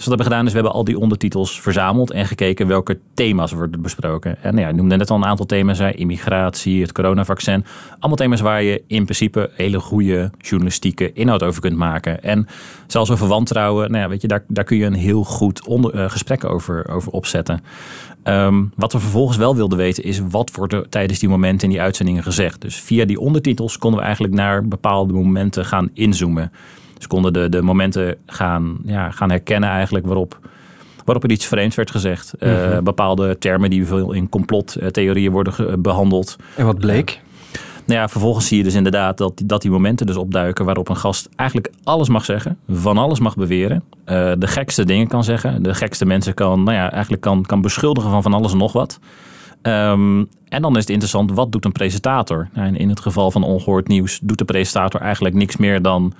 Dus 0.00 0.08
wat 0.08 0.18
we 0.18 0.22
hebben 0.22 0.26
gedaan 0.26 0.46
is, 0.46 0.52
we 0.52 0.58
hebben 0.58 0.78
al 0.78 0.84
die 0.84 0.98
ondertitels 0.98 1.60
verzameld 1.60 2.10
en 2.10 2.26
gekeken 2.26 2.66
welke 2.66 2.98
thema's 3.14 3.52
worden 3.52 3.82
besproken. 3.82 4.42
En 4.42 4.54
nou 4.54 4.66
ja, 4.66 4.72
noemde 4.72 4.96
net 4.96 5.10
al 5.10 5.16
een 5.16 5.24
aantal 5.24 5.46
thema's, 5.46 5.78
hè, 5.78 5.90
immigratie, 5.90 6.82
het 6.82 6.92
coronavaccin. 6.92 7.64
Allemaal 7.90 8.16
thema's 8.16 8.40
waar 8.40 8.62
je 8.62 8.82
in 8.86 9.04
principe 9.04 9.50
hele 9.54 9.80
goede 9.80 10.30
journalistieke 10.38 11.12
inhoud 11.12 11.42
over 11.42 11.60
kunt 11.60 11.76
maken. 11.76 12.22
En 12.22 12.46
zelfs 12.86 13.10
over 13.10 13.26
wantrouwen, 13.26 13.90
nou 13.90 14.02
ja, 14.02 14.08
weet 14.08 14.22
je, 14.22 14.28
daar, 14.28 14.44
daar 14.48 14.64
kun 14.64 14.76
je 14.76 14.84
een 14.84 14.94
heel 14.94 15.24
goed 15.24 15.66
onder, 15.66 15.94
uh, 15.94 16.10
gesprek 16.10 16.44
over, 16.44 16.88
over 16.88 17.12
opzetten. 17.12 17.60
Um, 18.24 18.72
wat 18.76 18.92
we 18.92 18.98
vervolgens 18.98 19.36
wel 19.36 19.56
wilden 19.56 19.78
weten 19.78 20.04
is 20.04 20.20
wat 20.30 20.50
wordt 20.54 20.72
er 20.72 20.88
tijdens 20.88 21.18
die 21.18 21.28
momenten 21.28 21.68
in 21.68 21.74
die 21.74 21.82
uitzendingen 21.82 22.22
gezegd. 22.22 22.60
Dus 22.60 22.76
via 22.76 23.04
die 23.04 23.20
ondertitels 23.20 23.78
konden 23.78 24.00
we 24.00 24.04
eigenlijk 24.04 24.34
naar 24.34 24.68
bepaalde 24.68 25.12
momenten 25.12 25.64
gaan 25.64 25.90
inzoomen. 25.94 26.52
Dus 26.94 27.06
konden 27.06 27.32
de, 27.32 27.48
de 27.48 27.62
momenten 27.62 28.16
gaan, 28.26 28.78
ja, 28.84 29.10
gaan 29.10 29.30
herkennen 29.30 29.70
eigenlijk 29.70 30.06
waarop, 30.06 30.38
waarop 31.04 31.24
er 31.24 31.30
iets 31.30 31.46
vreemds 31.46 31.76
werd 31.76 31.90
gezegd. 31.90 32.34
Mm 32.38 32.48
-hmm. 32.48 32.72
uh, 32.72 32.78
bepaalde 32.78 33.38
termen 33.38 33.70
die 33.70 33.86
veel 33.86 34.12
in 34.12 34.28
complottheorieën 34.28 35.32
worden 35.32 35.82
behandeld. 35.82 36.36
En 36.56 36.66
wat 36.66 36.78
bleek? 36.78 37.20
Nou 37.90 38.02
ja, 38.02 38.08
vervolgens 38.08 38.46
zie 38.46 38.58
je 38.58 38.64
dus 38.64 38.74
inderdaad 38.74 39.18
dat, 39.18 39.42
dat 39.44 39.62
die 39.62 39.70
momenten 39.70 40.06
dus 40.06 40.16
opduiken 40.16 40.64
waarop 40.64 40.88
een 40.88 40.96
gast 40.96 41.28
eigenlijk 41.36 41.72
alles 41.84 42.08
mag 42.08 42.24
zeggen, 42.24 42.58
van 42.68 42.98
alles 42.98 43.20
mag 43.20 43.36
beweren, 43.36 43.82
uh, 44.06 44.32
de 44.38 44.46
gekste 44.46 44.84
dingen 44.84 45.08
kan 45.08 45.24
zeggen, 45.24 45.62
de 45.62 45.74
gekste 45.74 46.04
mensen 46.04 46.34
kan, 46.34 46.62
nou 46.62 46.76
ja, 46.76 46.90
eigenlijk 46.90 47.22
kan, 47.22 47.42
kan 47.42 47.60
beschuldigen 47.60 48.10
van 48.10 48.22
van 48.22 48.34
alles 48.34 48.52
en 48.52 48.58
nog 48.58 48.72
wat. 48.72 48.98
Um, 49.62 50.28
en 50.48 50.62
dan 50.62 50.72
is 50.72 50.80
het 50.80 50.90
interessant, 50.90 51.32
wat 51.32 51.52
doet 51.52 51.64
een 51.64 51.72
presentator? 51.72 52.48
Nou, 52.52 52.74
in 52.74 52.88
het 52.88 53.00
geval 53.00 53.30
van 53.30 53.42
ongehoord 53.42 53.88
nieuws 53.88 54.20
doet 54.22 54.38
de 54.38 54.44
presentator 54.44 55.00
eigenlijk 55.00 55.34
niks 55.34 55.56
meer 55.56 55.82
dan 55.82 56.12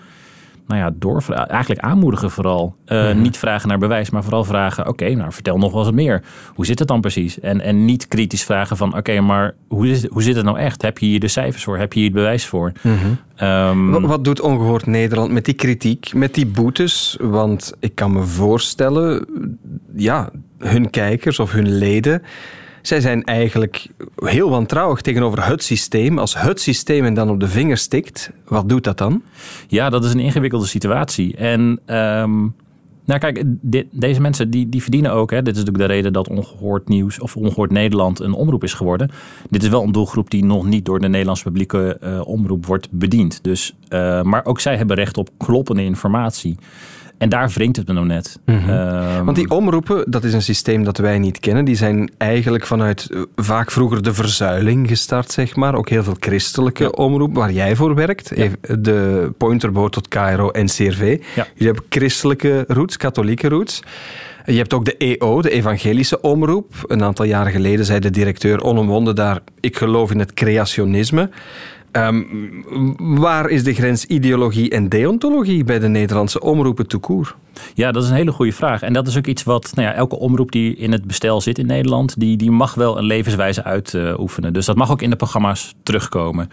nou 0.71 0.83
ja, 0.83 0.91
door, 0.95 1.25
eigenlijk 1.47 1.81
aanmoedigen 1.81 2.31
vooral. 2.31 2.77
Uh, 2.87 3.03
mm-hmm. 3.03 3.23
Niet 3.23 3.39
vragen 3.39 3.69
naar 3.69 3.79
bewijs, 3.79 4.11
maar 4.11 4.23
vooral 4.23 4.45
vragen: 4.45 4.87
oké, 4.87 5.05
okay, 5.05 5.13
nou 5.15 5.33
vertel 5.33 5.59
nog 5.59 5.73
wel 5.73 5.83
eens 5.87 5.95
meer. 5.95 6.23
Hoe 6.55 6.67
zit 6.67 6.79
het 6.79 6.89
dan 6.89 7.01
precies? 7.01 7.41
En, 7.41 7.61
en 7.61 7.85
niet 7.85 8.09
kritisch 8.09 8.45
vragen 8.45 8.77
van: 8.77 8.89
oké, 8.89 8.99
okay, 8.99 9.19
maar 9.19 9.55
hoe, 9.69 9.89
is, 9.89 10.07
hoe 10.07 10.23
zit 10.23 10.37
het 10.37 10.45
nou 10.45 10.59
echt? 10.59 10.83
Heb 10.83 10.99
je 10.99 11.07
hier 11.07 11.21
de 11.21 11.29
cijfers 11.29 11.65
voor? 11.65 11.79
Heb 11.79 11.93
je 11.93 11.99
hier 11.99 12.09
het 12.09 12.19
bewijs 12.19 12.47
voor? 12.47 12.73
Mm-hmm. 12.83 13.19
Um, 13.49 13.91
wat, 13.91 14.03
wat, 14.03 14.25
doet 14.25 14.41
Ongehoord 14.41 14.87
Nederland 14.87 15.33
met 15.33 15.45
die 15.45 15.55
kritiek, 15.55 16.15
met 16.15 16.35
die 16.35 16.47
boetes? 16.47 17.17
Want 17.21 17.73
ik 17.79 17.95
kan 17.95 18.13
me 18.13 18.23
voorstellen, 18.23 19.27
ja, 19.97 20.31
hun 20.59 20.91
kijkers 20.91 21.39
of 21.39 21.53
hun 21.53 21.69
leden 21.69 22.23
zij 22.83 23.01
zijn 23.01 23.25
eigenlijk 23.25 23.87
heel 24.17 24.51
wantrouwig 24.51 25.01
tegenover 25.01 25.47
het 25.47 25.63
systeem. 25.63 26.19
Als 26.19 26.41
het 26.41 26.61
systeem 26.61 27.05
hen 27.05 27.15
dan 27.15 27.31
op 27.31 27.41
de 27.41 27.49
vinger 27.49 27.77
stikt, 27.77 28.31
wat 28.49 28.69
doet 28.69 28.85
dat 28.85 28.99
dan? 28.99 29.23
Ja, 29.69 29.91
dat 29.91 30.05
is 30.05 30.13
een 30.13 30.21
ingewikkelde 30.21 30.67
situatie. 30.67 31.37
En 31.37 31.81
um, 31.87 32.55
Nou 33.05 33.21
kijk, 33.21 33.45
deze 33.91 34.21
mensen 34.21 34.51
die, 34.51 34.69
die 34.69 34.83
verdienen 34.83 35.13
ook. 35.13 35.31
Hè. 35.31 35.43
Dit 35.43 35.57
is 35.57 35.59
natuurlijk 35.59 35.89
de 35.89 35.95
reden 35.95 36.13
dat 36.13 36.29
ongehoord 36.29 36.89
nieuws 36.89 37.19
of 37.19 37.37
ongehoord 37.37 37.71
Nederland 37.71 38.21
een 38.21 38.33
omroep 38.33 38.65
is 38.65 38.75
geworden. 38.75 39.11
Dit 39.49 39.63
is 39.63 39.69
wel 39.69 39.83
een 39.83 39.93
doelgroep 39.93 40.31
die 40.31 40.45
nog 40.45 40.65
niet 40.65 40.85
door 40.85 41.01
de 41.01 41.09
Nederlandse 41.09 41.45
publieke 41.45 41.99
uh, 42.05 42.21
omroep 42.27 42.67
wordt 42.67 42.89
bediend. 42.91 43.45
Dus, 43.45 43.75
uh, 43.89 44.23
maar 44.23 44.45
ook 44.45 44.61
zij 44.61 44.77
hebben 44.77 44.97
recht 44.97 45.19
op 45.19 45.29
kloppende 45.37 45.85
informatie. 45.85 46.57
En 47.21 47.29
daar 47.29 47.49
wringt 47.49 47.77
het 47.77 47.87
me 47.87 47.93
nou 47.93 48.07
net. 48.07 48.39
Mm 48.45 48.59
-hmm. 48.59 49.25
Want 49.25 49.37
die 49.37 49.51
omroepen, 49.51 50.11
dat 50.11 50.25
is 50.25 50.33
een 50.33 50.43
systeem 50.43 50.85
dat 50.85 50.99
wij 50.99 51.19
niet 51.19 51.41
kennen. 51.41 51.65
Die 51.65 51.77
zijn 51.77 52.11
eigenlijk 52.19 52.67
vanuit 52.67 53.09
uh, 53.11 53.23
vaak 53.37 53.71
vroeger 53.71 54.03
de 54.03 54.15
verzuiling 54.15 54.89
gestart, 54.89 55.33
zeg 55.33 55.57
maar. 55.57 55.75
Ook 55.75 55.89
heel 55.89 56.03
veel 56.03 56.17
christelijke 56.21 56.83
ja. 56.83 56.89
omroep 56.89 57.35
waar 57.35 57.53
jij 57.53 57.77
voor 57.77 57.95
werkt. 57.95 58.33
Ja. 58.35 58.49
De 58.79 59.31
Pointerboot 59.39 59.93
tot 59.93 60.09
Cairo 60.09 60.51
en 60.51 60.67
CRV. 60.67 61.21
Ja. 61.35 61.47
Jullie 61.55 61.73
hebben 61.73 61.85
christelijke 61.89 62.65
roots, 62.69 62.97
katholieke 62.97 63.49
roots. 63.49 63.83
Je 64.47 64.57
hebt 64.57 64.75
ook 64.75 64.85
de 64.85 64.97
EO, 64.97 65.43
de 65.43 65.51
evangelische 65.51 66.21
omroep. 66.21 66.75
Een 66.87 67.03
aantal 67.03 67.25
jaren 67.25 67.53
geleden 67.53 67.85
zei 67.85 67.99
de 67.99 68.11
directeur 68.11 68.63
onomwonden 68.63 69.15
daar... 69.15 69.41
ik 69.61 69.77
geloof 69.77 70.11
in 70.11 70.19
het 70.19 70.35
creationisme. 70.35 71.31
Um, 71.93 72.65
waar 72.99 73.49
is 73.49 73.65
de 73.65 73.75
grens 73.75 74.05
ideologie 74.05 74.71
en 74.71 74.89
deontologie 74.89 75.65
bij 75.65 75.79
de 75.79 75.89
Nederlandse 75.89 76.41
omroepen 76.41 76.87
toekoer? 76.87 77.37
Ja, 77.75 77.93
dat 77.93 78.03
is 78.03 78.09
een 78.09 78.15
hele 78.15 78.33
goede 78.33 78.53
vraag. 78.53 78.83
En 78.83 78.93
dat 78.93 79.07
is 79.07 79.17
ook 79.17 79.27
iets 79.27 79.43
wat 79.43 79.73
nou 79.75 79.89
ja, 79.89 79.95
elke 79.95 80.19
omroep 80.19 80.53
die 80.53 80.77
in 80.77 80.93
het 80.93 81.05
bestel 81.05 81.41
zit 81.41 81.59
in 81.59 81.67
Nederland, 81.67 82.21
die, 82.21 82.37
die 82.37 82.51
mag 82.51 82.75
wel 82.75 82.99
een 82.99 83.05
levenswijze 83.05 83.65
uitoefenen. 83.65 84.53
Dus 84.53 84.67
dat 84.67 84.77
mag 84.77 84.91
ook 84.91 85.03
in 85.03 85.11
de 85.11 85.17
programma's 85.17 85.75
terugkomen. 85.83 86.49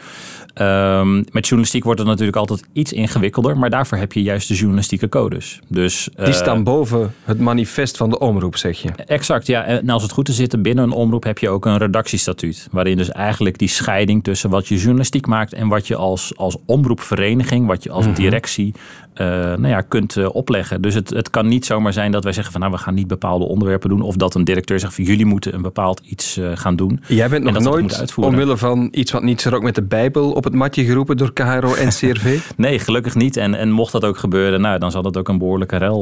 Um, 0.61 1.15
met 1.31 1.47
journalistiek 1.47 1.83
wordt 1.83 1.99
het 1.99 2.07
natuurlijk 2.07 2.37
altijd 2.37 2.67
iets 2.73 2.93
ingewikkelder, 2.93 3.57
maar 3.57 3.69
daarvoor 3.69 3.97
heb 3.97 4.13
je 4.13 4.21
juist 4.21 4.47
de 4.47 4.53
journalistieke 4.53 5.09
codes. 5.09 5.59
Dus, 5.67 6.09
die 6.15 6.27
uh, 6.27 6.33
staan 6.33 6.63
boven 6.63 7.13
het 7.23 7.39
manifest 7.39 7.97
van 7.97 8.09
de 8.09 8.19
omroep, 8.19 8.55
zeg 8.55 8.81
je? 8.81 8.89
Exact, 9.05 9.47
ja. 9.47 9.63
En 9.63 9.89
als 9.89 10.03
het 10.03 10.11
goed 10.11 10.29
is 10.29 10.35
zitten 10.35 10.61
binnen 10.61 10.83
een 10.83 10.91
omroep 10.91 11.23
heb 11.23 11.37
je 11.37 11.49
ook 11.49 11.65
een 11.65 11.77
redactiestatuut. 11.77 12.67
Waarin 12.71 12.97
dus 12.97 13.11
eigenlijk 13.11 13.57
die 13.57 13.67
scheiding 13.67 14.23
tussen 14.23 14.49
wat 14.49 14.67
je 14.67 14.77
journalistiek 14.77 15.26
maakt 15.27 15.53
en 15.53 15.67
wat 15.67 15.87
je 15.87 15.95
als, 15.95 16.37
als 16.37 16.57
omroepvereniging, 16.65 17.67
wat 17.67 17.83
je 17.83 17.89
als 17.89 18.05
-hmm. 18.05 18.13
directie 18.13 18.73
uh, 19.21 19.27
nou 19.27 19.67
ja, 19.67 19.81
kunt 19.81 20.15
uh, 20.15 20.35
opleggen. 20.35 20.81
Dus 20.81 20.93
het, 20.93 21.09
het 21.09 21.29
kan 21.29 21.47
niet 21.47 21.65
zomaar 21.65 21.93
zijn 21.93 22.11
dat 22.11 22.23
wij 22.23 22.33
zeggen 22.33 22.51
van 22.51 22.61
nou 22.61 22.73
we 22.73 22.79
gaan 22.79 22.93
niet 22.93 23.07
bepaalde 23.07 23.45
onderwerpen 23.45 23.89
doen. 23.89 24.01
Of 24.01 24.15
dat 24.15 24.35
een 24.35 24.43
directeur 24.43 24.79
zegt 24.79 24.95
van 24.95 25.03
jullie 25.03 25.25
moeten 25.25 25.53
een 25.53 25.61
bepaald 25.61 26.01
iets 26.03 26.37
uh, 26.37 26.49
gaan 26.53 26.75
doen. 26.75 27.01
Jij 27.07 27.29
bent 27.29 27.43
nog 27.43 27.59
nooit 27.59 28.13
omwille 28.15 28.57
van 28.57 28.87
iets 28.91 29.11
wat 29.11 29.23
niet 29.23 29.53
ook 29.53 29.63
met 29.63 29.75
de 29.75 29.81
Bijbel 29.81 30.31
op 30.31 30.43
het 30.43 30.53
matje 30.53 30.85
geroepen 30.85 31.17
door 31.17 31.33
KRO 31.33 31.73
en 31.73 31.87
CRV? 31.99 32.39
nee, 32.55 32.79
gelukkig 32.79 33.15
niet. 33.15 33.37
En, 33.37 33.53
en 33.53 33.71
mocht 33.71 33.91
dat 33.91 34.05
ook 34.05 34.17
gebeuren, 34.17 34.61
nou, 34.61 34.79
dan 34.79 34.91
zal 34.91 35.01
dat 35.01 35.17
ook 35.17 35.27
een 35.27 35.37
behoorlijke 35.37 35.77
rel 35.77 36.01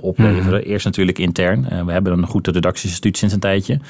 opleveren. 0.00 0.60
Hmm. 0.60 0.70
Eerst 0.70 0.84
natuurlijk 0.84 1.18
intern. 1.18 1.84
we 1.86 1.92
hebben 1.92 2.12
een 2.12 2.26
goed 2.26 2.46
redactiestatuut 2.46 3.16
sinds 3.16 3.34
een 3.34 3.40
tijdje. 3.40 3.80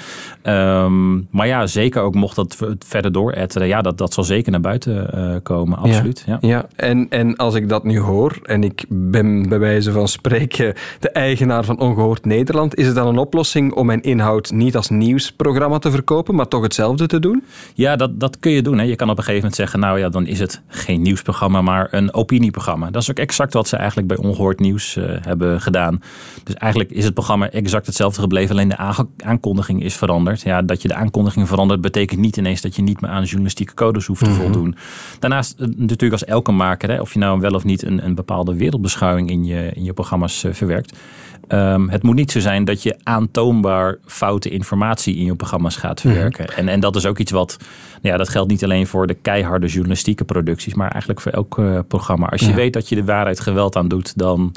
Um, 0.42 1.28
maar 1.30 1.46
ja, 1.46 1.66
zeker 1.66 2.02
ook 2.02 2.14
mocht 2.14 2.36
dat 2.36 2.56
verder 2.78 3.12
dooretteren. 3.12 3.68
Ja, 3.68 3.82
dat, 3.82 3.98
dat 3.98 4.12
zal 4.12 4.24
zeker 4.24 4.50
naar 4.50 4.60
buiten 4.60 5.40
komen. 5.42 5.78
Absoluut. 5.78 6.24
Ja, 6.26 6.38
ja. 6.40 6.48
ja. 6.48 6.66
En, 6.76 7.06
en 7.08 7.36
als 7.36 7.54
ik 7.54 7.68
dat 7.68 7.84
nu 7.84 7.98
hoor 7.98 8.38
en 8.59 8.64
ik 8.64 8.84
ben 8.88 9.48
bij 9.48 9.59
wijze 9.59 9.92
van 9.92 10.09
spreken 10.09 10.74
de 11.00 11.11
eigenaar 11.11 11.64
van 11.64 11.80
Ongehoord 11.80 12.24
Nederland, 12.24 12.76
is 12.76 12.86
het 12.86 12.94
dan 12.94 13.06
een 13.06 13.18
oplossing 13.18 13.72
om 13.72 13.86
mijn 13.86 14.02
inhoud 14.02 14.50
niet 14.50 14.76
als 14.76 14.88
nieuwsprogramma 14.88 15.78
te 15.78 15.90
verkopen, 15.90 16.34
maar 16.34 16.48
toch 16.48 16.62
hetzelfde 16.62 17.06
te 17.06 17.18
doen? 17.18 17.44
Ja, 17.74 17.96
dat, 17.96 18.20
dat 18.20 18.38
kun 18.38 18.50
je 18.50 18.62
doen. 18.62 18.78
Hè. 18.78 18.84
Je 18.84 18.96
kan 18.96 19.11
op 19.11 19.18
een 19.18 19.24
gegeven 19.24 19.40
moment 19.40 19.54
zeggen, 19.54 19.80
nou 19.80 19.98
ja, 19.98 20.09
dan 20.09 20.26
is 20.26 20.38
het 20.38 20.62
geen 20.68 21.02
nieuwsprogramma, 21.02 21.62
maar 21.62 21.88
een 21.90 22.14
opinieprogramma. 22.14 22.90
Dat 22.90 23.02
is 23.02 23.11
ook 23.11 23.18
exact 23.18 23.52
wat 23.52 23.68
ze 23.68 23.76
eigenlijk 23.76 24.09
bij 24.09 24.16
Ongehoord 24.16 24.61
Nieuws 24.61 24.96
uh, 24.96 25.04
hebben 25.20 25.61
gedaan. 25.61 26.02
Dus 26.44 26.54
eigenlijk 26.54 26.90
is 26.90 27.04
het 27.04 27.14
programma 27.14 27.50
exact 27.50 27.86
hetzelfde 27.86 28.20
gebleven, 28.20 28.50
alleen 28.50 28.68
de 28.68 29.06
aankondiging 29.24 29.82
is 29.82 29.96
veranderd. 29.96 30.40
Ja, 30.40 30.62
dat 30.62 30.82
je 30.82 30.88
de 30.88 30.94
aankondiging 30.94 31.48
verandert, 31.48 31.80
betekent 31.80 32.20
niet 32.20 32.36
ineens 32.36 32.61
dat 32.61 32.76
je 32.76 32.82
niet 32.82 33.00
meer 33.00 33.11
aan 33.11 33.24
journalistieke 33.24 33.74
codes 33.74 34.06
hoeft 34.06 34.24
te 34.24 34.30
mm 34.30 34.36
-hmm. 34.36 34.42
voldoen. 34.42 34.76
Daarnaast 35.18 35.59
natuurlijk 35.59 36.12
als 36.12 36.24
elke 36.24 36.52
maker, 36.52 36.90
hè, 36.90 37.00
of 37.00 37.12
je 37.12 37.18
nou 37.18 37.40
wel 37.40 37.50
of 37.50 37.64
niet 37.64 37.82
een, 37.82 38.04
een 38.04 38.14
bepaalde 38.14 38.47
wereldbeschouwing 38.57 39.30
in 39.30 39.44
je, 39.44 39.70
in 39.74 39.84
je 39.84 39.92
programma's 39.92 40.44
uh, 40.44 40.53
verwerkt. 40.53 40.96
Um, 41.49 41.88
het 41.88 42.03
moet 42.03 42.14
niet 42.14 42.30
zo 42.30 42.40
zijn 42.40 42.64
dat 42.64 42.82
je 42.82 42.96
aantoonbaar 43.03 43.99
foute 44.07 44.49
informatie 44.49 45.16
in 45.16 45.24
je 45.24 45.34
programma's 45.34 45.76
gaat 45.76 46.01
verwerken. 46.01 46.44
Mm. 46.44 46.57
En, 46.57 46.68
en 46.68 46.80
dat 46.80 46.96
is 46.96 47.07
ook 47.07 47.18
iets 47.18 47.30
wat, 47.30 47.57
nou 47.59 47.68
ja, 48.12 48.16
dat 48.16 48.28
geldt 48.28 48.51
niet 48.51 48.64
alleen 48.64 48.86
voor 48.86 49.07
de 49.07 49.14
keiharde 49.14 49.66
journalistieke 49.66 50.24
producties, 50.24 50.74
maar 50.74 50.90
eigenlijk 50.90 51.20
voor 51.20 51.32
elk 51.32 51.59
uh, 51.59 51.78
programma. 51.88 52.26
Als 52.26 52.40
je 52.40 52.49
ja. 52.49 52.55
weet 52.55 52.72
dat 52.72 52.88
je 52.88 52.94
de 52.94 53.05
waarheid 53.05 53.40
geweld 53.40 53.76
aan 53.76 53.88
doet, 53.88 54.18
dan 54.18 54.53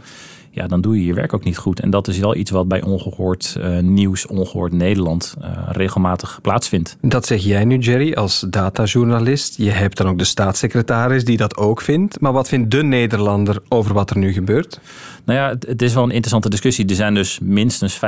ja, 0.53 0.67
dan 0.67 0.81
doe 0.81 0.99
je 0.99 1.05
je 1.05 1.13
werk 1.13 1.33
ook 1.33 1.43
niet 1.43 1.57
goed. 1.57 1.79
En 1.79 1.89
dat 1.89 2.07
is 2.07 2.17
wel 2.17 2.35
iets 2.35 2.51
wat 2.51 2.67
bij 2.67 2.81
ongehoord 2.81 3.55
uh, 3.59 3.79
nieuws, 3.79 4.27
ongehoord 4.27 4.71
Nederland 4.71 5.35
uh, 5.41 5.47
regelmatig 5.71 6.39
plaatsvindt. 6.41 6.97
Dat 7.01 7.25
zeg 7.25 7.43
jij 7.43 7.65
nu, 7.65 7.77
Jerry, 7.77 8.13
als 8.13 8.45
datajournalist. 8.49 9.57
Je 9.57 9.69
hebt 9.69 9.97
dan 9.97 10.07
ook 10.07 10.17
de 10.17 10.23
staatssecretaris 10.23 11.25
die 11.25 11.37
dat 11.37 11.57
ook 11.57 11.81
vindt. 11.81 12.19
Maar 12.19 12.33
wat 12.33 12.47
vindt 12.47 12.71
de 12.71 12.83
Nederlander 12.83 13.57
over 13.67 13.93
wat 13.93 14.09
er 14.09 14.17
nu 14.17 14.33
gebeurt? 14.33 14.79
Nou 15.25 15.39
ja, 15.39 15.49
het, 15.49 15.65
het 15.67 15.81
is 15.81 15.93
wel 15.93 16.03
een 16.03 16.09
interessante 16.09 16.49
discussie. 16.49 16.87
Er 16.87 16.95
zijn 16.95 17.13
dus 17.13 17.39
minstens 17.39 17.99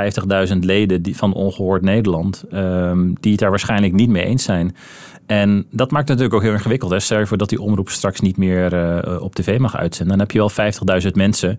50.000 0.52 0.58
leden 0.58 1.02
die, 1.02 1.16
van 1.16 1.34
Ongehoord 1.34 1.82
Nederland 1.82 2.44
um, 2.52 3.14
die 3.20 3.30
het 3.30 3.40
daar 3.40 3.50
waarschijnlijk 3.50 3.92
niet 3.92 4.08
mee 4.08 4.24
eens 4.24 4.44
zijn. 4.44 4.76
En 5.26 5.66
dat 5.70 5.90
maakt 5.90 6.08
het 6.08 6.18
natuurlijk 6.18 6.34
ook 6.34 6.42
heel 6.42 6.58
ingewikkeld. 6.58 6.90
Hè? 6.90 7.00
Stel 7.00 7.18
je 7.18 7.26
voor 7.26 7.36
dat 7.36 7.48
die 7.48 7.60
omroep 7.60 7.88
straks 7.88 8.20
niet 8.20 8.36
meer 8.36 8.72
uh, 8.72 9.22
op 9.22 9.34
tv 9.34 9.58
mag 9.58 9.76
uitzenden. 9.76 10.18
Dan 10.18 10.26
heb 10.26 10.30
je 10.30 10.38
wel 10.38 11.02
50.000 11.02 11.10
mensen 11.12 11.58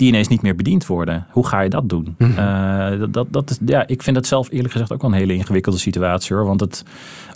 die 0.00 0.08
ineens 0.08 0.28
niet 0.28 0.42
meer 0.42 0.54
bediend 0.54 0.86
worden. 0.86 1.26
Hoe 1.30 1.46
ga 1.46 1.60
je 1.60 1.68
dat 1.68 1.88
doen? 1.88 2.14
Mm 2.18 2.32
-hmm. 2.34 3.00
uh, 3.00 3.06
dat, 3.10 3.26
dat 3.30 3.50
is, 3.50 3.58
ja, 3.66 3.86
ik 3.86 4.02
vind 4.02 4.16
het 4.16 4.26
zelf 4.26 4.50
eerlijk 4.50 4.72
gezegd 4.72 4.92
ook 4.92 5.02
wel 5.02 5.10
een 5.10 5.16
hele 5.16 5.34
ingewikkelde 5.34 5.78
situatie 5.78 6.36
hoor. 6.36 6.46
Want 6.46 6.60
het, 6.60 6.84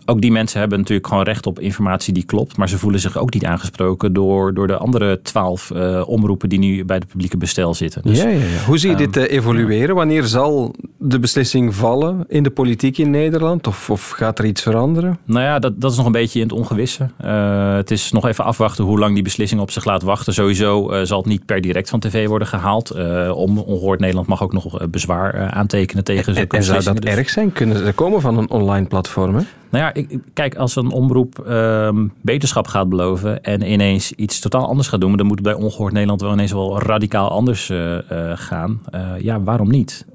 ook 0.07 0.21
die 0.21 0.33
mensen 0.33 0.61
hebben 0.61 0.79
natuurlijk 0.79 1.09
gewoon 1.09 1.23
recht 1.23 1.47
op 1.47 1.61
informatie 1.61 2.15
die 2.15 2.25
klopt. 2.25 2.57
Maar 2.57 2.69
ze 2.69 2.79
voelen 2.79 3.01
zich 3.01 3.19
ook 3.19 3.35
niet 3.35 3.45
aangesproken 3.45 4.13
door, 4.13 4.55
door 4.55 4.67
de 4.67 4.77
andere 4.77 5.21
twaalf 5.23 5.71
uh, 5.75 6.03
omroepen 6.07 6.49
die 6.49 6.59
nu 6.59 6.85
bij 6.85 6.99
de 6.99 7.07
publieke 7.07 7.37
bestel 7.37 7.75
zitten. 7.75 8.03
Dus, 8.03 8.23
ja, 8.23 8.29
ja, 8.29 8.39
ja. 8.39 8.65
Hoe 8.67 8.79
zie 8.79 8.91
je 8.91 9.05
um, 9.05 9.11
dit 9.11 9.17
uh, 9.31 9.37
evolueren? 9.37 9.95
Wanneer 9.95 10.25
zal 10.25 10.75
de 10.99 11.19
beslissing 11.19 11.75
vallen 11.75 12.25
in 12.29 12.43
de 12.43 12.51
politiek 12.51 12.99
in 12.99 13.11
Nederland? 13.11 13.67
Of, 13.67 13.91
of 13.91 14.11
gaat 14.11 14.39
er 14.39 14.45
iets 14.45 14.63
veranderen? 14.63 15.19
Nou 15.25 15.45
ja, 15.45 15.59
dat, 15.59 15.81
dat 15.81 15.91
is 15.91 15.97
nog 15.97 16.07
een 16.07 16.13
beetje 16.13 16.41
in 16.41 16.47
het 16.47 16.57
ongewisse. 16.57 17.09
Uh, 17.25 17.75
het 17.75 17.91
is 17.91 18.13
nog 18.13 18.27
even 18.27 18.45
afwachten 18.45 18.85
hoe 18.85 18.99
lang 18.99 19.15
die 19.15 19.23
beslissing 19.23 19.61
op 19.61 19.71
zich 19.71 19.85
laat 19.85 20.03
wachten. 20.03 20.33
Sowieso 20.35 21.05
zal 21.05 21.19
het 21.19 21.27
niet 21.27 21.47
per 21.47 21.61
direct 21.61 21.91
van 21.91 22.01
tv 22.01 22.27
worden 22.27 22.49
gehaald. 22.49 22.91
om 23.35 23.59
Ongehoord 23.59 24.01
Nederland 24.01 24.27
mag 24.27 24.43
ook 24.43 24.53
nog 24.53 24.89
bezwaar 24.91 25.51
aantekenen 25.51 26.05
tegen 26.05 26.35
En, 26.35 26.49
en 26.49 26.63
zou 26.63 26.83
dat 26.83 27.03
dus... 27.03 27.11
erg 27.11 27.31
zijn? 27.31 27.53
Kunnen 27.53 27.77
ze 27.77 27.93
komen 27.93 28.21
van 28.21 28.39
een 28.39 28.51
online 28.51 28.87
platform? 28.87 29.35
Hè? 29.35 29.43
Nou 29.71 29.87
ja, 29.87 29.93
ik, 29.95 30.18
kijk, 30.32 30.55
als 30.55 30.76
een 30.76 30.90
omroep 30.90 31.45
um, 31.49 32.12
beterschap 32.20 32.66
gaat 32.66 32.88
beloven 32.88 33.42
en 33.42 33.72
ineens 33.72 34.12
iets 34.12 34.40
totaal 34.40 34.68
anders 34.68 34.88
gaat 34.88 35.01
doen, 35.01 35.16
dan 35.16 35.26
moet 35.26 35.38
het 35.38 35.47
bij 35.47 35.64
Ongehoord 35.64 35.92
Nederland 35.92 36.20
wel 36.20 36.32
ineens 36.32 36.53
wel 36.53 36.80
radicaal 36.80 37.30
anders 37.30 37.70
uh, 37.70 37.95
uh, 37.95 38.01
gaan. 38.34 38.80
Uh, 38.95 39.11
ja, 39.18 39.42
waarom 39.42 39.70
niet? 39.70 40.07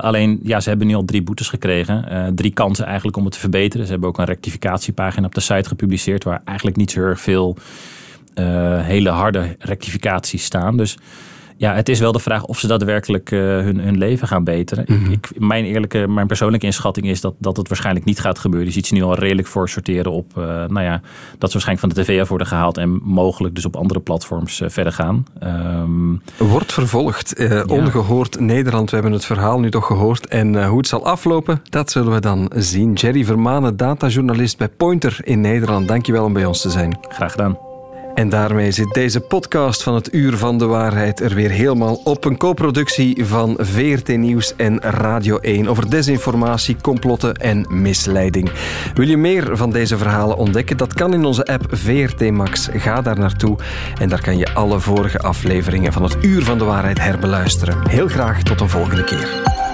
alleen, 0.00 0.40
ja, 0.42 0.60
ze 0.60 0.68
hebben 0.68 0.86
nu 0.86 0.94
al 0.94 1.04
drie 1.04 1.22
boetes 1.22 1.48
gekregen. 1.48 2.32
drie 2.34 2.52
kansen 2.52 2.86
eigenlijk 2.86 3.16
om 3.16 3.24
het 3.24 3.32
te 3.32 3.38
verbeteren. 3.38 3.86
Ze 3.86 3.92
hebben 3.92 4.08
ook 4.08 4.18
een 4.18 4.24
rectificatiepagina 4.24 5.26
op 5.26 5.34
de 5.34 5.40
site 5.40 5.68
gepubliceerd 5.68 6.24
waar 6.24 6.42
eigenlijk 6.44 6.76
niet 6.76 6.90
zo 6.90 7.00
erg 7.00 7.20
veel 7.20 7.56
hele 8.80 9.10
harde 9.10 9.56
rectificaties 9.58 10.44
staan. 10.44 10.76
Dus 10.76 10.96
ja, 11.60 11.74
het 11.74 11.88
is 11.88 12.00
wel 12.00 12.12
de 12.12 12.18
vraag 12.18 12.44
of 12.44 12.58
ze 12.58 12.66
daadwerkelijk 12.66 13.30
uh, 13.30 13.40
hun, 13.40 13.78
hun 13.78 13.98
leven 13.98 14.28
gaan 14.28 14.44
beteren. 14.44 14.84
Mm 14.88 15.04
-hmm. 15.04 15.12
ik, 15.12 15.30
mijn, 15.38 15.64
eerlijke, 15.64 16.08
mijn 16.08 16.26
persoonlijke 16.26 16.66
inschatting 16.66 17.06
is 17.06 17.20
dat, 17.20 17.34
dat 17.38 17.56
het 17.56 17.68
waarschijnlijk 17.68 18.04
niet 18.04 18.20
gaat 18.20 18.38
gebeuren. 18.38 18.68
Je 18.68 18.74
ziet 18.74 18.86
ze 18.86 18.94
nu 18.94 19.02
al 19.02 19.14
redelijk 19.14 19.48
voor 19.48 19.68
sorteren 19.68 20.12
op, 20.12 20.32
uh, 20.38 20.44
nou 20.44 20.80
ja, 20.80 21.00
dat 21.38 21.50
ze 21.50 21.58
waarschijnlijk 21.58 21.80
van 21.80 21.88
de 21.88 21.94
tv 21.94 22.20
af 22.20 22.28
worden 22.28 22.46
gehaald 22.46 22.76
en 22.78 23.00
mogelijk 23.02 23.54
dus 23.54 23.64
op 23.64 23.76
andere 23.76 24.00
platforms 24.00 24.60
uh, 24.60 24.68
verder 24.68 24.92
gaan. 24.92 25.24
Um, 25.42 26.22
Wordt 26.36 26.72
vervolgd. 26.72 27.34
Ja. 27.36 27.64
Ongehoord 27.64 28.40
Nederland, 28.40 28.90
we 28.90 28.96
hebben 28.96 29.12
het 29.12 29.24
verhaal 29.24 29.60
nu 29.60 29.70
toch 29.70 29.86
gehoord. 29.86 30.26
En 30.26 30.66
hoe 30.66 30.78
het 30.78 30.86
zal 30.86 31.04
aflopen, 31.04 31.62
dat 31.68 31.90
zullen 31.90 32.12
we 32.12 32.20
dan 32.20 32.50
zien. 32.54 32.92
Jerry 32.92 33.24
Vermanen, 33.24 33.76
datajournalist 33.76 34.58
bij 34.58 34.68
Pointer 34.68 35.18
in 35.22 35.40
Nederland. 35.40 35.88
Dankjewel 35.88 36.24
om 36.24 36.32
bij 36.32 36.44
ons 36.44 36.60
te 36.60 36.70
zijn. 36.70 36.98
Graag 37.08 37.30
gedaan. 37.30 37.69
En 38.20 38.28
daarmee 38.28 38.70
zit 38.70 38.94
deze 38.94 39.20
podcast 39.20 39.82
van 39.82 39.94
het 39.94 40.14
Uur 40.14 40.36
van 40.36 40.58
de 40.58 40.66
Waarheid 40.66 41.20
er 41.20 41.34
weer 41.34 41.50
helemaal 41.50 42.00
op. 42.04 42.24
Een 42.24 42.36
co-productie 42.36 43.24
van 43.24 43.56
VRT 43.58 44.16
Nieuws 44.16 44.56
en 44.56 44.80
Radio 44.80 45.38
1 45.38 45.68
over 45.68 45.90
desinformatie, 45.90 46.76
complotten 46.82 47.34
en 47.34 47.66
misleiding. 47.68 48.50
Wil 48.94 49.08
je 49.08 49.16
meer 49.16 49.56
van 49.56 49.70
deze 49.70 49.98
verhalen 49.98 50.36
ontdekken? 50.36 50.76
Dat 50.76 50.94
kan 50.94 51.14
in 51.14 51.24
onze 51.24 51.44
app 51.44 51.64
VRT 51.70 52.30
Max. 52.30 52.68
Ga 52.72 53.02
daar 53.02 53.18
naartoe 53.18 53.58
en 54.00 54.08
daar 54.08 54.22
kan 54.22 54.38
je 54.38 54.54
alle 54.54 54.80
vorige 54.80 55.18
afleveringen 55.18 55.92
van 55.92 56.02
het 56.02 56.16
Uur 56.20 56.44
van 56.44 56.58
de 56.58 56.64
Waarheid 56.64 56.98
herbeluisteren. 56.98 57.88
Heel 57.88 58.08
graag 58.08 58.42
tot 58.42 58.60
een 58.60 58.68
volgende 58.68 59.04
keer. 59.04 59.68